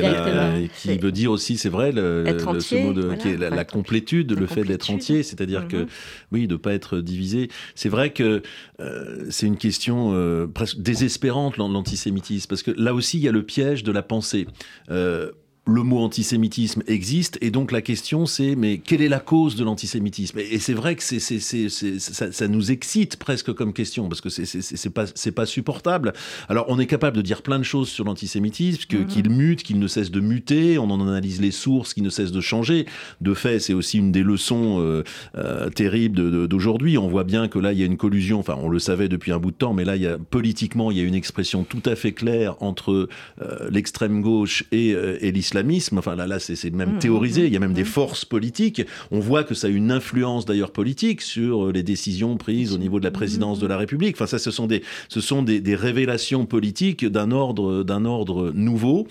qui 0.75 0.97
veut 0.97 1.11
dire 1.13 1.31
aussi, 1.31 1.57
c'est 1.57 1.69
vrai, 1.69 1.93
le, 1.93 2.25
ce 2.59 2.75
mot 2.75 2.91
de, 2.91 3.15
qui 3.15 3.29
est 3.29 3.37
la, 3.37 3.63
complétude, 3.63 4.33
le 4.33 4.45
fait 4.45 4.63
d'être 4.63 4.89
entier, 4.89 5.23
c'est-à-dire 5.23 5.69
que, 5.69 5.77
mhm. 5.77 5.87
oui, 6.33 6.47
de 6.47 6.53
ne 6.53 6.57
pas 6.57 6.73
être 6.73 6.99
divisé. 6.99 7.47
C'est 7.75 7.87
vrai 7.87 8.11
que 8.11 8.41
euh, 8.81 9.25
c'est 9.29 9.47
une 9.47 9.57
question 9.57 10.11
euh, 10.13 10.47
presque 10.47 10.79
désespérante, 10.79 11.55
l'antisémitisme, 11.55 12.49
parce 12.49 12.63
que 12.63 12.71
là 12.71 12.93
aussi, 12.93 13.17
il 13.17 13.23
y 13.23 13.29
a 13.29 13.31
le 13.31 13.43
piège 13.43 13.83
de 13.83 13.93
la 13.93 14.03
pensée. 14.03 14.47
Euh, 14.91 15.31
le 15.67 15.83
mot 15.83 15.99
antisémitisme 15.99 16.81
existe 16.87 17.37
et 17.41 17.51
donc 17.51 17.71
la 17.71 17.81
question 17.81 18.25
c'est 18.25 18.55
mais 18.55 18.77
quelle 18.77 19.01
est 19.01 19.09
la 19.09 19.19
cause 19.19 19.55
de 19.55 19.63
l'antisémitisme? 19.63 20.39
Et, 20.39 20.59
c'est 20.59 20.73
vrai 20.73 20.95
que 20.95 21.03
c'est, 21.03 21.19
c'est, 21.19 21.39
c'est, 21.39 21.69
ça, 21.99 22.31
ça, 22.31 22.47
nous 22.47 22.71
excite 22.71 23.17
presque 23.17 23.53
comme 23.53 23.73
question 23.73 24.07
parce 24.07 24.21
que 24.21 24.29
c'est, 24.29 24.89
pas 24.89 25.05
pas 25.35 25.45
supportable. 25.45 26.13
Alors 26.47 26.65
on 26.69 26.79
est 26.79 26.85
capable 26.85 27.17
de 27.17 27.21
dire 27.21 27.41
plein 27.41 27.59
de 27.59 27.63
choses 27.63 27.89
sur 27.89 28.05
l'antisémitisme, 28.05 28.83
que, 28.87 28.97
mhm. 28.97 29.07
qu'il 29.07 29.29
mute, 29.29 29.63
qu'il 29.63 29.79
ne 29.79 29.87
cesse 29.87 30.09
de 30.09 30.19
muter, 30.19 30.77
on 30.79 30.89
en 30.89 31.05
analyse 31.05 31.41
les 31.41 31.51
sources, 31.51 31.93
qu'il 31.93 32.03
ne 32.03 32.09
cesse 32.09 32.31
de 32.31 32.41
changer. 32.41 32.85
De 33.21 33.33
fait, 33.33 33.59
c'est 33.59 33.73
aussi 33.73 33.97
une 33.97 34.11
des 34.11 34.23
leçons 34.23 34.79
euh, 34.79 35.03
euh, 35.35 35.69
terribles 35.69 36.47
d'aujourd'hui. 36.47 36.97
On 36.97 37.07
voit 37.07 37.25
bien 37.25 37.47
que 37.47 37.59
là 37.59 37.73
il 37.73 37.79
y 37.79 37.83
a 37.83 37.85
une 37.85 37.97
collusion. 37.97 38.39
Enfin, 38.39 38.57
on 38.59 38.69
le 38.69 38.79
savait 38.79 39.09
depuis 39.09 39.31
un 39.31 39.39
bout 39.39 39.51
de 39.51 39.57
temps, 39.57 39.73
mais 39.73 39.83
là 39.83 39.95
il 39.95 40.01
y 40.01 40.07
a 40.07 40.17
politiquement 40.17 40.91
il 40.91 40.97
y 40.97 41.01
a 41.01 41.03
une 41.03 41.15
expression 41.15 41.63
tout 41.63 41.83
à 41.85 41.95
fait 41.95 42.13
claire 42.13 42.55
entre 42.61 43.09
euh, 43.41 43.69
l'extrême 43.69 44.21
gauche 44.21 44.63
et, 44.71 44.89
et 44.89 45.31
l'islam 45.31 45.56
l'islamisme. 45.61 45.97
Enfin, 45.97 46.15
là, 46.15 46.27
là 46.27 46.39
c'est 46.39 46.69
même 46.73 46.95
Mmh, 46.95 46.99
théorisé. 46.99 47.41
mmh, 47.43 47.45
Il 47.47 47.53
y 47.53 47.57
a 47.57 47.59
même 47.59 47.73
des 47.73 47.83
mmh. 47.83 47.85
forces 47.85 48.25
politiques. 48.25 48.81
On 49.11 49.19
voit 49.19 49.43
que 49.43 49.53
ça 49.53 49.67
a 49.67 49.69
une 49.69 49.91
influence 49.91 50.45
d'ailleurs 50.45 50.71
politique 50.71 51.21
sur 51.21 51.71
les 51.71 51.83
décisions 51.83 52.37
prises 52.37 52.73
au 52.73 52.77
niveau 52.77 52.99
de 52.99 53.05
la 53.05 53.11
présidence 53.11 53.59
de 53.59 53.67
la 53.67 53.77
République. 53.77 54.15
Enfin, 54.15 54.27
ça, 54.27 54.39
ce 54.39 54.51
sont 54.51 54.67
des, 54.67 54.83
ce 55.09 55.21
sont 55.21 55.43
des, 55.43 55.59
des 55.61 55.75
révélations 55.75 56.45
politiques 56.45 57.05
d'un 57.05 57.31
ordre, 57.31 57.83
d'un 57.83 58.05
ordre 58.05 58.51
nouveau. 58.53 59.07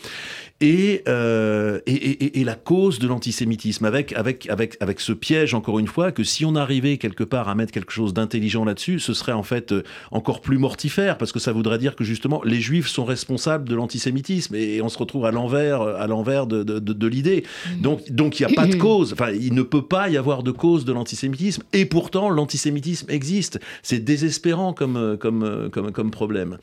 Et, 0.63 1.03
euh, 1.07 1.81
et, 1.87 1.93
et, 1.93 2.41
et, 2.41 2.45
la 2.45 2.55
cause 2.55 2.99
de 2.99 3.07
l'antisémitisme, 3.07 3.85
avec, 3.85 4.15
avec, 4.15 4.49
avec, 4.49 4.79
avec 4.81 5.01
ce 5.01 5.13
piège, 5.13 5.53
encore 5.53 5.79
une 5.79 5.87
fois, 5.87 6.13
que 6.13 6.25
si 6.25 6.47
on 6.47 6.57
arrivait 6.57 6.97
quelque 6.97 7.25
part 7.25 7.51
à 7.51 7.55
mettre 7.55 7.73
quelque 7.73 7.93
chose 7.93 8.15
d'intelligent 8.15 8.65
là-dessus, 8.65 8.99
ce 8.99 9.13
serait 9.13 9.33
en 9.33 9.43
fait 9.43 9.73
euh, 9.73 9.83
encore 10.13 10.41
plus 10.41 10.57
mortifère, 10.57 11.19
parce 11.19 11.33
que 11.33 11.39
ça 11.39 11.53
voudrait 11.53 11.77
dire 11.79 11.95
que 11.95 12.05
justement 12.05 12.41
les 12.43 12.61
juifs 12.61 12.89
sont 12.89 13.05
responsables 13.05 13.69
de 13.69 13.75
l'antisémitisme, 13.75 14.55
et 14.55 14.81
on 14.81 14.89
se 14.89 14.97
retrouve 14.97 15.27
à 15.27 15.31
l'envers, 15.31 15.83
à 15.83 16.07
l'envers 16.07 16.36
de, 16.45 16.63
de, 16.63 16.79
de, 16.79 16.93
de 16.93 17.07
l'idée. 17.07 17.45
Donc, 17.81 18.11
donc 18.11 18.39
il 18.39 18.47
n'y 18.47 18.53
a 18.53 18.55
pas 18.55 18.67
de 18.67 18.77
cause, 18.87 19.15
enfin, 19.15 19.31
il 19.31 19.55
ne 19.55 19.63
peut 19.63 19.87
pas 19.87 20.11
y 20.11 20.19
avoir 20.19 20.43
de 20.43 20.51
cause 20.51 20.85
de 20.85 20.93
l'antisémitisme, 20.93 21.63
et 21.73 21.87
pourtant 21.87 22.29
l'antisémitisme 22.29 23.11
existe. 23.11 23.59
C'est 23.83 24.01
désespérant 24.01 24.75
comme, 24.75 25.17
comme, 25.19 25.71
comme, 25.73 25.93
comme 25.93 26.11
problème. 26.11 26.59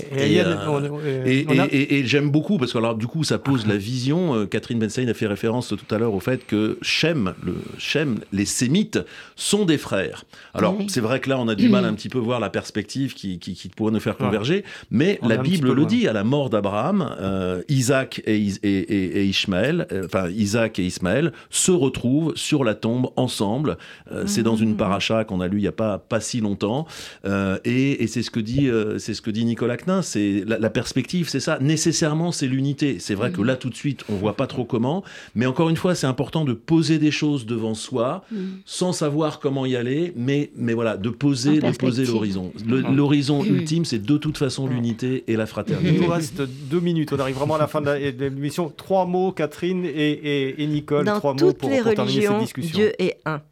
Et, 0.00 0.36
et, 0.36 0.40
euh, 0.40 0.56
euh, 0.66 1.68
et, 1.70 2.06
j'aime 2.06 2.30
beaucoup 2.30 2.56
parce 2.56 2.72
que 2.72 2.78
alors 2.78 2.94
du 2.94 3.06
coup 3.06 3.24
ça 3.24 3.38
pose 3.38 3.66
la 3.66 3.76
vision. 3.76 4.34
Euh, 4.34 4.46
Catherine 4.46 4.78
Bensaïn 4.78 5.08
a 5.08 5.14
fait 5.14 5.26
référence 5.26 5.68
tout 5.68 5.94
à 5.94 5.98
l'heure 5.98 6.14
au 6.14 6.20
fait 6.20 6.46
que 6.46 6.78
Shem, 6.80 7.34
le 7.44 7.56
Shem, 7.76 8.20
les 8.32 8.46
Sémites 8.46 8.98
sont 9.36 9.66
des 9.66 9.76
frères. 9.76 10.24
Alors 10.54 10.76
oui. 10.78 10.86
c'est 10.88 11.00
vrai 11.00 11.20
que 11.20 11.28
là 11.28 11.38
on 11.38 11.46
a 11.46 11.54
du 11.54 11.68
mal 11.68 11.84
un 11.84 11.92
petit 11.92 12.08
peu 12.08 12.18
voir 12.18 12.40
la 12.40 12.48
perspective 12.48 13.12
qui, 13.12 13.38
qui, 13.38 13.54
qui 13.54 13.68
pourrait 13.68 13.92
nous 13.92 14.00
faire 14.00 14.16
converger, 14.16 14.56
ouais. 14.56 14.64
mais 14.90 15.18
on 15.20 15.28
la 15.28 15.36
Bible 15.36 15.72
le 15.72 15.84
dit 15.84 16.08
à 16.08 16.14
la 16.14 16.24
mort 16.24 16.48
d'Abraham, 16.48 17.14
euh, 17.20 17.62
Isaac 17.68 18.22
et, 18.24 18.46
et, 18.62 19.24
Ishmaël, 19.26 19.86
enfin 20.04 20.30
Isaac 20.30 20.78
et 20.78 20.84
Ismaël 20.84 21.32
se 21.50 21.70
retrouvent 21.70 22.32
sur 22.34 22.64
la 22.64 22.74
tombe 22.74 23.10
ensemble. 23.16 23.76
Euh, 24.10 24.24
c'est 24.26 24.42
dans 24.42 24.56
une 24.56 24.76
paracha 24.76 25.24
qu'on 25.24 25.40
a 25.40 25.48
lu 25.48 25.58
il 25.58 25.64
y 25.64 25.68
a 25.68 25.72
pas 25.72 25.98
pas 25.98 26.20
si 26.20 26.40
longtemps, 26.40 26.86
euh, 27.26 27.58
et, 27.64 28.06
c'est 28.06 28.22
ce 28.22 28.30
que 28.30 28.40
dit 28.40 28.70
c'est 28.98 29.14
ce 29.14 29.20
que 29.20 29.30
dit 29.30 29.44
Nicolas 29.44 29.76
c'est 30.02 30.44
la, 30.46 30.58
la, 30.58 30.70
perspective, 30.70 31.28
c'est 31.28 31.40
ça. 31.40 31.58
Nécessairement, 31.60 32.32
c'est 32.32 32.46
l'unité. 32.46 32.98
C'est 32.98 33.14
vrai 33.14 33.30
mmh. 33.30 33.32
que 33.32 33.42
là, 33.42 33.56
tout 33.56 33.70
de 33.70 33.74
suite, 33.74 34.04
on 34.08 34.14
voit 34.14 34.36
pas 34.36 34.46
trop 34.46 34.64
comment. 34.64 35.02
Mais 35.34 35.46
encore 35.46 35.70
une 35.70 35.76
fois, 35.76 35.94
c'est 35.94 36.06
important 36.06 36.44
de 36.44 36.52
poser 36.52 36.98
des 36.98 37.10
choses 37.10 37.46
devant 37.46 37.74
soi, 37.74 38.24
mmh. 38.30 38.36
sans 38.64 38.92
savoir 38.92 39.40
comment 39.40 39.66
y 39.66 39.76
aller, 39.76 40.12
mais, 40.16 40.50
mais 40.56 40.74
voilà, 40.74 40.96
de 40.96 41.10
poser, 41.10 41.60
de 41.60 41.76
poser 41.76 42.04
l'horizon. 42.04 42.52
L'horizon 42.66 43.42
mmh. 43.42 43.46
ultime, 43.46 43.84
c'est 43.84 44.02
de 44.02 44.16
toute 44.16 44.38
façon 44.38 44.66
l'unité 44.66 45.24
et 45.26 45.36
la 45.36 45.46
fraternité. 45.46 45.94
Il 45.94 46.00
nous 46.00 46.08
reste 46.08 46.42
deux 46.42 46.80
minutes. 46.80 47.12
On 47.12 47.18
arrive 47.18 47.36
vraiment 47.36 47.56
à 47.56 47.58
la 47.58 47.66
fin 47.66 47.80
de 47.80 47.90
l'émission. 47.90 48.72
Trois 48.74 49.06
mots, 49.06 49.32
Catherine 49.32 49.84
et, 49.84 49.88
et, 49.88 50.62
et 50.62 50.66
Nicole. 50.66 51.04
Dans 51.04 51.18
trois 51.18 51.32
toutes 51.34 51.42
mots 51.42 51.52
pour, 51.52 51.70
les 51.70 51.78
pour 51.78 51.94
terminer 51.94 52.28
religions, 52.28 52.32
cette 52.32 52.40
discussion. 52.40 52.78
Dieu 52.78 52.92
est 52.98 53.18
un. 53.24 53.42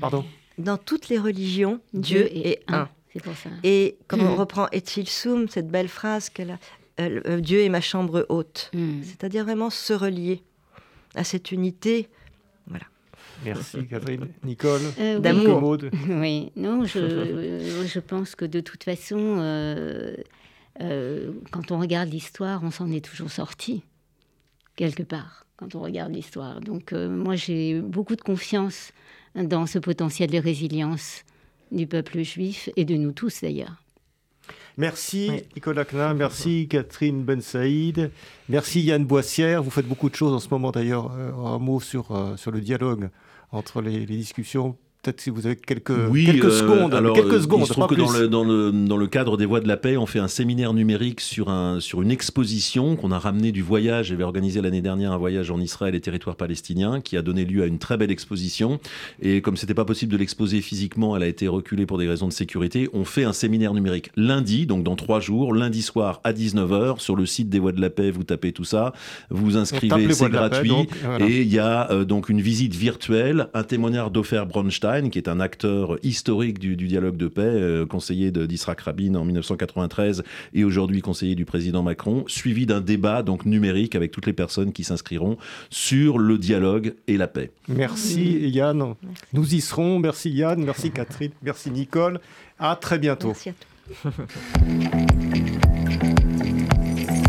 Pardon? 0.00 0.24
Dans 0.58 0.76
toutes 0.76 1.08
les 1.08 1.18
religions, 1.18 1.80
Dieu, 1.92 2.28
Dieu 2.30 2.46
est 2.46 2.60
un. 2.68 2.88
Et 3.62 3.96
quand 4.08 4.16
Hmm. 4.18 4.26
on 4.26 4.36
reprend 4.36 4.66
Etil 4.72 5.06
Soum, 5.06 5.48
cette 5.48 5.68
belle 5.68 5.88
phrase 5.88 6.28
qu'elle 6.30 6.52
a, 6.52 6.58
euh, 7.00 7.40
Dieu 7.40 7.60
est 7.60 7.68
ma 7.68 7.80
chambre 7.80 8.26
haute, 8.28 8.70
Hmm. 8.74 9.02
c'est-à-dire 9.02 9.44
vraiment 9.44 9.70
se 9.70 9.92
relier 9.92 10.42
à 11.14 11.22
cette 11.24 11.52
unité. 11.52 12.08
Voilà. 12.66 12.84
Merci 13.44 13.86
Catherine. 13.86 14.28
Nicole, 14.44 14.80
Euh, 14.98 15.18
D'amour. 15.18 15.76
Oui, 16.08 16.50
non, 16.56 16.84
je, 16.84 16.98
euh, 16.98 17.86
je 17.86 18.00
pense 18.00 18.34
que 18.34 18.44
de 18.44 18.60
toute 18.60 18.84
façon, 18.84 19.18
euh, 19.38 20.14
euh, 20.80 21.30
quand 21.50 21.70
on 21.70 21.78
regarde 21.78 22.08
l'histoire, 22.10 22.62
on 22.64 22.70
s'en 22.70 22.90
est 22.90 23.04
toujours 23.04 23.30
sorti, 23.30 23.82
quelque 24.76 25.02
part, 25.04 25.46
quand 25.56 25.74
on 25.74 25.80
regarde 25.80 26.12
l'histoire. 26.12 26.60
Donc 26.60 26.92
euh, 26.92 27.08
moi, 27.08 27.36
j'ai 27.36 27.80
beaucoup 27.80 28.16
de 28.16 28.22
confiance 28.22 28.90
dans 29.36 29.66
ce 29.66 29.78
potentiel 29.78 30.30
de 30.30 30.38
résilience 30.38 31.22
du 31.74 31.86
peuple 31.86 32.22
juif 32.22 32.70
et 32.76 32.84
de 32.84 32.96
nous 32.96 33.12
tous 33.12 33.42
d'ailleurs. 33.42 33.82
Merci 34.76 35.28
oui. 35.30 35.42
Nicolas 35.54 35.84
Klein, 35.84 36.14
merci 36.14 36.66
Catherine 36.68 37.22
Ben 37.22 37.40
Saïd, 37.40 38.10
merci 38.48 38.82
Yann 38.82 39.04
Boissière. 39.04 39.62
Vous 39.62 39.70
faites 39.70 39.86
beaucoup 39.86 40.10
de 40.10 40.16
choses 40.16 40.32
en 40.32 40.40
ce 40.40 40.48
moment 40.48 40.72
d'ailleurs. 40.72 41.12
Euh, 41.12 41.32
un 41.32 41.58
mot 41.58 41.80
sur, 41.80 42.10
euh, 42.10 42.36
sur 42.36 42.50
le 42.50 42.60
dialogue 42.60 43.10
entre 43.52 43.80
les, 43.80 44.00
les 44.00 44.16
discussions 44.16 44.76
peut-être 45.04 45.20
si 45.20 45.30
vous 45.30 45.46
avez 45.46 45.56
quelques, 45.56 45.92
oui, 46.08 46.24
quelques 46.24 46.46
euh, 46.46 46.50
secondes. 46.50 46.94
Alors, 46.94 47.14
quelques 47.14 47.42
secondes 47.42 47.60
il 47.62 47.66
se 47.66 47.72
trouve 47.72 47.86
que 47.86 47.94
dans 47.94 48.10
le, 48.10 48.28
dans, 48.28 48.44
le, 48.44 48.72
dans 48.72 48.96
le, 48.96 49.06
cadre 49.06 49.36
des 49.36 49.44
Voix 49.46 49.60
de 49.60 49.68
la 49.68 49.76
Paix, 49.76 49.96
on 49.96 50.06
fait 50.06 50.18
un 50.18 50.28
séminaire 50.28 50.72
numérique 50.72 51.20
sur, 51.20 51.50
un, 51.50 51.80
sur 51.80 52.02
une 52.02 52.10
exposition 52.10 52.96
qu'on 52.96 53.12
a 53.12 53.18
ramenée 53.18 53.52
du 53.52 53.62
voyage. 53.62 54.06
J'avais 54.06 54.24
organisé 54.24 54.62
l'année 54.62 54.80
dernière 54.80 55.12
un 55.12 55.18
voyage 55.18 55.50
en 55.50 55.60
Israël 55.60 55.94
et 55.94 56.00
territoire 56.00 56.36
palestinien 56.36 57.00
qui 57.00 57.16
a 57.16 57.22
donné 57.22 57.44
lieu 57.44 57.62
à 57.62 57.66
une 57.66 57.78
très 57.78 57.96
belle 57.96 58.10
exposition. 58.10 58.80
Et 59.20 59.42
comme 59.42 59.56
c'était 59.56 59.74
pas 59.74 59.84
possible 59.84 60.12
de 60.12 60.16
l'exposer 60.16 60.60
physiquement, 60.60 61.16
elle 61.16 61.22
a 61.22 61.28
été 61.28 61.48
reculée 61.48 61.86
pour 61.86 61.98
des 61.98 62.08
raisons 62.08 62.28
de 62.28 62.32
sécurité. 62.32 62.88
On 62.92 63.04
fait 63.04 63.24
un 63.24 63.32
séminaire 63.32 63.74
numérique 63.74 64.10
lundi, 64.16 64.66
donc 64.66 64.84
dans 64.84 64.96
trois 64.96 65.20
jours, 65.20 65.54
lundi 65.54 65.82
soir 65.82 66.20
à 66.24 66.32
19h, 66.32 66.98
sur 67.00 67.16
le 67.16 67.26
site 67.26 67.50
des 67.50 67.58
Voix 67.58 67.72
de 67.72 67.80
la 67.80 67.90
Paix. 67.90 68.10
Vous 68.10 68.24
tapez 68.24 68.52
tout 68.52 68.64
ça, 68.64 68.92
vous 69.30 69.44
vous 69.44 69.56
inscrivez, 69.56 70.12
c'est 70.12 70.30
gratuit. 70.30 70.70
Paix, 70.70 70.76
donc, 70.76 70.88
voilà. 71.02 71.26
Et 71.26 71.42
il 71.42 71.52
y 71.52 71.58
a 71.58 71.90
euh, 71.90 72.04
donc 72.04 72.28
une 72.28 72.40
visite 72.40 72.74
virtuelle, 72.74 73.48
un 73.54 73.62
témoignage 73.62 74.10
d'Ofer 74.10 74.44
Bronstein, 74.48 74.93
qui 75.02 75.18
est 75.18 75.28
un 75.28 75.40
acteur 75.40 75.98
historique 76.02 76.58
du, 76.58 76.76
du 76.76 76.86
dialogue 76.86 77.16
de 77.16 77.28
paix, 77.28 77.42
euh, 77.42 77.86
conseiller 77.86 78.30
d'Israël 78.30 78.78
Rabin 78.80 79.14
en 79.14 79.24
1993 79.24 80.22
et 80.52 80.64
aujourd'hui 80.64 81.00
conseiller 81.00 81.34
du 81.34 81.44
président 81.44 81.82
Macron, 81.82 82.24
suivi 82.26 82.66
d'un 82.66 82.80
débat 82.80 83.22
donc 83.22 83.44
numérique 83.44 83.94
avec 83.94 84.10
toutes 84.10 84.26
les 84.26 84.32
personnes 84.32 84.72
qui 84.72 84.84
s'inscriront 84.84 85.36
sur 85.70 86.18
le 86.18 86.38
dialogue 86.38 86.94
et 87.06 87.16
la 87.16 87.28
paix. 87.28 87.50
Merci 87.68 88.48
Yann. 88.50 88.94
Merci. 89.02 89.26
Nous 89.32 89.54
y 89.54 89.60
serons. 89.60 89.98
Merci 89.98 90.30
Yann, 90.30 90.64
merci 90.64 90.90
Catherine, 90.90 91.32
merci 91.42 91.70
Nicole. 91.70 92.20
À 92.58 92.76
très 92.76 92.98
bientôt. 92.98 93.28
Merci 93.28 93.50
à 93.50 93.52
tous. 93.52 93.74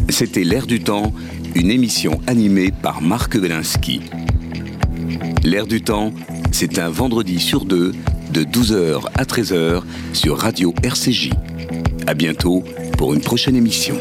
C'était 0.09 0.43
L'air 0.43 0.68
du 0.68 0.82
temps, 0.82 1.13
une 1.55 1.70
émission 1.70 2.22
animée 2.28 2.72
par 2.72 3.01
Marc 3.01 3.38
Belinsky. 3.38 4.01
L'air 5.43 5.68
du 5.68 5.82
temps, 5.82 6.12
c'est 6.51 6.80
un 6.80 6.89
vendredi 6.89 7.39
sur 7.39 7.66
deux 7.66 7.93
de 8.32 8.43
12h 8.43 9.06
à 9.16 9.24
13h 9.24 9.82
sur 10.14 10.38
Radio 10.38 10.74
RCJ. 10.84 11.30
À 12.08 12.14
bientôt 12.14 12.64
pour 12.97 13.14
une 13.14 13.22
prochaine 13.22 13.56
émission. 13.56 13.95